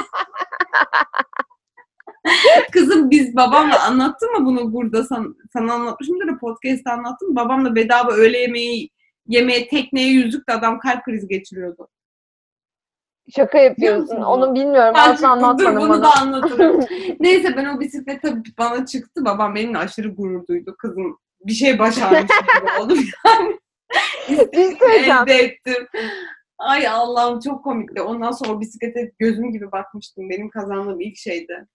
Kızım 2.71 3.09
biz 3.09 3.35
babamla 3.35 3.83
anlattın 3.83 4.31
mı 4.31 4.45
bunu 4.45 4.73
burada 4.73 5.03
sana, 5.03 5.27
sana 5.53 5.73
anlatmışımdır 5.73 6.27
da 6.27 6.37
podcast'ta 6.37 6.91
anlattım. 6.91 7.35
Babamla 7.35 7.75
bedava 7.75 8.11
öğle 8.11 8.37
yemeği 8.37 8.89
yemeğe 9.27 9.67
tekneye 9.67 10.09
yüzük 10.09 10.49
de 10.49 10.53
adam 10.53 10.79
kalp 10.79 11.05
krizi 11.05 11.27
geçiriyordu. 11.27 11.87
Şaka 13.35 13.57
yapıyorsun. 13.57 14.15
Onu 14.15 14.55
bilmiyorum. 14.55 14.93
Ben 14.95 15.11
Asla 15.11 15.39
çıktım, 15.39 15.57
dur 15.59 15.75
bunu 15.75 15.89
bana. 15.89 16.03
da 16.03 16.15
anlatırım. 16.21 16.85
Neyse 17.19 17.53
ben 17.57 17.65
o 17.65 17.79
bisiklet 17.79 18.21
tabii 18.21 18.41
bana 18.57 18.85
çıktı. 18.85 19.25
Babam 19.25 19.55
benimle 19.55 19.77
aşırı 19.77 20.07
gurur 20.09 20.47
duydu. 20.47 20.75
Kızım 20.79 21.19
bir 21.41 21.53
şey 21.53 21.79
başarmış 21.79 22.21
gibi 22.21 22.79
oldum 22.81 22.99
yani. 23.25 23.59
Söyleyeceğim. 24.79 25.17
elde 25.23 25.33
ettim. 25.33 25.87
Ay 26.57 26.87
Allah'ım 26.87 27.39
çok 27.39 27.63
komikti. 27.63 28.01
Ondan 28.01 28.31
sonra 28.31 28.59
bisiklete 28.59 29.11
gözüm 29.19 29.51
gibi 29.51 29.71
bakmıştım. 29.71 30.29
Benim 30.29 30.49
kazandığım 30.49 31.01
ilk 31.01 31.17
şeydi. 31.17 31.67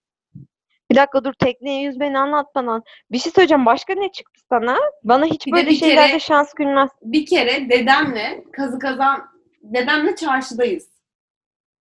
Bir 0.93 0.97
dakika 0.97 1.24
dur 1.24 1.32
tekneye 1.32 1.82
yüzmeni 1.82 2.18
anlat 2.18 2.47
bana. 2.55 2.82
Bir 3.12 3.18
şey 3.18 3.32
söyleyeceğim. 3.32 3.66
Başka 3.66 3.95
ne 3.95 4.12
çıktı 4.12 4.40
sana? 4.49 4.76
Bana 5.05 5.24
hiç 5.26 5.47
Bir 5.47 5.53
de 5.53 5.57
böyle 5.57 5.70
bir 5.70 5.74
şeylerde 5.74 6.09
kere- 6.09 6.20
şans 6.20 6.55
gülmez. 6.55 6.90
Bir 7.03 7.26
kere 7.26 7.68
dedemle 7.70 8.45
kazı 8.53 8.78
kazan 8.78 9.22
dedemle 9.62 10.16
çarşıdayız. 10.16 10.88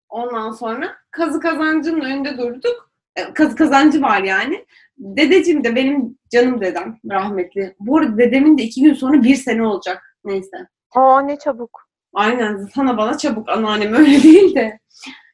Ondan 0.09 0.51
sonra 0.51 0.95
kazı 1.12 1.39
kazancının 1.39 2.01
önünde 2.01 2.38
durduk. 2.38 2.91
E, 3.16 3.34
Kazı 3.34 3.55
kazancı 3.55 4.01
var 4.01 4.22
yani. 4.24 4.66
Dedeciğim 4.97 5.64
de 5.64 5.76
benim 5.76 6.18
canım 6.32 6.62
dedem 6.62 6.97
rahmetli. 7.12 7.76
Bu 7.80 7.97
arada 7.97 8.18
dedemin 8.18 8.57
de 8.57 8.64
iki 8.64 8.82
gün 8.82 8.93
sonra 8.93 9.24
bir 9.24 9.36
sene 9.36 9.68
olacak. 9.68 10.18
Neyse. 10.24 10.57
Aa 10.95 11.22
ne 11.22 11.39
çabuk. 11.39 11.82
Aynen 12.14 12.68
sana 12.76 12.97
bana 12.97 13.18
çabuk 13.18 13.49
anneannem 13.49 13.93
öyle 13.93 14.24
değil 14.24 14.55
de. 14.55 14.80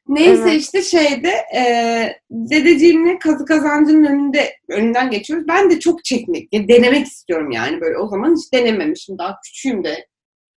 Neyse 0.08 0.42
Evet. 0.42 0.60
işte 0.60 0.82
şeyde 0.82 1.32
e, 1.56 1.62
dedeciğimle 2.30 3.18
kazı 3.18 3.44
kazancının 3.44 4.04
önünde 4.04 4.52
önünden 4.68 5.10
geçiyoruz. 5.10 5.48
Ben 5.48 5.70
de 5.70 5.80
çok 5.80 6.04
çekmek, 6.04 6.52
ya 6.52 6.68
denemek 6.68 7.06
istiyorum 7.06 7.50
yani 7.50 7.80
böyle. 7.80 7.98
O 7.98 8.08
zaman 8.08 8.36
hiç 8.36 8.52
denememişim. 8.52 9.18
Daha 9.18 9.36
küçüğüm 9.44 9.84
de. 9.84 10.06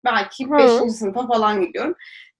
Belki 0.05 0.45
Hı. 0.45 0.83
5. 0.85 0.91
sınıfa 0.93 1.27
falan 1.27 1.61
gidiyorum. 1.61 1.95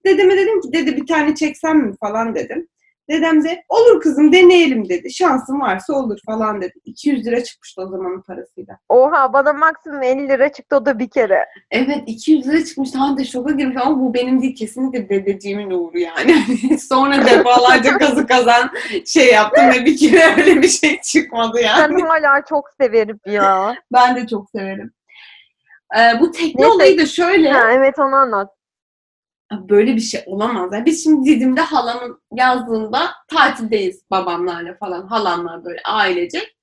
Dedeme 0.05 0.38
dedim 0.38 0.62
ki 0.62 0.74
dede 0.74 0.97
bir 0.97 1.05
tane 1.05 1.36
çeksem 1.36 1.78
mi 1.78 1.95
falan 1.99 2.36
dedim. 2.36 2.68
Dedem 3.12 3.43
de 3.43 3.64
olur 3.70 4.01
kızım 4.01 4.34
deneyelim 4.34 4.89
dedi. 4.89 5.14
Şansın 5.14 5.59
varsa 5.59 5.93
olur 5.93 6.20
falan 6.26 6.62
dedi. 6.62 6.74
200 6.86 7.26
lira 7.26 7.43
çıkmıştı 7.43 7.82
o 7.82 7.88
zamanın 7.89 8.22
parasıyla. 8.22 8.78
Oha 8.89 9.34
bana 9.34 9.53
maksimum 9.53 10.03
50 10.03 10.28
lira 10.30 10.51
çıktı 10.51 10.76
o 10.76 10.86
da 10.86 10.99
bir 10.99 11.09
kere. 11.09 11.45
Evet 11.72 12.03
200 12.07 12.47
lira 12.47 12.66
çıkmış. 12.66 12.91
Tam 12.91 13.18
da 13.18 13.24
şoka 13.24 13.51
girmiş 13.51 13.78
ama 13.82 13.99
bu 13.99 14.14
benim 14.14 14.41
değil 14.41 14.55
kesinlikle 14.55 15.09
dedeciğimin 15.09 15.72
uğru 15.72 15.99
yani. 15.99 16.36
Sonra 16.89 17.26
defalarca 17.26 17.97
kazı 17.97 18.28
kazan 18.28 18.70
şey 19.05 19.28
yaptım 19.34 19.70
ve 19.70 19.86
bir 19.86 19.97
kere 19.97 20.41
öyle 20.41 20.62
bir 20.62 20.68
şey 20.68 21.01
çıkmadı 21.01 21.57
Ben 21.57 21.62
yani. 21.64 22.01
hala 22.03 22.45
çok 22.49 22.70
severim 22.82 23.20
ya. 23.26 23.76
Ben 23.93 24.16
de 24.16 24.28
çok 24.28 24.49
severim. 24.55 24.91
Ee, 25.97 26.20
bu 26.20 26.32
tekne 26.32 26.62
Neyse. 26.62 26.74
olayı 26.74 26.97
da 26.97 27.05
şöyle. 27.05 27.51
ha, 27.51 27.72
evet 27.72 27.99
onu 27.99 28.16
anlat. 28.16 28.49
Böyle 29.52 29.95
bir 29.95 30.02
şey 30.02 30.24
olamaz. 30.26 30.70
Yani 30.74 30.86
biz 30.86 31.04
şimdi 31.04 31.30
Didim'de 31.30 31.62
halamın 31.62 32.22
yazdığında 32.34 33.12
tatildeyiz 33.28 34.02
babamlarla 34.12 34.76
falan. 34.80 35.08
Halamlar 35.08 35.66
böyle 35.66 35.82
ailecek. 35.86 36.58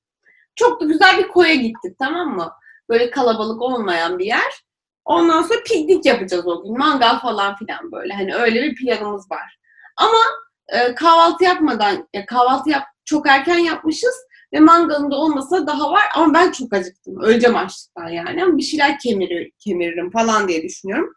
Çok 0.56 0.80
da 0.80 0.84
güzel 0.84 1.18
bir 1.18 1.28
koya 1.28 1.54
gittik 1.54 1.98
tamam 1.98 2.36
mı? 2.36 2.52
Böyle 2.88 3.10
kalabalık 3.10 3.62
olmayan 3.62 4.18
bir 4.18 4.26
yer. 4.26 4.62
Ondan 5.04 5.42
sonra 5.42 5.58
piknik 5.66 6.06
yapacağız 6.06 6.46
o 6.46 6.62
gün. 6.62 6.78
Mangal 6.78 7.18
falan 7.18 7.56
filan 7.56 7.92
böyle. 7.92 8.14
Hani 8.14 8.34
öyle 8.34 8.62
bir 8.62 8.74
planımız 8.74 9.30
var. 9.30 9.58
Ama 9.96 10.18
e, 10.68 10.94
kahvaltı 10.94 11.44
yapmadan, 11.44 12.08
ya 12.14 12.26
kahvaltı 12.26 12.70
yap, 12.70 12.82
çok 13.04 13.28
erken 13.28 13.58
yapmışız 13.58 14.14
ve 14.52 14.60
mangalın 14.60 15.10
da 15.10 15.16
olmasına 15.16 15.66
daha 15.66 15.92
var. 15.92 16.04
Ama 16.14 16.34
ben 16.34 16.50
çok 16.50 16.72
acıktım. 16.72 17.20
Öleceğim 17.20 17.56
açlıktan 17.56 18.08
yani. 18.08 18.44
Ama 18.44 18.56
bir 18.56 18.62
şeyler 18.62 18.98
kemirir, 18.98 19.52
kemiririm 19.58 20.10
falan 20.10 20.48
diye 20.48 20.62
düşünüyorum. 20.62 21.14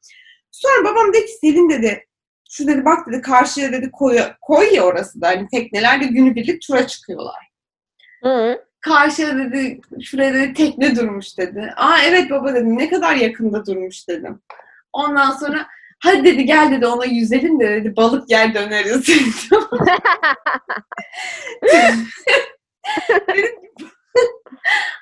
Sonra 0.51 0.83
babam 0.83 1.13
dedi 1.13 1.25
ki 1.25 1.31
Selin 1.41 1.69
dedi 1.69 2.07
şu 2.51 2.67
dedi 2.67 2.85
bak 2.85 3.07
dedi 3.07 3.21
karşıya 3.21 3.71
dedi 3.71 3.91
koy, 3.91 4.19
koy 4.41 4.73
ya 4.73 4.83
orası 4.83 5.21
da 5.21 5.27
hani 5.27 5.47
tekneler 5.47 6.01
de 6.01 6.05
günübirlik 6.05 6.61
tura 6.61 6.87
çıkıyorlar. 6.87 7.51
Hı. 8.23 8.65
Karşıya 8.81 9.37
dedi 9.37 9.81
şuraya 10.01 10.33
dedi 10.33 10.53
tekne 10.53 10.95
durmuş 10.95 11.37
dedi. 11.37 11.73
Aa 11.77 11.97
evet 12.05 12.31
baba 12.31 12.53
dedim 12.53 12.77
ne 12.77 12.89
kadar 12.89 13.15
yakında 13.15 13.65
durmuş 13.65 14.07
dedim. 14.07 14.41
Ondan 14.93 15.31
sonra 15.31 15.67
hadi 15.99 16.23
dedi 16.23 16.45
gel 16.45 16.71
dedi 16.71 16.87
ona 16.87 17.05
yüzelim 17.05 17.59
de 17.59 17.69
dedi 17.69 17.95
balık 17.95 18.31
yer 18.31 18.53
döneriz. 18.53 19.07
Dedim 23.27 23.55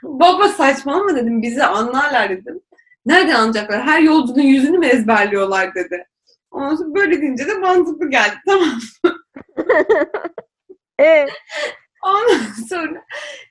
baba 0.04 0.50
saçmalama 0.50 1.16
dedim 1.16 1.42
bizi 1.42 1.64
anlarlar 1.64 2.30
dedim. 2.30 2.62
Nereden 3.06 3.36
anlayacaklar? 3.36 3.82
Her 3.82 4.02
yolcunun 4.02 4.42
yüzünü 4.42 4.78
mü 4.78 4.86
ezberliyorlar 4.88 5.76
dedi. 5.76 6.08
Ondan 6.52 6.76
sonra 6.76 6.96
böyle 6.96 7.22
deyince 7.22 7.48
de 7.48 7.54
mantıklı 7.54 8.10
geldi. 8.10 8.36
Tamam. 8.48 8.80
E, 11.02 11.28
Ondan 12.04 12.44
sonra 12.70 13.04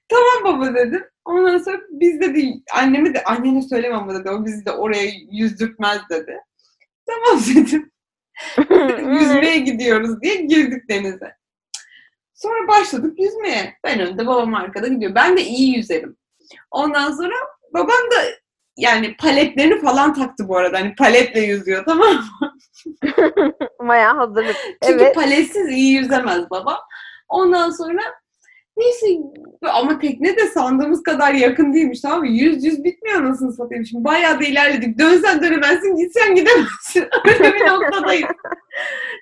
tamam 0.09 0.44
baba 0.44 0.74
dedim. 0.74 1.05
Ondan 1.24 1.59
sonra 1.59 1.80
biz 1.90 2.20
de 2.20 2.34
değil. 2.34 2.62
Anneme 2.74 3.14
de 3.14 3.24
annene 3.24 3.62
söylemem 3.62 4.09
dedi. 4.11 4.30
O 4.30 4.44
bizi 4.44 4.66
de 4.66 4.72
oraya 4.72 5.11
yüzdürtmez 5.30 5.99
dedi. 6.11 6.38
Tamam 7.07 7.42
dedim. 7.55 7.90
Yüzmeye 9.12 9.59
gidiyoruz 9.59 10.20
diye 10.22 10.34
girdik 10.36 10.88
denize. 10.88 11.34
Sonra 12.34 12.68
başladık 12.68 13.18
yüzmeye. 13.18 13.74
Ben 13.84 14.01
önde 14.01 14.26
babam 14.26 14.55
arkada 14.55 14.88
gidiyor. 14.88 15.14
Ben 15.14 15.36
de 15.36 15.42
iyi 15.42 15.76
yüzerim. 15.76 16.16
Ondan 16.70 17.12
sonra 17.12 17.34
babam 17.74 18.11
da 18.11 18.24
yani 18.79 19.16
paletlerini 19.16 19.81
falan 19.81 20.14
taktı 20.14 20.49
bu 20.49 20.57
arada. 20.59 20.79
Hani 20.79 20.95
paletle 20.95 21.41
yüzüyor 21.41 21.85
tamam 21.85 22.14
mı? 22.14 22.53
Bayağı 23.81 24.16
hazırlık. 24.16 24.57
Çünkü 24.87 25.05
Evet. 25.05 25.14
paletsiz 25.14 25.68
iyi 25.68 25.93
yüzemez 25.95 26.51
baba. 26.51 26.79
Ondan 27.29 27.70
sonra 27.70 28.01
neyse 28.79 29.07
ama 29.62 29.99
tekne 29.99 30.37
de 30.37 30.47
sandığımız 30.47 31.03
kadar 31.03 31.35
yakın 31.35 31.74
değilmiş 31.74 32.01
tamam 32.01 32.20
mı? 32.20 32.29
Yüz 32.29 32.64
yüz 32.64 32.85
bitmiyor 32.85 33.24
nasıl 33.24 33.53
satayım 33.53 33.87
şimdi. 33.87 34.05
Bayağı 34.05 34.41
da 34.41 34.45
ilerledik. 34.45 34.99
Dönsen 34.99 35.43
dönemezsin, 35.43 35.97
gitsen 35.97 36.35
gidemezsin. 36.35 37.09
Öyle 37.24 37.55
bir 37.55 37.66
noktadayız. 37.66 38.29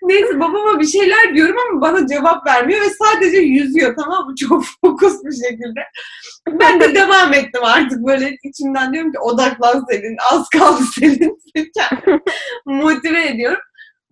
Neyse 0.03 0.41
babama 0.41 0.81
bir 0.81 0.87
şeyler 0.87 1.35
diyorum 1.35 1.57
ama 1.71 1.81
bana 1.81 2.07
cevap 2.07 2.47
vermiyor 2.47 2.81
ve 2.81 2.91
sadece 2.91 3.39
yüzüyor 3.39 3.97
tamam 3.97 4.27
mı? 4.27 4.35
Çok 4.35 4.65
fokus 4.85 5.25
bir 5.25 5.49
şekilde. 5.49 5.81
Ben 6.49 6.81
de 6.81 6.95
devam 6.95 7.33
ettim 7.33 7.65
artık 7.65 8.07
böyle 8.07 8.37
içimden 8.43 8.93
diyorum 8.93 9.13
ki 9.13 9.19
odaklan 9.19 9.85
Selin, 9.91 10.17
az 10.33 10.49
kaldı 10.49 10.83
Selin. 10.95 11.39
Motive 12.67 13.29
ediyorum. 13.29 13.63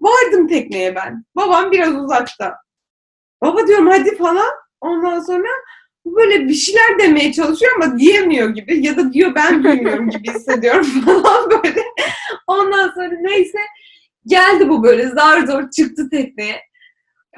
Vardım 0.00 0.48
tekneye 0.48 0.94
ben. 0.94 1.24
Babam 1.36 1.72
biraz 1.72 1.94
uzakta. 1.94 2.54
Baba 3.42 3.66
diyorum 3.66 3.86
hadi 3.86 4.16
falan. 4.16 4.63
Ondan 4.84 5.20
sonra 5.20 5.48
böyle 6.06 6.48
bir 6.48 6.54
şeyler 6.54 6.98
demeye 6.98 7.32
çalışıyor 7.32 7.72
ama 7.76 7.98
diyemiyor 7.98 8.48
gibi. 8.48 8.86
Ya 8.86 8.96
da 8.96 9.12
diyor 9.12 9.34
ben 9.34 9.64
duymuyorum 9.64 10.10
gibi 10.10 10.28
hissediyorum 10.28 10.84
falan 11.04 11.50
böyle. 11.50 11.82
Ondan 12.46 12.88
sonra 12.88 13.10
neyse 13.20 13.58
geldi 14.26 14.68
bu 14.68 14.82
böyle 14.82 15.08
zar 15.08 15.46
zor 15.46 15.70
çıktı 15.70 16.10
tekneye. 16.10 16.60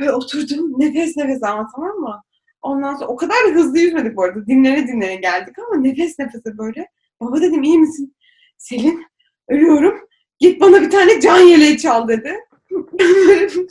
Böyle 0.01 0.12
oturdum 0.12 0.80
nefes 0.80 1.16
nefes 1.16 1.42
ama 1.42 1.68
tamam 1.74 1.97
mı? 1.97 2.22
Ondan 2.62 2.94
sonra 2.94 3.09
o 3.09 3.16
kadar 3.16 3.36
da 3.49 3.51
hızlı 3.51 3.78
yüzmedik 3.78 4.16
bu 4.16 4.22
arada. 4.22 4.47
Dinlene 4.47 4.88
dinlene 4.88 5.16
geldik 5.16 5.59
ama 5.59 5.80
nefes 5.80 6.18
nefese 6.18 6.59
böyle. 6.59 6.88
Baba 7.20 7.40
dedim 7.40 7.62
iyi 7.62 7.78
misin? 7.78 8.16
Selin 8.59 9.07
ölüyorum. 9.49 10.09
Git 10.38 10.61
bana 10.61 10.82
bir 10.82 10.90
tane 10.90 11.20
can 11.20 11.38
yeleği 11.38 11.78
çal 11.78 12.09
dedi. 12.09 12.36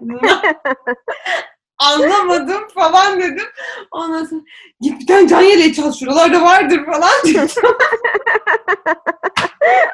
Anlamadım 1.80 2.68
falan 2.74 3.20
dedim. 3.20 3.46
Ondan 3.90 4.24
sonra 4.24 4.40
git 4.80 5.00
bir 5.00 5.06
tane 5.06 5.28
can 5.28 5.40
yeleği 5.40 5.74
çal 5.74 5.92
şuralarda 5.92 6.42
vardır 6.42 6.84
falan 6.86 7.10
dedim. 7.24 7.48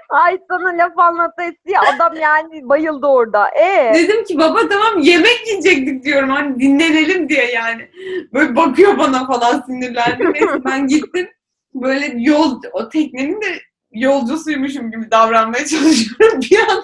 Ay 0.08 0.38
sana 0.50 0.68
laf 0.68 0.98
anlatası 0.98 1.56
ya 1.66 1.80
adam 1.94 2.14
yani 2.20 2.68
bayıldı 2.68 3.06
orada. 3.06 3.48
E 3.50 3.92
Dedim 3.94 4.24
ki 4.24 4.38
baba 4.38 4.68
tamam 4.68 4.98
yemek 4.98 5.46
yiyecektik 5.46 6.04
diyorum 6.04 6.30
hani 6.30 6.60
dinlenelim 6.60 7.28
diye 7.28 7.50
yani. 7.52 7.88
Böyle 8.32 8.56
bakıyor 8.56 8.98
bana 8.98 9.26
falan 9.26 9.62
sinirlendi. 9.66 10.32
Neyse 10.32 10.58
ben 10.64 10.86
gittim. 10.86 11.28
Böyle 11.74 12.14
yol, 12.16 12.60
o 12.72 12.88
teknenin 12.88 13.42
de 13.42 13.60
yolcusuymuşum 13.92 14.90
gibi 14.90 15.10
davranmaya 15.10 15.66
çalışıyorum 15.66 16.40
bir 16.40 16.58
anda. 16.58 16.82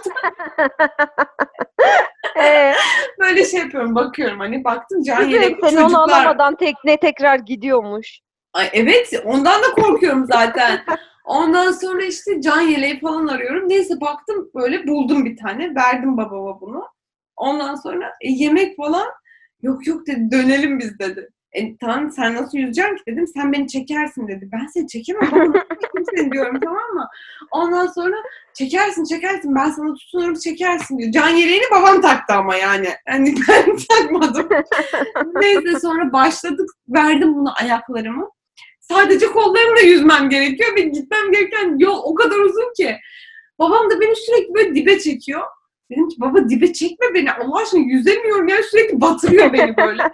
Böyle 3.19 3.45
şey 3.45 3.61
yapıyorum 3.61 3.95
bakıyorum 3.95 4.39
hani 4.39 4.65
baktım 4.65 5.03
can 5.03 5.23
yelekli 5.23 5.71
sen 5.71 5.77
onu 5.77 5.83
çocuklar. 5.83 6.09
alamadan 6.09 6.57
tekne 6.57 6.97
tekrar 6.97 7.39
gidiyormuş. 7.39 8.21
Ay, 8.53 8.71
evet 8.73 9.23
ondan 9.25 9.63
da 9.63 9.83
korkuyorum 9.83 10.27
zaten. 10.27 10.85
Ondan 11.25 11.73
sonra 11.73 12.05
işte 12.05 12.41
can 12.41 12.61
yeleği 12.61 13.01
falan 13.01 13.27
arıyorum. 13.27 13.69
Neyse 13.69 14.01
baktım 14.01 14.51
böyle 14.55 14.87
buldum 14.87 15.25
bir 15.25 15.37
tane. 15.37 15.75
Verdim 15.75 16.17
babama 16.17 16.61
bunu. 16.61 16.87
Ondan 17.37 17.75
sonra 17.75 18.13
e, 18.21 18.31
yemek 18.31 18.77
falan 18.77 19.07
yok 19.63 19.87
yok 19.87 20.07
dedi 20.07 20.31
dönelim 20.31 20.79
biz 20.79 20.99
dedi. 20.99 21.29
E, 21.53 21.77
tamam 21.77 22.11
sen 22.11 22.35
nasıl 22.35 22.59
yüzeceksin 22.59 22.97
ki 22.97 23.03
dedim. 23.07 23.27
Sen 23.27 23.53
beni 23.53 23.69
çekersin 23.69 24.29
dedi. 24.29 24.49
Ben 24.53 24.67
seni 24.67 24.89
çekemem. 24.89 25.31
çekeyim 25.53 26.07
seni 26.17 26.33
diyorum 26.33 26.61
tamam 26.65 26.95
mı? 26.95 27.09
Ondan 27.51 27.87
sonra 27.87 28.17
çekersin 28.55 29.05
çekersin 29.05 29.55
ben 29.55 29.71
sana 29.71 29.95
tutunurum 29.95 30.35
çekersin 30.35 30.99
diyor. 30.99 31.13
Can 31.13 31.29
yeleğini 31.29 31.65
babam 31.71 32.01
taktı 32.01 32.35
ama 32.35 32.57
yani. 32.57 32.89
Hani 33.09 33.35
ben 33.49 33.77
takmadım. 33.89 34.49
Neyse 35.35 35.81
sonra 35.81 36.13
başladık. 36.13 36.71
Verdim 36.89 37.35
bunu 37.35 37.53
ayaklarımı. 37.61 38.31
Sadece 38.81 39.27
kollarımla 39.27 39.81
yüzmem 39.81 40.31
gerekiyor 40.31 40.77
ve 40.77 40.81
gitmem 40.81 41.33
gereken 41.33 41.79
yol 41.79 42.01
o 42.05 42.15
kadar 42.15 42.39
uzun 42.39 42.73
ki. 42.77 42.97
Babam 43.59 43.91
da 43.91 44.01
beni 44.01 44.17
sürekli 44.17 44.55
böyle 44.55 44.75
dibe 44.75 44.99
çekiyor. 44.99 45.43
Dedim 45.93 46.09
ki 46.09 46.17
baba 46.21 46.49
dibe 46.49 46.73
çekme 46.73 47.07
beni 47.15 47.33
Allah 47.33 47.63
aşkına 47.63 47.81
yüzemiyorum 47.81 48.49
ya 48.49 48.57
sürekli 48.71 49.01
batırıyor 49.01 49.53
beni 49.53 49.77
böyle. 49.77 50.11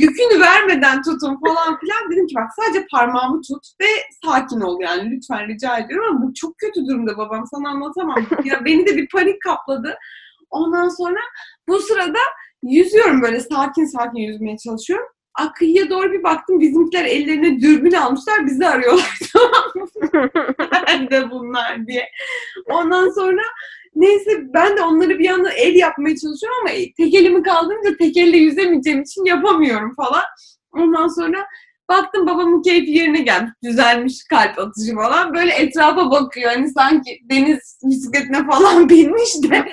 Yükünü 0.00 0.40
vermeden 0.40 1.02
tutun 1.02 1.40
falan 1.46 1.80
filan. 1.80 2.12
Dedim 2.12 2.26
ki 2.26 2.34
bak 2.34 2.50
sadece 2.56 2.86
parmağımı 2.92 3.40
tut 3.42 3.64
ve 3.80 3.86
sakin 4.24 4.60
ol 4.60 4.80
yani 4.80 5.10
lütfen 5.10 5.48
rica 5.48 5.78
ediyorum 5.78 6.06
ama 6.10 6.26
bu 6.26 6.34
çok 6.34 6.58
kötü 6.58 6.86
durumda 6.86 7.18
babam 7.18 7.44
sana 7.46 7.68
anlatamam. 7.68 8.26
Ya 8.44 8.64
beni 8.64 8.86
de 8.86 8.96
bir 8.96 9.08
panik 9.08 9.42
kapladı. 9.42 9.98
Ondan 10.50 10.88
sonra 10.88 11.20
bu 11.68 11.78
sırada 11.78 12.18
yüzüyorum 12.62 13.22
böyle 13.22 13.40
sakin 13.40 13.84
sakin 13.84 14.18
yüzmeye 14.18 14.56
çalışıyorum. 14.56 15.06
Aa, 15.34 15.52
kıyıya 15.52 15.90
doğru 15.90 16.12
bir 16.12 16.22
baktım 16.22 16.60
bizimkiler 16.60 17.04
ellerine 17.04 17.60
dürbün 17.60 17.92
almışlar 17.92 18.46
bizi 18.46 18.66
arıyorlar 18.66 19.18
tamam 19.32 19.64
mı? 19.74 19.86
Nerede 20.86 21.30
bunlar 21.30 21.86
diye. 21.86 22.08
Ondan 22.66 23.10
sonra 23.10 23.42
neyse 23.94 24.30
ben 24.54 24.76
de 24.76 24.82
onları 24.82 25.18
bir 25.18 25.24
yandan 25.24 25.52
el 25.56 25.74
yapmaya 25.74 26.16
çalışıyorum 26.16 26.58
ama 26.60 26.70
tek 26.96 27.14
elimi 27.14 27.42
kaldırınca 27.42 27.96
tek 27.96 28.16
elle 28.16 28.36
yüzemeyeceğim 28.36 29.02
için 29.02 29.24
yapamıyorum 29.24 29.94
falan. 29.94 30.22
Ondan 30.72 31.08
sonra 31.08 31.46
baktım 31.90 32.26
babamın 32.26 32.62
keyfi 32.62 32.90
yerine 32.90 33.20
gelmiş. 33.20 33.50
Düzelmiş 33.64 34.24
kalp 34.30 34.58
atışı 34.58 34.94
falan. 34.94 35.34
Böyle 35.34 35.52
etrafa 35.52 36.10
bakıyor. 36.10 36.50
Hani 36.50 36.70
sanki 36.70 37.20
deniz 37.30 37.78
bisikletine 37.84 38.46
falan 38.46 38.88
binmiş 38.88 39.34
de 39.42 39.72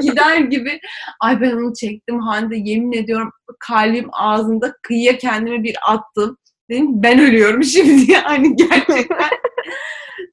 gider 0.00 0.36
gibi. 0.38 0.80
Ay 1.20 1.40
ben 1.40 1.52
onu 1.52 1.74
çektim 1.74 2.20
Hande 2.20 2.56
yemin 2.56 2.92
ediyorum 2.92 3.30
kalbim 3.58 4.08
ağzında 4.12 4.74
kıyıya 4.82 5.18
kendime 5.18 5.62
bir 5.62 5.76
attım. 5.86 6.38
Dedim 6.70 7.02
ben 7.02 7.18
ölüyorum 7.18 7.64
şimdi 7.74 8.12
yani 8.12 8.56
gerçekten. 8.56 9.28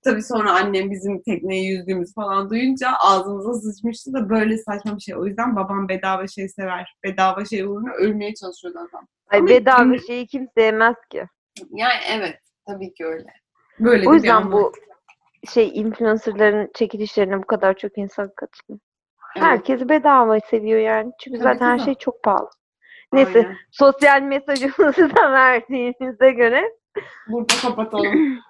Tabii 0.04 0.24
sonra 0.24 0.52
annem 0.52 0.91
bizim 0.91 1.22
tekneye 1.22 1.64
yüzdüğümüz 1.64 2.14
falan 2.16 2.50
duyunca 2.50 2.89
ağzımıza 3.00 3.54
sıçmıştı 3.54 4.14
da 4.14 4.30
böyle 4.30 4.58
saçma 4.58 4.95
bir 4.95 5.02
şey. 5.02 5.16
O 5.16 5.26
yüzden 5.26 5.56
babam 5.56 5.89
bedava 5.89 6.28
şey 6.28 6.50
sever. 6.50 6.95
Bedava 7.04 7.45
şey 7.45 7.62
uğruna 7.64 7.93
ölmeye 7.93 8.34
çalışıyordu 8.34 8.80
adam. 8.89 9.08
Ay 9.30 9.39
Ama 9.39 9.47
bedava 9.47 9.84
kim- 9.84 10.00
şeyi 10.00 10.28
kimse 10.28 10.62
yemez 10.62 10.95
ki. 11.10 11.24
Yani 11.72 12.00
evet 12.12 12.39
tabii 12.68 12.93
ki 12.93 13.06
öyle. 13.06 13.34
Böyle 13.80 14.10
O 14.10 14.14
yüzden 14.14 14.52
bu 14.52 14.72
şey 15.54 15.72
influencerların 15.80 16.72
çekilişlerine 16.76 17.38
bu 17.38 17.45
kadar 17.45 17.74
çok 17.78 17.97
insan 17.97 18.32
katılıyor. 18.36 18.80
Evet, 19.36 19.45
Herkes 19.45 19.89
bedava 19.89 20.39
seviyor 20.39 20.80
yani. 20.80 21.12
Çünkü 21.24 21.38
Tabii 21.39 21.54
zaten 21.54 21.66
her 21.66 21.80
şey 21.80 21.95
çok 21.95 22.24
pahalı. 22.24 22.50
Neyse 23.14 23.39
aynen. 23.39 23.56
sosyal 23.72 24.22
mesajımızı 24.22 25.10
da 25.16 25.32
verdiğimize 25.32 26.32
göre 26.32 26.72
Burada 27.28 27.54
kapatalım. 27.62 28.39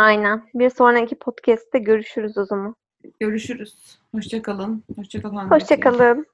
aynen. 0.00 0.42
Bir 0.54 0.70
sonraki 0.70 1.14
podcast'te 1.14 1.78
görüşürüz 1.78 2.38
o 2.38 2.44
zaman. 2.44 2.74
Görüşürüz. 3.20 3.98
Hoşçakalın. 4.14 4.84
Hoşçakalın. 4.96 5.50
Hoşçakalın. 5.50 6.26